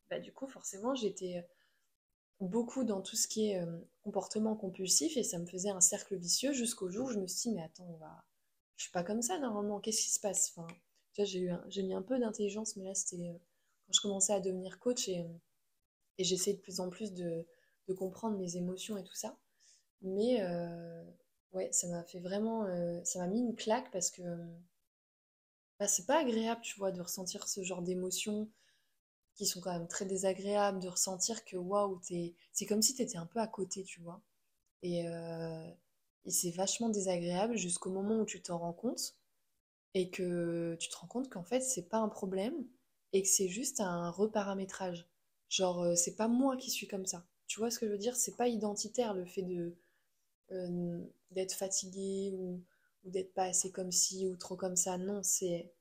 bah, 0.10 0.19
du 0.19 0.34
coup, 0.34 0.47
forcément, 0.47 0.93
j'étais 0.93 1.47
beaucoup 2.41 2.84
dans 2.84 3.01
tout 3.01 3.15
ce 3.15 3.30
qui 3.30 3.51
est 3.51 3.62
comportement 4.05 4.55
compulsif 4.55 5.17
et 5.17 5.23
ça 5.23 5.39
me 5.39 5.47
faisait 5.47 5.71
un 5.71 5.81
cercle 5.81 6.15
vicieux 6.15 6.53
jusqu'au 6.53 6.89
jour 6.91 7.07
où 7.07 7.11
je 7.11 7.19
me 7.19 7.25
suis 7.25 7.49
dit, 7.49 7.55
mais 7.55 7.63
attends, 7.63 7.87
on 7.89 7.97
va... 7.97 8.23
je 8.77 8.83
suis 8.83 8.91
pas 8.91 9.03
comme 9.03 9.23
ça 9.23 9.39
normalement, 9.39 9.79
qu'est-ce 9.79 10.03
qui 10.03 10.11
se 10.11 10.19
passe? 10.19 10.53
Enfin, 10.55 10.67
j'ai, 11.17 11.51
j'ai 11.69 11.81
mis 11.81 11.95
un 11.95 12.03
peu 12.03 12.19
d'intelligence, 12.19 12.75
mais 12.75 12.83
là, 12.83 12.93
c'était 12.93 13.29
euh, 13.29 13.33
quand 13.87 13.93
je 13.93 14.01
commençais 14.01 14.33
à 14.33 14.39
devenir 14.39 14.77
coach 14.77 15.07
et, 15.09 15.25
et 16.19 16.23
j'essayais 16.23 16.55
de 16.55 16.61
plus 16.61 16.79
en 16.79 16.91
plus 16.91 17.13
de, 17.13 17.47
comprendre 17.97 18.37
mes 18.37 18.57
émotions 18.57 18.95
et 18.95 19.03
tout 19.03 19.15
ça. 19.15 19.37
Mais 20.01 20.41
euh, 20.41 21.03
ouais, 21.53 21.71
ça 21.71 21.87
m'a 21.87 22.03
fait 22.03 22.19
vraiment. 22.19 22.67
ça 23.03 23.19
m'a 23.19 23.27
mis 23.27 23.39
une 23.39 23.55
claque 23.55 23.89
parce 23.91 24.11
que 24.11 24.21
bah, 25.79 25.87
c'est 25.87 26.05
pas 26.05 26.19
agréable, 26.19 26.61
tu 26.61 26.77
vois, 26.77 26.91
de 26.91 27.01
ressentir 27.01 27.47
ce 27.47 27.63
genre 27.63 27.81
d'émotions 27.81 28.49
qui 29.36 29.45
sont 29.45 29.62
quand 29.62 29.74
même 29.74 29.88
très 29.88 30.06
désagréables, 30.06 30.80
de 30.80 30.89
ressentir 30.89 31.45
que 31.45 31.58
waouh, 31.58 32.00
c'est 32.54 32.65
comme 32.67 32.82
si 32.82 32.95
tu 32.95 33.02
étais 33.04 33.17
un 33.17 33.26
peu 33.26 33.39
à 33.39 33.48
côté, 33.48 33.84
tu 33.84 34.02
vois. 34.02 34.21
Et, 34.84 35.08
euh, 35.08 35.71
et 36.26 36.32
c'est 36.32 36.52
vachement 36.52 36.89
désagréable 36.89 37.58
jusqu'au 37.58 37.91
moment 37.91 38.19
où 38.21 38.26
tu 38.26 38.41
t'en 38.41 38.60
rends 38.60 38.74
compte 38.74 39.15
et 39.93 40.10
que 40.10 40.76
tu 40.80 40.89
te 40.89 40.98
rends 40.98 41.08
compte 41.08 41.30
qu'en 41.30 41.43
fait, 41.43 41.62
c'est 41.62 41.89
pas 41.89 41.98
un 42.00 42.10
problème 42.10 42.54
et 43.13 43.21
que 43.24 43.28
c'est 43.28 43.48
juste 43.48 43.80
un 43.82 44.10
reparamétrage. 44.12 45.08
Genre, 45.50 45.82
euh, 45.84 45.95
c'est 45.95 46.15
pas 46.15 46.28
moi 46.28 46.58
qui 46.58 46.69
suis 46.71 46.88
comme 46.88 47.06
ça. 47.06 47.26
Tu 47.48 47.60
vois 47.60 47.71
ce 47.71 47.80
que 47.80 47.88
je 47.88 47.91
veux 47.91 47.98
dire? 47.98 48.15
C'est 48.15 48.36
pas 48.36 48.48
identitaire 48.48 49.13
le 49.13 49.26
fait 49.26 49.43
de 49.43 49.76
euh, 50.52 51.00
d'être 51.32 51.54
fatigué 51.54 52.32
ou, 52.36 52.62
ou 53.06 53.10
d'être 53.12 53.34
pas 53.34 53.45
assez 53.45 53.71
comme 53.71 53.91
ci 53.91 54.28
ou 54.28 54.36
trop 54.38 54.56
comme 54.58 54.76
ça. 54.76 54.98
Non, 54.98 55.21
c'est 55.24 55.71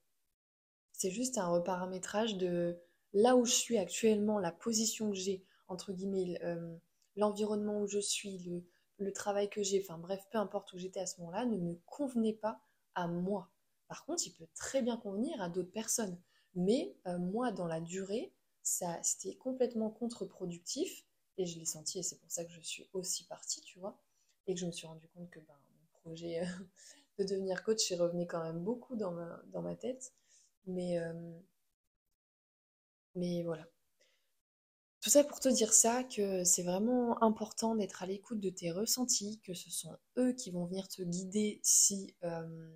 c'est 0.92 1.10
juste 1.10 1.38
un 1.38 1.48
reparamétrage 1.48 2.36
de 2.36 2.78
là 3.14 3.36
où 3.36 3.44
je 3.46 3.52
suis 3.52 3.78
actuellement, 3.78 4.38
la 4.38 4.52
position 4.52 5.10
que 5.10 5.16
j'ai, 5.16 5.42
entre 5.68 5.92
guillemets, 5.92 6.38
euh, 6.42 6.76
l'environnement 7.16 7.80
où 7.80 7.86
je 7.86 8.00
suis, 8.00 8.62
le, 8.98 9.12
travail 9.12 9.48
que 9.48 9.62
j'ai, 9.62 9.80
enfin 9.80 9.98
bref, 9.98 10.26
peu 10.30 10.38
importe 10.38 10.72
où 10.72 10.78
j'étais 10.78 11.00
à 11.00 11.06
ce 11.06 11.20
moment-là, 11.20 11.46
ne 11.46 11.56
me 11.56 11.74
convenait 11.86 12.34
pas 12.34 12.60
à 12.94 13.06
moi. 13.06 13.50
Par 13.88 14.04
contre, 14.04 14.26
il 14.26 14.32
peut 14.32 14.48
très 14.54 14.82
bien 14.82 14.96
convenir 14.96 15.40
à 15.40 15.48
d'autres 15.48 15.70
personnes. 15.70 16.18
Mais 16.56 16.96
euh, 17.06 17.18
moi, 17.18 17.52
dans 17.52 17.66
la 17.66 17.80
durée, 17.80 18.32
ça 18.62 19.00
c'était 19.02 19.36
complètement 19.36 19.90
contre-productif 19.90 21.04
et 21.36 21.46
je 21.46 21.58
l'ai 21.58 21.64
senti 21.64 21.98
et 21.98 22.02
c'est 22.02 22.18
pour 22.18 22.30
ça 22.30 22.44
que 22.44 22.52
je 22.52 22.60
suis 22.60 22.88
aussi 22.92 23.24
partie, 23.24 23.60
tu 23.60 23.78
vois, 23.78 23.98
et 24.46 24.54
que 24.54 24.60
je 24.60 24.66
me 24.66 24.72
suis 24.72 24.86
rendu 24.86 25.06
compte 25.08 25.30
que 25.30 25.40
ben, 25.40 25.54
mon 25.54 26.00
projet 26.00 26.40
euh, 26.40 26.44
de 27.18 27.24
devenir 27.24 27.62
coach 27.62 27.90
est 27.92 27.96
revenu 27.96 28.26
quand 28.26 28.42
même 28.42 28.60
beaucoup 28.60 28.96
dans 28.96 29.12
ma, 29.12 29.42
dans 29.52 29.62
ma 29.62 29.76
tête. 29.76 30.12
Mais, 30.66 30.98
mais 33.14 33.42
voilà. 33.44 33.66
Tout 35.00 35.10
ça 35.10 35.22
pour 35.22 35.38
te 35.38 35.48
dire 35.48 35.72
ça, 35.72 36.02
que 36.04 36.44
c'est 36.44 36.62
vraiment 36.62 37.22
important 37.22 37.74
d'être 37.74 38.02
à 38.02 38.06
l'écoute 38.06 38.40
de 38.40 38.50
tes 38.50 38.70
ressentis, 38.70 39.40
que 39.44 39.52
ce 39.54 39.70
sont 39.70 39.96
eux 40.18 40.32
qui 40.32 40.50
vont 40.50 40.64
venir 40.64 40.88
te 40.88 41.02
guider 41.02 41.60
si, 41.62 42.14
euh, 42.24 42.70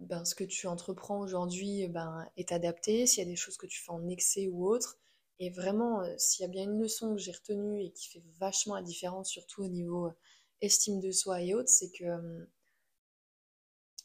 ben, 0.00 0.24
ce 0.24 0.34
que 0.34 0.44
tu 0.44 0.66
entreprends 0.66 1.20
aujourd'hui 1.20 1.86
ben, 1.88 2.26
est 2.36 2.52
adapté, 2.52 3.06
s'il 3.06 3.22
y 3.22 3.26
a 3.26 3.30
des 3.30 3.36
choses 3.36 3.56
que 3.56 3.66
tu 3.66 3.80
fais 3.80 3.90
en 3.90 4.08
excès 4.08 4.48
ou 4.48 4.66
autre. 4.66 4.98
Et 5.40 5.50
vraiment, 5.50 6.02
euh, 6.02 6.14
s'il 6.18 6.42
y 6.42 6.46
a 6.46 6.48
bien 6.48 6.64
une 6.64 6.80
leçon 6.80 7.14
que 7.14 7.20
j'ai 7.20 7.32
retenue 7.32 7.82
et 7.82 7.92
qui 7.92 8.08
fait 8.08 8.22
vachement 8.38 8.74
la 8.74 8.82
différence, 8.82 9.28
surtout 9.30 9.62
au 9.62 9.68
niveau 9.68 10.06
euh, 10.06 10.12
estime 10.60 11.00
de 11.00 11.10
soi 11.12 11.42
et 11.42 11.54
autres, 11.54 11.68
c'est 11.68 11.90
que 11.90 12.04
euh, 12.04 12.44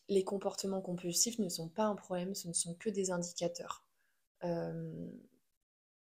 les 0.09 0.23
comportements 0.23 0.81
compulsifs 0.81 1.39
ne 1.39 1.49
sont 1.49 1.69
pas 1.69 1.85
un 1.85 1.95
problème, 1.95 2.35
ce 2.35 2.47
ne 2.47 2.53
sont 2.53 2.75
que 2.75 2.89
des 2.89 3.11
indicateurs. 3.11 3.82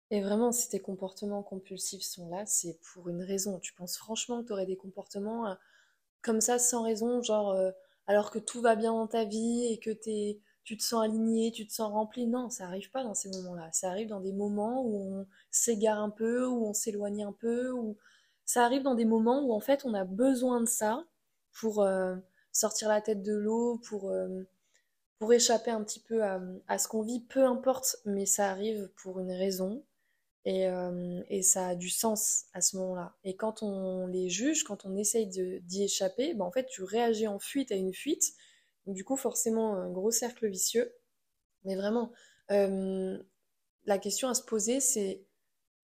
Et 0.10 0.22
vraiment, 0.22 0.52
si 0.52 0.70
tes 0.70 0.80
comportements 0.80 1.44
compulsifs 1.44 2.04
sont 2.04 2.30
là, 2.30 2.46
c'est 2.46 2.80
pour 2.94 3.10
une 3.10 3.24
raison. 3.24 3.60
Tu 3.60 3.74
penses 3.74 3.98
franchement 3.98 4.42
que 4.42 4.48
tu 4.48 4.54
aurais 4.54 4.66
des 4.66 4.76
comportements 4.78 5.56
comme 6.22 6.42
ça 6.42 6.60
sans 6.60 6.84
raison, 6.84 7.22
genre 7.22 7.56
alors 8.08 8.32
que 8.32 8.40
tout 8.40 8.62
va 8.62 8.76
bien 8.76 8.92
dans 8.92 9.08
ta 9.08 9.24
vie 9.26 9.66
et 9.72 9.80
que 9.80 9.92
tu 10.64 10.78
te 10.78 10.84
sens 10.84 11.04
aligné, 11.04 11.52
tu 11.52 11.66
te 11.66 11.74
sens 11.74 11.92
rempli. 11.92 12.28
Non, 12.28 12.50
ça 12.50 12.66
arrive 12.66 12.92
pas 12.92 13.04
dans 13.04 13.14
ces 13.14 13.30
moments-là. 13.30 13.70
Ça 13.72 13.90
arrive 13.90 14.10
dans 14.10 14.20
des 14.20 14.34
moments 14.34 14.84
où 14.84 14.96
on 14.98 15.28
s'égare 15.50 16.00
un 16.00 16.10
peu, 16.10 16.46
où 16.48 16.66
on 16.66 16.74
s'éloigne 16.74 17.24
un 17.24 17.34
peu, 17.34 17.72
où 17.72 17.98
ça 18.46 18.66
arrive 18.66 18.84
dans 18.84 18.96
des 18.96 19.06
moments 19.06 19.44
où 19.44 19.54
en 19.54 19.62
fait 19.62 19.86
on 19.86 19.94
a 19.94 20.04
besoin 20.04 20.62
de 20.62 20.68
ça 20.68 21.06
pour 21.54 21.84
euh, 21.84 22.16
sortir 22.52 22.90
la 22.90 23.02
tête 23.02 23.24
de 23.24 23.34
l'eau, 23.34 23.80
pour, 23.88 24.10
euh, 24.10 24.44
pour 25.22 25.34
échapper 25.34 25.70
un 25.70 25.84
petit 25.84 26.00
peu 26.00 26.24
à, 26.24 26.78
ce 26.80 26.88
qu'on 26.88 27.04
vit, 27.04 27.20
peu 27.20 27.46
importe, 27.46 27.98
mais 28.06 28.26
ça 28.26 28.50
arrive 28.50 28.90
pour 29.04 29.20
une 29.20 29.32
raison. 29.32 29.86
Et, 30.46 30.68
euh, 30.68 31.22
et, 31.30 31.44
ça 31.44 31.68
a 31.68 31.76
du 31.76 31.92
sens 31.92 32.46
à 32.54 32.62
ce 32.62 32.76
moment-là. 32.78 33.16
Et 33.24 33.36
quand 33.36 33.62
on 33.62 34.08
les 34.08 34.32
juge, 34.32 34.64
quand 34.64 34.84
on 34.84 34.98
essaye 34.98 35.28
d'y 35.28 35.84
échapper, 35.84 36.34
ben 36.34 36.44
en 36.44 36.52
fait, 36.52 36.66
tu 36.66 36.82
réagis 36.82 37.28
en 37.28 37.38
fuite 37.38 37.72
à 37.72 37.76
une 37.76 37.94
fuite. 37.94 38.34
Du 38.88 39.04
coup, 39.04 39.16
forcément, 39.16 39.76
un 39.76 39.92
gros 39.92 40.10
cercle 40.10 40.48
vicieux. 40.50 40.92
Mais 41.66 41.76
vraiment, 41.76 42.12
euh, 42.50 43.22
la 43.86 44.00
question 44.00 44.28
à 44.28 44.34
se 44.34 44.42
poser, 44.42 44.80
c'est 44.80 45.24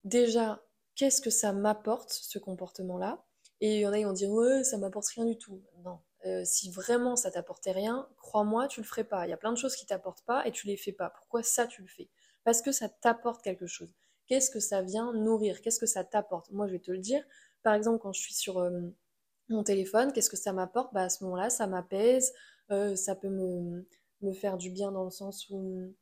déjà, 0.03 0.65
qu'est-ce 0.95 1.21
que 1.21 1.29
ça 1.29 1.53
m'apporte, 1.53 2.11
ce 2.11 2.39
comportement-là? 2.39 3.23
Et 3.61 3.75
il 3.75 3.81
y 3.81 3.85
en 3.85 3.93
a 3.93 3.97
qui 3.99 4.03
vont 4.03 4.13
dire, 4.13 4.31
ouais, 4.31 4.63
ça 4.63 4.79
m'apporte 4.79 5.09
rien 5.09 5.25
du 5.25 5.37
tout. 5.37 5.61
Non. 5.85 5.99
Euh, 6.25 6.43
si 6.45 6.71
vraiment 6.71 7.15
ça 7.15 7.31
t'apportait 7.31 7.71
rien, 7.71 8.07
crois-moi, 8.17 8.67
tu 8.67 8.81
le 8.81 8.85
ferais 8.85 9.03
pas. 9.03 9.27
Il 9.27 9.29
y 9.29 9.33
a 9.33 9.37
plein 9.37 9.51
de 9.51 9.57
choses 9.57 9.75
qui 9.75 9.85
t'apportent 9.85 10.25
pas 10.25 10.45
et 10.47 10.51
tu 10.51 10.67
les 10.67 10.77
fais 10.77 10.91
pas. 10.91 11.11
Pourquoi 11.11 11.43
ça, 11.43 11.67
tu 11.67 11.81
le 11.81 11.87
fais? 11.87 12.09
Parce 12.43 12.61
que 12.61 12.71
ça 12.71 12.89
t'apporte 12.89 13.43
quelque 13.43 13.67
chose 13.67 13.93
qu'est-ce 14.27 14.51
que 14.51 14.59
ça 14.59 14.81
vient 14.81 15.13
nourrir, 15.13 15.61
qu'est-ce 15.61 15.79
que 15.79 15.85
ça 15.85 16.03
t'apporte? 16.03 16.51
Moi, 16.51 16.67
je 16.67 16.73
vais 16.73 16.79
te 16.79 16.91
le 16.91 16.99
dire. 16.99 17.23
Par 17.63 17.73
exemple, 17.73 17.99
quand 17.99 18.13
je 18.13 18.21
suis 18.21 18.33
sur 18.33 18.59
euh, 18.59 18.81
mon 19.49 19.63
téléphone, 19.63 20.13
qu'est-ce 20.13 20.29
que 20.29 20.37
ça 20.37 20.53
m'apporte? 20.53 20.93
Bah, 20.93 21.03
À 21.03 21.09
ce 21.09 21.23
moment-là, 21.23 21.49
ça 21.49 21.67
m'apaise, 21.67 22.33
euh, 22.71 22.95
ça 22.95 23.15
peut 23.15 23.29
me, 23.29 23.85
faire 24.33 24.57
du 24.57 24.69
bien 24.69 24.91
dans 24.91 25.05
le 25.05 25.09
sens 25.09 25.49
où... 25.49 25.93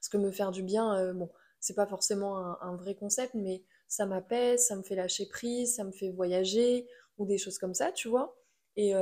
Parce 0.00 0.08
que 0.08 0.16
me 0.18 0.30
faire 0.30 0.52
du 0.52 0.62
bien, 0.62 1.14
bon, 1.14 1.28
c'est 1.58 1.74
pas 1.74 1.86
forcément 1.86 2.36
un, 2.62 2.76
vrai 2.76 2.94
concept, 2.94 3.34
mais 3.34 3.64
ça 3.88 4.06
m'apaise, 4.06 4.64
ça 4.66 4.76
me 4.76 4.82
fait 4.82 4.94
lâcher 4.94 5.26
prise, 5.26 5.74
ça 5.74 5.84
me 5.84 5.90
fait 5.90 6.10
voyager, 6.10 6.86
ou 7.18 7.26
des 7.26 7.38
choses 7.38 7.58
comme 7.58 7.74
ça, 7.74 7.90
tu 7.90 8.08
vois. 8.08 8.35
Et 8.76 8.92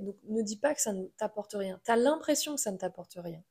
donc, 0.00 0.16
ne 0.28 0.40
dis 0.42 0.56
pas 0.56 0.74
que 0.74 0.80
ça 0.80 0.94
ne 0.94 1.04
t'apporte 1.18 1.52
rien. 1.52 1.80
Tu 1.84 1.90
as 1.90 1.96
l'impression 1.96 2.54
que 2.54 2.60
ça 2.60 2.72
ne 2.72 2.78
t'apporte 2.78 3.16
rien. 3.16 3.42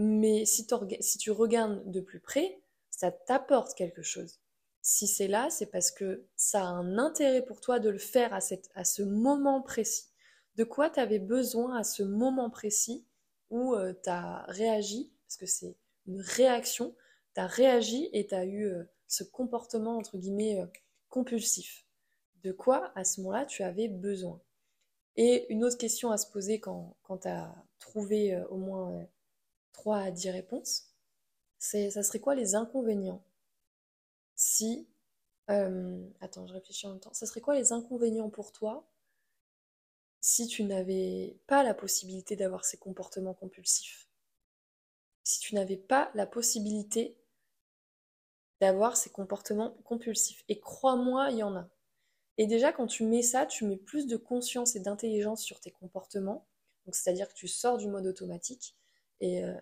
Mais 0.00 0.44
si, 0.44 0.64
tu 0.64 1.30
regardes 1.32 1.90
de 1.90 2.00
plus 2.00 2.20
près, 2.20 2.62
ça 2.88 3.10
t'apporte 3.10 3.74
quelque 3.74 4.02
chose. 4.02 4.38
Si 4.80 5.08
c'est 5.08 5.26
là, 5.26 5.50
c'est 5.50 5.66
parce 5.66 5.90
que 5.90 6.24
ça 6.36 6.62
a 6.62 6.66
un 6.70 6.98
intérêt 6.98 7.44
pour 7.44 7.60
toi 7.60 7.80
de 7.80 7.90
le 7.90 7.98
faire 7.98 8.32
à, 8.32 8.40
ce 8.40 9.02
moment 9.02 9.60
précis. 9.60 10.06
De 10.54 10.62
quoi 10.62 10.88
tu 10.88 11.00
avais 11.00 11.18
besoin 11.18 11.76
à 11.76 11.82
ce 11.82 12.04
moment 12.04 12.48
précis 12.48 13.04
où 13.50 13.74
euh, 13.74 13.92
tu 14.04 14.08
as 14.08 14.44
réagi, 14.46 15.12
parce 15.26 15.36
que 15.36 15.46
c'est 15.46 15.76
une 16.06 16.20
réaction, 16.20 16.94
tu 17.34 17.40
as 17.40 17.48
réagi 17.48 18.08
et 18.12 18.28
tu 18.28 18.36
as 18.36 18.44
eu 18.44 18.66
euh, 18.66 18.84
ce 19.08 19.24
comportement, 19.24 19.96
entre 19.96 20.16
guillemets, 20.16 20.60
euh, 20.60 20.66
compulsif. 21.08 21.84
De 22.44 22.52
quoi, 22.52 22.92
à 22.94 23.02
ce 23.02 23.20
moment-là, 23.20 23.46
tu 23.46 23.64
avais 23.64 23.88
besoin? 23.88 24.40
Et 25.18 25.52
une 25.52 25.64
autre 25.64 25.76
question 25.76 26.12
à 26.12 26.16
se 26.16 26.30
poser 26.30 26.60
quand, 26.60 26.96
quand 27.02 27.18
tu 27.18 27.28
as 27.28 27.52
trouvé 27.80 28.40
au 28.50 28.56
moins 28.56 29.04
3 29.72 29.98
à 29.98 30.10
10 30.12 30.30
réponses, 30.30 30.94
c'est 31.58 31.90
ça 31.90 32.04
serait 32.04 32.20
quoi 32.20 32.36
les 32.36 32.54
inconvénients 32.54 33.22
si 34.36 34.88
euh, 35.50 36.08
attends 36.20 36.46
je 36.46 36.52
réfléchis 36.52 36.86
en 36.86 36.90
même 36.90 37.00
temps. 37.00 37.12
Ça 37.12 37.26
serait 37.26 37.40
quoi 37.40 37.56
les 37.56 37.72
inconvénients 37.72 38.30
pour 38.30 38.52
toi 38.52 38.88
si 40.20 40.46
tu 40.46 40.62
n'avais 40.62 41.36
pas 41.48 41.64
la 41.64 41.74
possibilité 41.74 42.36
d'avoir 42.36 42.64
ces 42.64 42.76
comportements 42.76 43.34
compulsifs? 43.34 44.08
Si 45.24 45.40
tu 45.40 45.56
n'avais 45.56 45.76
pas 45.76 46.12
la 46.14 46.26
possibilité 46.26 47.18
d'avoir 48.60 48.96
ces 48.96 49.10
comportements 49.10 49.72
compulsifs? 49.82 50.44
Et 50.48 50.60
crois-moi 50.60 51.30
il 51.32 51.38
y 51.38 51.42
en 51.42 51.56
a 51.56 51.68
et 52.38 52.46
déjà 52.46 52.72
quand 52.72 52.86
tu 52.86 53.04
mets 53.04 53.22
ça 53.22 53.46
tu 53.46 53.64
mets 53.66 53.76
plus 53.76 54.06
de 54.06 54.16
conscience 54.16 54.76
et 54.76 54.80
d'intelligence 54.80 55.42
sur 55.42 55.60
tes 55.60 55.70
comportements 55.70 56.46
donc 56.86 56.94
c'est 56.94 57.10
à 57.10 57.12
dire 57.12 57.28
que 57.28 57.34
tu 57.34 57.48
sors 57.48 57.76
du 57.76 57.88
mode 57.88 58.06
automatique 58.06 58.74
et, 59.20 59.44
euh, 59.44 59.54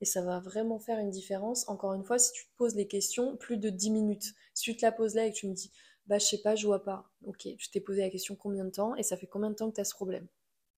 et 0.00 0.04
ça 0.04 0.20
va 0.20 0.38
vraiment 0.38 0.78
faire 0.78 0.98
une 0.98 1.08
différence. 1.08 1.66
Encore 1.68 1.94
une 1.94 2.04
fois, 2.04 2.18
si 2.18 2.30
tu 2.32 2.44
te 2.44 2.56
poses 2.56 2.74
les 2.74 2.86
questions, 2.86 3.38
plus 3.38 3.56
de 3.56 3.70
10 3.70 3.90
minutes. 3.90 4.34
Si 4.52 4.64
tu 4.64 4.76
te 4.76 4.84
la 4.84 4.92
poses 4.92 5.14
là 5.14 5.24
et 5.24 5.32
que 5.32 5.36
tu 5.36 5.46
me 5.46 5.54
dis, 5.54 5.72
bah 6.06 6.18
je 6.18 6.26
sais 6.26 6.42
pas, 6.42 6.54
je 6.54 6.66
vois 6.66 6.84
pas. 6.84 7.10
Ok, 7.24 7.48
tu 7.56 7.70
t'es 7.70 7.80
posé 7.80 8.02
la 8.02 8.10
question 8.10 8.36
combien 8.36 8.66
de 8.66 8.70
temps 8.70 8.94
et 8.96 9.02
ça 9.02 9.16
fait 9.16 9.26
combien 9.26 9.48
de 9.50 9.54
temps 9.54 9.70
que 9.70 9.76
tu 9.76 9.80
as 9.80 9.84
ce 9.84 9.94
problème? 9.94 10.26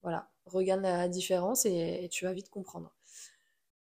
Voilà, 0.02 0.30
regarde 0.44 0.82
la 0.82 1.08
différence 1.08 1.64
et, 1.64 2.08
tu 2.10 2.26
vas 2.26 2.34
vite 2.34 2.50
comprendre. 2.50 2.94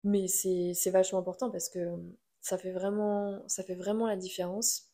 Mais 0.04 0.28
c'est 0.28 0.90
vachement 0.90 1.18
important 1.18 1.50
parce 1.50 1.68
que 1.68 1.98
ça 2.40 2.56
fait 2.58 2.70
vraiment, 2.70 3.42
ça 3.48 3.64
fait 3.64 3.74
vraiment 3.74 4.06
la 4.06 4.16
différence. 4.16 4.92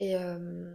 Et 0.00 0.16
euh, 0.16 0.74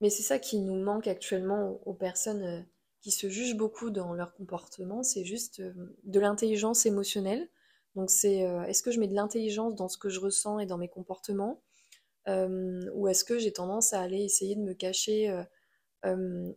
mais 0.00 0.10
c'est 0.10 0.22
ça 0.22 0.38
qui 0.38 0.58
nous 0.58 0.76
manque 0.76 1.06
actuellement 1.06 1.80
aux, 1.84 1.94
personnes 1.94 2.44
euh, 2.44 2.60
qui 3.00 3.10
se 3.10 3.28
jugent 3.28 3.56
beaucoup 3.56 3.90
dans 3.90 4.14
leur 4.14 4.34
comportement, 4.34 5.02
c'est 5.02 5.24
juste 5.24 5.60
euh, 5.60 5.72
de 6.04 6.20
l'intelligence 6.20 6.86
émotionnelle. 6.86 7.48
Donc 7.94 8.10
c'est 8.10 8.46
euh, 8.46 8.62
est-ce 8.64 8.82
que 8.82 8.90
je 8.90 9.00
mets 9.00 9.08
de 9.08 9.14
l'intelligence 9.14 9.74
dans 9.74 9.88
ce 9.88 9.98
que 9.98 10.08
je 10.08 10.20
ressens 10.20 10.58
et 10.58 10.66
dans 10.66 10.78
mes 10.78 10.88
comportements 10.88 11.62
ou 12.28 13.06
est-ce 13.06 13.24
que 13.24 13.38
j'ai 13.38 13.52
tendance 13.52 13.92
à 13.92 14.00
aller 14.00 14.24
essayer 14.24 14.56
de 14.56 14.60
me 14.60 14.74
cacher 14.74 15.32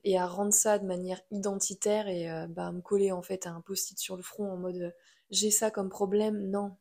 et 0.03 0.17
à 0.17 0.25
rendre 0.25 0.51
ça 0.51 0.79
de 0.79 0.85
manière 0.87 1.21
identitaire 1.29 2.07
et 2.07 2.27
bah, 2.49 2.71
me 2.71 2.81
coller 2.81 3.11
en 3.11 3.21
fait 3.21 3.45
à 3.45 3.51
un 3.51 3.61
post-it 3.61 3.99
sur 3.99 4.17
le 4.17 4.23
front 4.23 4.51
en 4.51 4.57
mode 4.57 4.95
j'ai 5.29 5.51
ça 5.51 5.69
comme 5.69 5.89
problème? 5.89 6.49
Non, 6.49 6.75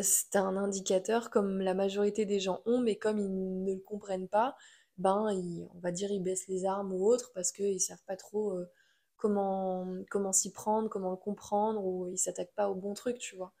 c'est 0.00 0.36
un 0.36 0.56
indicateur 0.56 1.30
comme 1.30 1.60
la 1.60 1.74
majorité 1.74 2.24
des 2.24 2.40
gens 2.40 2.62
ont, 2.66 2.80
mais 2.80 2.96
comme 2.96 3.18
ils 3.18 3.62
ne 3.64 3.74
le 3.74 3.80
comprennent 3.80 4.28
pas, 4.28 4.56
ben 5.02 5.26
on 5.74 5.78
va 5.80 5.92
dire 5.92 6.10
ils 6.10 6.22
baissent 6.22 6.48
les 6.48 6.64
armes 6.64 6.92
ou 6.92 7.06
autre 7.06 7.32
parce 7.34 7.52
qu'ils 7.52 7.80
savent 7.80 8.02
pas 8.06 8.16
trop 8.16 8.54
comment, 9.22 9.86
comment 10.10 10.32
s'y 10.32 10.50
prendre, 10.50 10.88
comment 10.88 11.12
le 11.12 11.16
comprendre, 11.16 11.84
ou 11.84 12.08
il 12.08 12.18
s'attaque 12.18 12.52
pas 12.56 12.68
au 12.68 12.74
bon 12.74 12.92
truc, 12.92 13.18
tu 13.18 13.36
vois. 13.36 13.52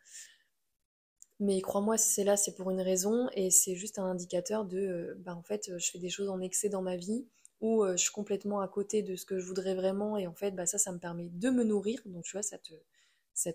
Mais 1.40 1.60
crois-moi, 1.60 1.98
c'est 1.98 2.24
là, 2.24 2.36
c'est 2.36 2.54
pour 2.54 2.70
une 2.70 2.80
raison, 2.80 3.28
et 3.34 3.50
c'est 3.50 3.76
juste 3.76 3.98
un 3.98 4.04
indicateur 4.06 4.64
de, 4.64 4.78
euh, 4.78 5.14
bah 5.18 5.34
en 5.36 5.42
fait, 5.42 5.70
je 5.78 5.90
fais 5.90 5.98
des 5.98 6.08
choses 6.10 6.28
en 6.28 6.40
excès 6.40 6.68
dans 6.68 6.82
ma 6.82 6.96
vie, 6.96 7.26
ou 7.60 7.84
euh, 7.84 7.92
je 7.92 8.02
suis 8.02 8.12
complètement 8.12 8.60
à 8.60 8.68
côté 8.68 9.02
de 9.02 9.14
ce 9.16 9.24
que 9.24 9.38
je 9.38 9.46
voudrais 9.46 9.74
vraiment, 9.74 10.16
et 10.16 10.26
en 10.26 10.34
fait, 10.34 10.50
bah 10.52 10.66
ça, 10.66 10.78
ça 10.78 10.92
me 10.92 10.98
permet 10.98 11.28
de 11.30 11.50
me 11.50 11.64
nourrir, 11.64 12.00
donc 12.06 12.24
tu 12.24 12.32
vois, 12.32 12.42
ça, 12.42 12.58
te, 12.58 12.72
ça, 13.34 13.52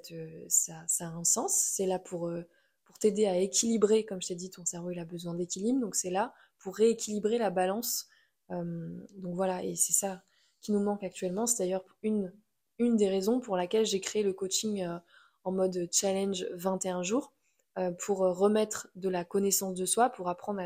ça, 0.49 0.83
ça 0.87 1.07
a 1.07 1.11
un 1.11 1.23
sens, 1.25 1.55
c'est 1.55 1.85
là 1.85 1.99
pour, 1.99 2.27
euh, 2.29 2.43
pour 2.85 2.97
t'aider 2.99 3.25
à 3.25 3.37
équilibrer, 3.37 4.05
comme 4.05 4.21
je 4.21 4.29
t'ai 4.29 4.35
dit, 4.35 4.49
ton 4.49 4.65
cerveau, 4.65 4.91
il 4.91 4.99
a 4.99 5.05
besoin 5.05 5.33
d'équilibre, 5.33 5.79
donc 5.81 5.95
c'est 5.95 6.09
là 6.09 6.33
pour 6.67 6.75
rééquilibrer 6.75 7.37
la 7.37 7.49
balance. 7.49 8.09
donc 8.49 9.35
voilà, 9.35 9.63
et 9.63 9.77
c'est 9.77 9.93
ça 9.93 10.21
qui 10.59 10.73
nous 10.73 10.81
manque 10.81 11.01
actuellement. 11.01 11.47
C'est 11.47 11.63
d'ailleurs 11.63 11.85
une, 12.03 12.33
une 12.77 12.97
des 12.97 13.07
raisons 13.07 13.39
pour 13.39 13.55
laquelle 13.55 13.85
j'ai 13.85 14.01
créé 14.01 14.21
le 14.21 14.33
coaching 14.33 14.83
euh, 14.83 14.97
en 15.45 15.53
mode 15.53 15.87
challenge 15.93 16.45
21 16.55 17.03
jours 17.03 17.31
euh, 17.77 17.91
pour 17.91 18.17
remettre 18.17 18.89
de 18.95 19.07
la 19.07 19.23
connaissance 19.23 19.75
de 19.75 19.85
soi, 19.85 20.09
pour 20.09 20.27
apprendre 20.27 20.61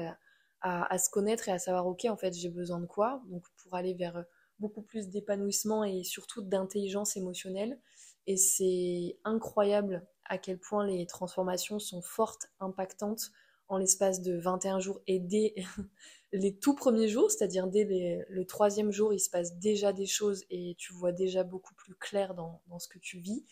à, 0.61 0.97
se 0.97 1.11
connaître 1.11 1.49
et 1.49 1.51
à 1.51 1.59
savoir, 1.59 1.85
ok, 1.85 2.05
en 2.09 2.17
fait, 2.17 2.33
j'ai 2.33 2.49
besoin 2.49 2.79
de 2.79 2.87
quoi 2.87 3.21
Donc, 3.27 3.43
pour 3.57 3.75
aller 3.75 3.93
vers 3.93 4.25
beaucoup 4.57 4.81
plus 4.81 5.07
d'épanouissement 5.07 5.83
et 5.83 6.03
surtout 6.03 6.41
d'intelligence 6.41 7.15
émotionnelle. 7.15 7.79
Et 8.25 8.37
c'est 8.37 9.19
incroyable 9.23 10.03
à 10.25 10.39
quel 10.39 10.57
point 10.57 10.83
les 10.83 11.05
transformations 11.05 11.77
sont 11.77 12.01
fortes, 12.01 12.47
impactantes 12.59 13.31
en 13.71 13.77
l'espace 13.77 14.21
de 14.21 14.37
21 14.37 14.81
jours 14.81 14.99
et 15.07 15.19
dès 15.19 15.55
les 16.33 16.53
tout 16.53 16.75
premiers 16.75 17.07
jours, 17.07 17.31
c'est-à-dire 17.31 17.67
dès 17.67 18.25
le 18.27 18.45
troisième 18.45 18.91
jour, 18.91 19.13
il 19.13 19.19
se 19.19 19.29
passe 19.29 19.57
déjà 19.59 19.93
des 19.93 20.05
choses 20.05 20.43
et 20.49 20.75
tu 20.77 20.91
vois 20.91 21.13
déjà 21.13 21.45
beaucoup 21.45 21.73
plus 21.75 21.95
clair 21.95 22.33
dans, 22.33 22.61
ce 22.79 22.89
que 22.89 22.99
tu 22.99 23.19
vis. 23.19 23.45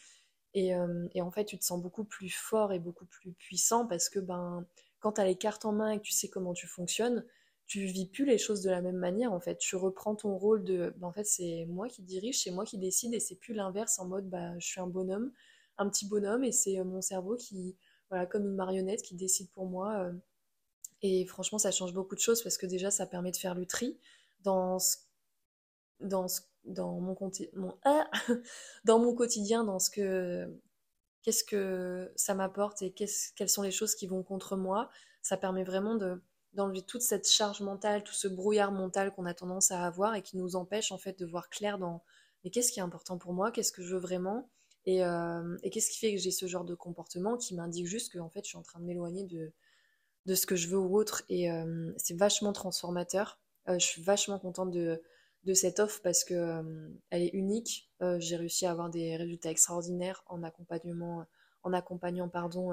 Euh, 0.58 1.08
et, 1.14 1.22
en 1.22 1.32
fait, 1.32 1.46
tu 1.46 1.58
te 1.58 1.64
sens 1.64 1.82
beaucoup 1.82 2.04
plus 2.04 2.30
fort 2.30 2.74
et 2.74 2.80
beaucoup 2.80 3.06
plus 3.06 3.32
puissant 3.32 3.88
parce 3.88 4.10
que 4.10 4.20
ben, 4.20 4.66
quand 5.00 5.14
tu 5.14 5.22
as 5.22 5.26
les 5.26 5.38
cartes 5.38 5.64
en 5.64 5.72
main 5.72 5.92
et 5.92 5.98
que 6.00 6.04
tu 6.04 6.12
sais 6.12 6.28
comment 6.28 6.54
tu 6.54 6.68
fonctionnes, 6.68 7.24
tu 7.66 7.86
vis 7.86 8.08
plus 8.08 8.26
les 8.26 8.38
choses 8.38 8.62
de 8.62 8.70
la 8.70 8.82
même 8.82 8.98
manière 8.98 9.32
en 9.32 9.40
fait. 9.40 9.58
Tu 9.58 9.78
reprends 9.78 10.16
ton 10.16 10.36
rôle 10.36 10.66
de, 10.66 10.94
bah, 10.98 11.08
en 11.08 11.14
fait 11.14 11.26
c'est 11.26 11.66
moi 11.70 11.88
qui 11.88 12.02
dirige, 12.02 12.44
c'est 12.44 12.52
moi 12.52 12.66
qui 12.66 12.78
décide 12.78 13.14
et 13.14 13.22
c'est 13.22 13.36
plus 13.36 13.54
l'inverse 13.54 14.00
en 14.00 14.08
mode 14.08 14.30
bah 14.30 14.58
je 14.60 14.68
suis 14.68 14.82
un 14.82 14.88
bonhomme, 14.88 15.32
un 15.78 15.88
petit 15.90 16.08
bonhomme 16.08 16.44
et 16.44 16.52
c'est 16.52 16.78
euh, 16.78 16.84
mon 16.84 17.02
cerveau 17.02 17.38
qui, 17.38 17.78
comme 18.30 18.46
une 18.46 18.56
marionnette 18.56 19.02
qui 19.02 19.16
décide 19.16 19.50
pour 19.52 19.68
moi. 19.68 20.00
Euh. 20.04 20.14
et 21.02 21.26
franchement 21.26 21.60
ça 21.60 21.72
change 21.72 21.94
beaucoup 21.94 22.16
de 22.16 22.20
choses 22.20 22.44
parce 22.44 22.58
que 22.58 22.66
déjà 22.66 22.92
ça 22.92 23.06
permet 23.06 23.32
de 23.32 23.38
faire 23.38 23.56
le 23.56 23.66
tri 23.66 23.98
dans 24.44 24.78
dans 26.00 26.28
dans 26.66 27.00
mon, 27.00 27.16
mon 27.54 27.78
ah, 27.84 28.10
dans 28.86 29.00
mon 29.00 29.16
quotidien, 29.16 29.64
dans 29.64 29.80
ce 29.80 29.90
que 29.90 30.48
qu'est-ce 31.22 31.44
que 31.44 32.12
ça 32.16 32.34
m'apporte 32.34 32.82
et 32.82 32.92
quelles 32.92 33.50
sont 33.50 33.62
les 33.62 33.72
choses 33.72 33.96
qui 33.96 34.08
vont 34.08 34.24
contre 34.24 34.56
moi. 34.56 34.90
Ça 35.22 35.38
permet 35.38 35.64
vraiment 35.64 35.96
de 35.96 36.22
d'enlever 36.54 36.82
toute 36.82 37.04
cette 37.04 37.28
charge 37.30 37.62
mentale, 37.62 38.04
tout 38.04 38.14
ce 38.14 38.28
brouillard 38.28 38.72
mental 38.72 39.14
qu'on 39.14 39.26
a 39.26 39.36
tendance 39.36 39.70
à 39.72 39.86
avoir 39.86 40.16
et 40.16 40.24
qui 40.24 40.38
nous 40.38 40.56
empêche 40.56 40.92
en 40.92 40.98
fait 40.98 41.20
de 41.20 41.26
voir 41.26 41.50
clair 41.50 41.78
dans 41.78 42.04
mais 42.44 42.50
qu'est-ce 42.50 42.72
qui 42.72 42.80
est 42.80 42.84
important 42.84 43.18
pour 43.18 43.34
moi, 43.34 43.52
qu'est-ce 43.52 43.72
que 43.72 43.84
je 43.84 43.94
veux 43.94 44.00
vraiment? 44.00 44.50
Et, 44.90 45.04
euh, 45.04 45.56
et 45.62 45.70
qu'est-ce 45.70 45.92
qui 45.92 46.00
fait 46.00 46.16
que 46.16 46.20
j'ai 46.20 46.32
ce 46.32 46.48
genre 46.48 46.66
de 46.66 46.74
comportement 46.74 47.38
qui 47.38 47.54
m'indique 47.54 47.86
juste 47.86 48.12
que 48.12 48.18
en 48.18 48.30
fait 48.30 48.44
je 48.44 48.50
suis 48.50 48.58
en 48.58 48.64
train 48.64 48.80
de 48.80 48.86
m'éloigner 48.86 49.24
de, 49.24 49.52
de 50.26 50.34
ce 50.34 50.48
que 50.48 50.56
je 50.56 50.68
veux 50.68 50.80
ou 50.80 50.98
autre 50.98 51.22
et 51.30 51.52
euh, 51.52 51.94
c'est 51.98 52.18
vachement 52.18 52.54
transformateur. 52.54 53.40
Euh, 53.68 53.78
je 53.78 53.86
suis 53.86 54.02
vachement 54.02 54.40
contente 54.40 54.72
de, 54.72 55.00
de 55.44 55.54
cette 55.54 55.80
offre 55.80 56.02
parce 56.02 56.24
que 56.24 56.64
elle 57.12 57.22
est 57.22 57.34
unique. 57.34 57.92
j'ai 58.18 58.36
réussi 58.36 58.66
à 58.66 58.72
avoir 58.72 58.90
des 58.90 59.16
résultats 59.16 59.52
extraordinaires 59.52 60.24
en 60.26 60.42
accompagnement, 60.42 61.24
en 61.62 61.72
accompagnant 61.74 62.28
pardon 62.28 62.72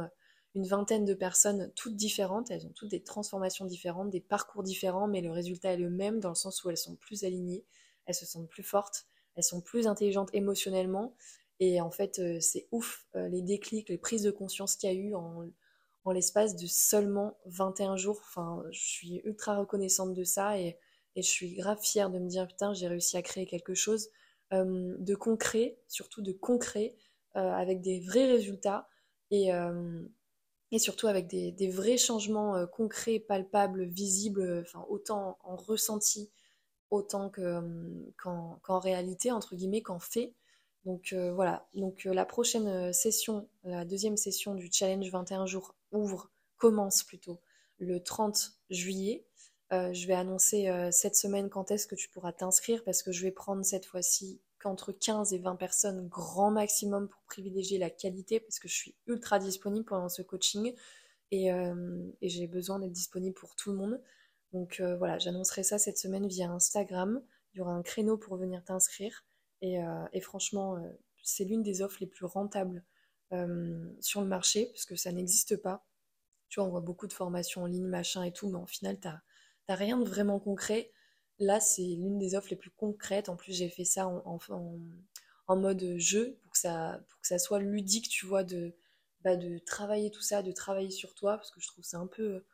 une 0.54 0.66
vingtaine 0.66 1.04
de 1.04 1.12
personnes 1.12 1.70
toutes 1.76 1.96
différentes, 1.96 2.50
elles 2.50 2.66
ont 2.66 2.72
toutes 2.74 2.92
des 2.92 3.02
transformations 3.02 3.66
différentes, 3.66 4.08
des 4.08 4.22
parcours 4.22 4.62
différents, 4.62 5.06
mais 5.06 5.20
le 5.20 5.30
résultat 5.30 5.74
est 5.74 5.76
le 5.76 5.90
même 5.90 6.18
dans 6.18 6.30
le 6.30 6.34
sens 6.34 6.64
où 6.64 6.70
elles 6.70 6.78
sont 6.78 6.96
plus 6.96 7.24
alignées, 7.24 7.66
elles 8.06 8.14
se 8.14 8.24
sentent 8.24 8.48
plus 8.48 8.62
fortes, 8.62 9.06
elles 9.34 9.44
sont 9.44 9.60
plus 9.60 9.86
intelligentes 9.86 10.30
émotionnellement. 10.32 11.14
Et 11.58 11.80
en 11.80 11.90
fait, 11.90 12.18
euh, 12.18 12.38
c'est 12.40 12.68
ouf 12.70 13.06
euh, 13.14 13.28
les 13.28 13.42
déclics, 13.42 13.88
les 13.88 13.98
prises 13.98 14.22
de 14.22 14.30
conscience 14.30 14.76
qu'il 14.76 14.90
y 14.90 14.92
a 14.92 14.96
eu 14.96 15.14
en, 15.14 15.42
l'espace 16.12 16.54
de 16.54 16.66
seulement 16.66 17.36
21 17.46 17.96
jours. 17.96 18.22
Je 18.70 18.78
suis 18.78 19.22
ultra 19.24 19.58
reconnaissante 19.58 20.14
de 20.14 20.24
ça 20.24 20.58
et, 20.58 20.78
je 21.16 21.22
suis 21.22 21.54
grave 21.54 21.80
fière 21.80 22.10
de 22.10 22.18
me 22.18 22.28
dire 22.28 22.46
putain, 22.46 22.74
j'ai 22.74 22.88
réussi 22.88 23.16
à 23.16 23.22
créer 23.22 23.46
quelque 23.46 23.74
chose 23.74 24.10
euh, 24.52 24.94
de 24.98 25.14
concret, 25.14 25.78
surtout 25.88 26.20
de 26.20 26.32
concret, 26.32 26.94
avec 27.34 27.80
des 27.80 28.00
vrais 28.00 28.26
résultats. 28.26 28.88
Et, 29.30 29.50
surtout 30.78 31.08
avec 31.08 31.26
des, 31.26 31.70
vrais 31.70 31.96
changements 31.96 32.66
concrets, 32.68 33.18
palpables, 33.18 33.84
visibles, 33.86 34.64
autant 34.88 35.38
en 35.42 35.56
ressenti, 35.56 36.30
autant 36.90 37.30
qu'en 37.30 38.78
réalité, 38.78 39.32
entre 39.32 39.56
guillemets, 39.56 39.82
qu'en 39.82 39.98
fait. 39.98 40.34
Donc 40.86 41.12
voilà, 41.34 41.68
donc 41.74 42.04
la 42.04 42.24
prochaine 42.24 42.92
session, 42.92 43.48
la 43.64 43.84
deuxième 43.84 44.16
session 44.16 44.54
du 44.54 44.70
challenge 44.72 45.10
21 45.10 45.44
jours 45.44 45.74
ouvre, 45.90 46.30
commence 46.58 47.02
plutôt 47.02 47.40
le 47.78 48.02
30 48.02 48.52
juillet. 48.70 49.26
je 49.72 50.06
vais 50.06 50.14
annoncer 50.14 50.70
cette 50.92 51.16
semaine 51.16 51.50
quand 51.50 51.72
est-ce 51.72 51.88
que 51.88 51.96
tu 51.96 52.08
pourras 52.08 52.32
t'inscrire 52.32 52.84
parce 52.84 53.02
que 53.02 53.10
je 53.10 53.24
vais 53.24 53.32
prendre 53.32 53.64
cette 53.64 53.84
fois-ci 53.84 54.40
qu'entre 54.60 54.92
15 54.92 55.32
et 55.32 55.38
20 55.38 55.56
personnes 55.56 56.08
grand 56.08 56.50
maximum 56.50 57.08
pour 57.08 57.22
privilégier 57.22 57.78
la 57.78 57.90
qualité 57.90 58.40
parce 58.40 58.58
que 58.58 58.68
je 58.68 58.74
suis 58.74 58.94
ultra 59.06 59.38
disponible 59.38 59.84
pendant 59.84 60.08
ce 60.08 60.22
coaching 60.22 60.74
et, 61.30 61.52
euh, 61.52 62.02
j'ai 62.22 62.46
besoin 62.46 62.78
d'être 62.78 62.92
disponible 62.92 63.34
pour 63.34 63.56
tout 63.56 63.70
le 63.70 63.76
monde. 63.76 64.00
Donc 64.52 64.80
euh, 64.80 64.96
voilà, 64.96 65.18
j'annoncerai 65.18 65.62
ça 65.62 65.78
cette 65.78 65.98
semaine 65.98 66.26
via 66.26 66.50
Instagram. 66.50 67.22
Il 67.52 67.58
y 67.58 67.60
aura 67.60 67.72
un 67.72 67.82
créneau 67.82 68.16
pour 68.16 68.36
venir 68.36 68.64
t'inscrire 68.64 69.24
et, 69.62 69.82
euh, 69.82 70.20
franchement, 70.20 70.76
c'est 71.22 71.44
l'une 71.44 71.62
des 71.62 71.82
offres 71.82 71.98
les 72.00 72.06
plus 72.06 72.26
rentables 72.26 72.84
sur 74.00 74.20
le 74.20 74.26
marché 74.26 74.66
parce 74.66 74.84
que 74.84 74.96
ça 74.96 75.12
n'existe 75.12 75.56
pas. 75.56 75.86
Tu 76.48 76.60
vois, 76.60 76.68
on 76.68 76.70
voit 76.70 76.80
beaucoup 76.80 77.08
de 77.08 77.12
formations 77.12 77.62
en 77.62 77.66
ligne, 77.66 77.88
machin 77.88 78.22
et 78.22 78.32
tout, 78.32 78.48
mais 78.48 78.58
en 78.58 78.66
final, 78.66 79.00
tu 79.00 79.08
n'as 79.08 79.74
rien 79.74 79.98
de 79.98 80.08
vraiment 80.08 80.38
concret. 80.38 80.92
Là, 81.38 81.60
c'est 81.60 81.82
l'une 81.82 82.18
des 82.18 82.34
offres 82.34 82.48
les 82.50 82.56
plus 82.56 82.70
concrètes. 82.70 83.28
En 83.28 83.36
plus, 83.36 83.52
j'ai 83.52 83.68
fait 83.68 83.84
ça 83.84 84.06
en, 84.06 84.38
mode 85.56 85.96
jeu 85.98 86.38
pour 86.42 86.52
que, 86.52 86.58
ça, 86.58 87.00
pour 87.08 87.20
que 87.20 87.26
ça 87.26 87.38
soit 87.38 87.58
ludique, 87.58 88.08
tu 88.08 88.26
vois, 88.26 88.44
de, 88.44 88.76
bah, 89.22 89.36
de 89.36 89.58
travailler 89.58 90.10
tout 90.10 90.22
ça, 90.22 90.42
de 90.42 90.52
travailler 90.52 90.90
sur 90.90 91.14
toi, 91.14 91.36
parce 91.36 91.50
que 91.50 91.60
je 91.60 91.66
trouve 91.66 91.84
c'est 91.84 91.96
un 91.96 92.06
peu 92.06 92.44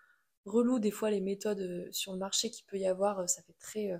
relou 0.47 0.79
des 0.79 0.91
fois 0.91 1.11
les 1.11 1.21
méthodes 1.21 1.61
euh, 1.61 1.89
sur 1.93 2.13
le 2.13 2.19
marché 2.19 2.51
qu'il 2.51 2.65
peut 2.67 2.79
y 2.79 2.87
avoir. 2.87 3.21
Euh, 3.21 3.27
ça 3.27 3.43
fait 3.43 3.57
très 3.59 3.93
euh, 3.93 3.99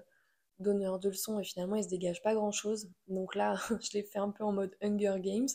donneur 0.63 0.99
de 0.99 1.09
leçons 1.09 1.39
et 1.41 1.45
finalement, 1.45 1.77
il 1.77 1.85
se 1.85 1.89
dégage 1.89 2.23
pas 2.23 2.35
grand-chose. 2.35 2.89
Donc 3.09 3.35
là, 3.35 3.57
je 3.81 3.91
l'ai 3.95 4.03
fait 4.03 4.19
un 4.19 4.31
peu 4.31 4.45
en 4.45 4.53
mode 4.53 4.75
Hunger 4.83 5.17
Games. 5.21 5.49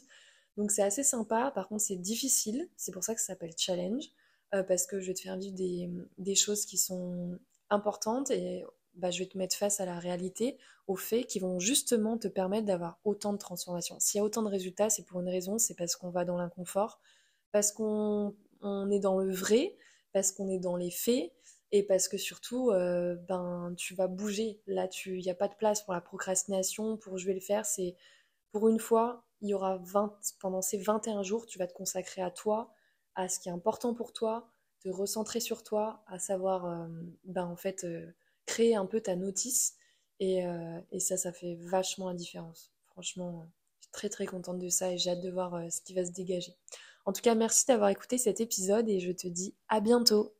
Donc 0.57 0.71
c'est 0.71 0.83
assez 0.83 1.03
sympa. 1.03 1.51
Par 1.55 1.67
contre, 1.67 1.81
c'est 1.81 1.95
difficile. 1.95 2.69
C'est 2.77 2.91
pour 2.91 3.03
ça 3.03 3.15
que 3.15 3.21
ça 3.21 3.27
s'appelle 3.27 3.53
challenge. 3.57 4.05
parce 4.51 4.85
que 4.87 4.99
je 4.99 5.07
vais 5.07 5.13
te 5.13 5.21
faire 5.21 5.37
vivre 5.37 5.55
des, 5.55 5.89
des 6.17 6.35
choses 6.35 6.65
qui 6.65 6.77
sont 6.77 7.37
importantes 7.69 8.31
et 8.31 8.63
bah, 8.97 9.11
je 9.11 9.19
vais 9.19 9.27
te 9.27 9.37
mettre 9.37 9.55
face 9.55 9.79
à 9.79 9.85
la 9.85 9.99
réalité, 9.99 10.57
aux 10.87 10.95
faits 10.95 11.27
qui 11.27 11.39
vont 11.39 11.59
justement 11.59 12.17
te 12.17 12.27
permettre 12.27 12.65
d'avoir 12.65 12.99
autant 13.03 13.31
de 13.31 13.37
transformations. 13.37 13.97
S'il 13.99 14.17
y 14.17 14.21
a 14.21 14.23
autant 14.23 14.41
de 14.41 14.49
résultats, 14.49 14.89
c'est 14.89 15.03
pour 15.03 15.19
une 15.21 15.29
raison, 15.29 15.59
c'est 15.59 15.75
parce 15.75 15.95
qu'on 15.95 16.09
va 16.09 16.25
dans 16.25 16.37
l'inconfort, 16.37 16.99
parce 17.51 17.71
qu'on 17.71 18.33
est 18.91 18.99
dans 18.99 19.19
le 19.19 19.31
vrai, 19.31 19.75
parce 20.13 20.31
qu'on 20.31 20.49
est 20.49 20.59
dans 20.59 20.75
les 20.75 20.89
faits, 20.89 21.31
et 21.71 21.83
parce 21.83 22.07
que 22.07 22.17
surtout, 22.17 22.71
euh, 22.71 23.15
ben, 23.27 23.73
tu 23.77 23.93
vas 23.93 24.07
bouger. 24.07 24.61
Là, 24.67 24.87
il 25.05 25.19
n'y 25.19 25.29
a 25.29 25.35
pas 25.35 25.47
de 25.47 25.55
place 25.55 25.81
pour 25.83 25.93
la 25.93 26.01
procrastination, 26.01 26.97
pour 26.97 27.17
je 27.17 27.27
vais 27.27 27.33
le 27.33 27.41
faire. 27.41 27.65
C'est 27.65 27.95
pour 28.51 28.69
une 28.69 28.79
fois, 28.79 29.25
il 29.41 29.49
y 29.49 29.53
aura 29.53 29.77
20, 29.77 30.17
pendant 30.39 30.61
ces 30.61 30.77
21 30.77 31.23
jours, 31.23 31.45
tu 31.45 31.59
vas 31.59 31.67
te 31.67 31.73
consacrer 31.73 32.21
à 32.21 32.31
toi, 32.31 32.73
à 33.15 33.29
ce 33.29 33.39
qui 33.39 33.49
est 33.49 33.51
important 33.51 33.93
pour 33.93 34.13
toi, 34.13 34.49
te 34.79 34.89
recentrer 34.89 35.39
sur 35.39 35.63
toi, 35.63 36.03
à 36.07 36.19
savoir, 36.19 36.65
euh, 36.65 36.87
ben, 37.25 37.45
en 37.45 37.55
fait, 37.55 37.83
euh, 37.83 38.13
créer 38.45 38.75
un 38.75 38.85
peu 38.85 39.01
ta 39.01 39.15
notice. 39.15 39.75
Euh, 40.21 40.79
et, 40.91 40.99
ça, 40.99 41.17
ça 41.17 41.31
fait 41.31 41.55
vachement 41.55 42.09
la 42.09 42.15
différence. 42.15 42.71
Franchement, 42.85 43.51
je 43.79 43.85
suis 43.85 43.91
très 43.91 44.09
très 44.09 44.25
contente 44.25 44.59
de 44.59 44.69
ça 44.69 44.91
et 44.91 44.97
j'ai 44.97 45.11
hâte 45.11 45.21
de 45.21 45.29
voir 45.29 45.61
ce 45.71 45.81
qui 45.81 45.93
va 45.93 46.05
se 46.05 46.11
dégager. 46.11 46.55
En 47.05 47.13
tout 47.13 47.21
cas, 47.21 47.35
merci 47.35 47.65
d'avoir 47.67 47.89
écouté 47.89 48.17
cet 48.17 48.41
épisode 48.41 48.89
et 48.89 48.99
je 48.99 49.11
te 49.11 49.27
dis 49.27 49.53
à 49.69 49.79
bientôt. 49.79 50.36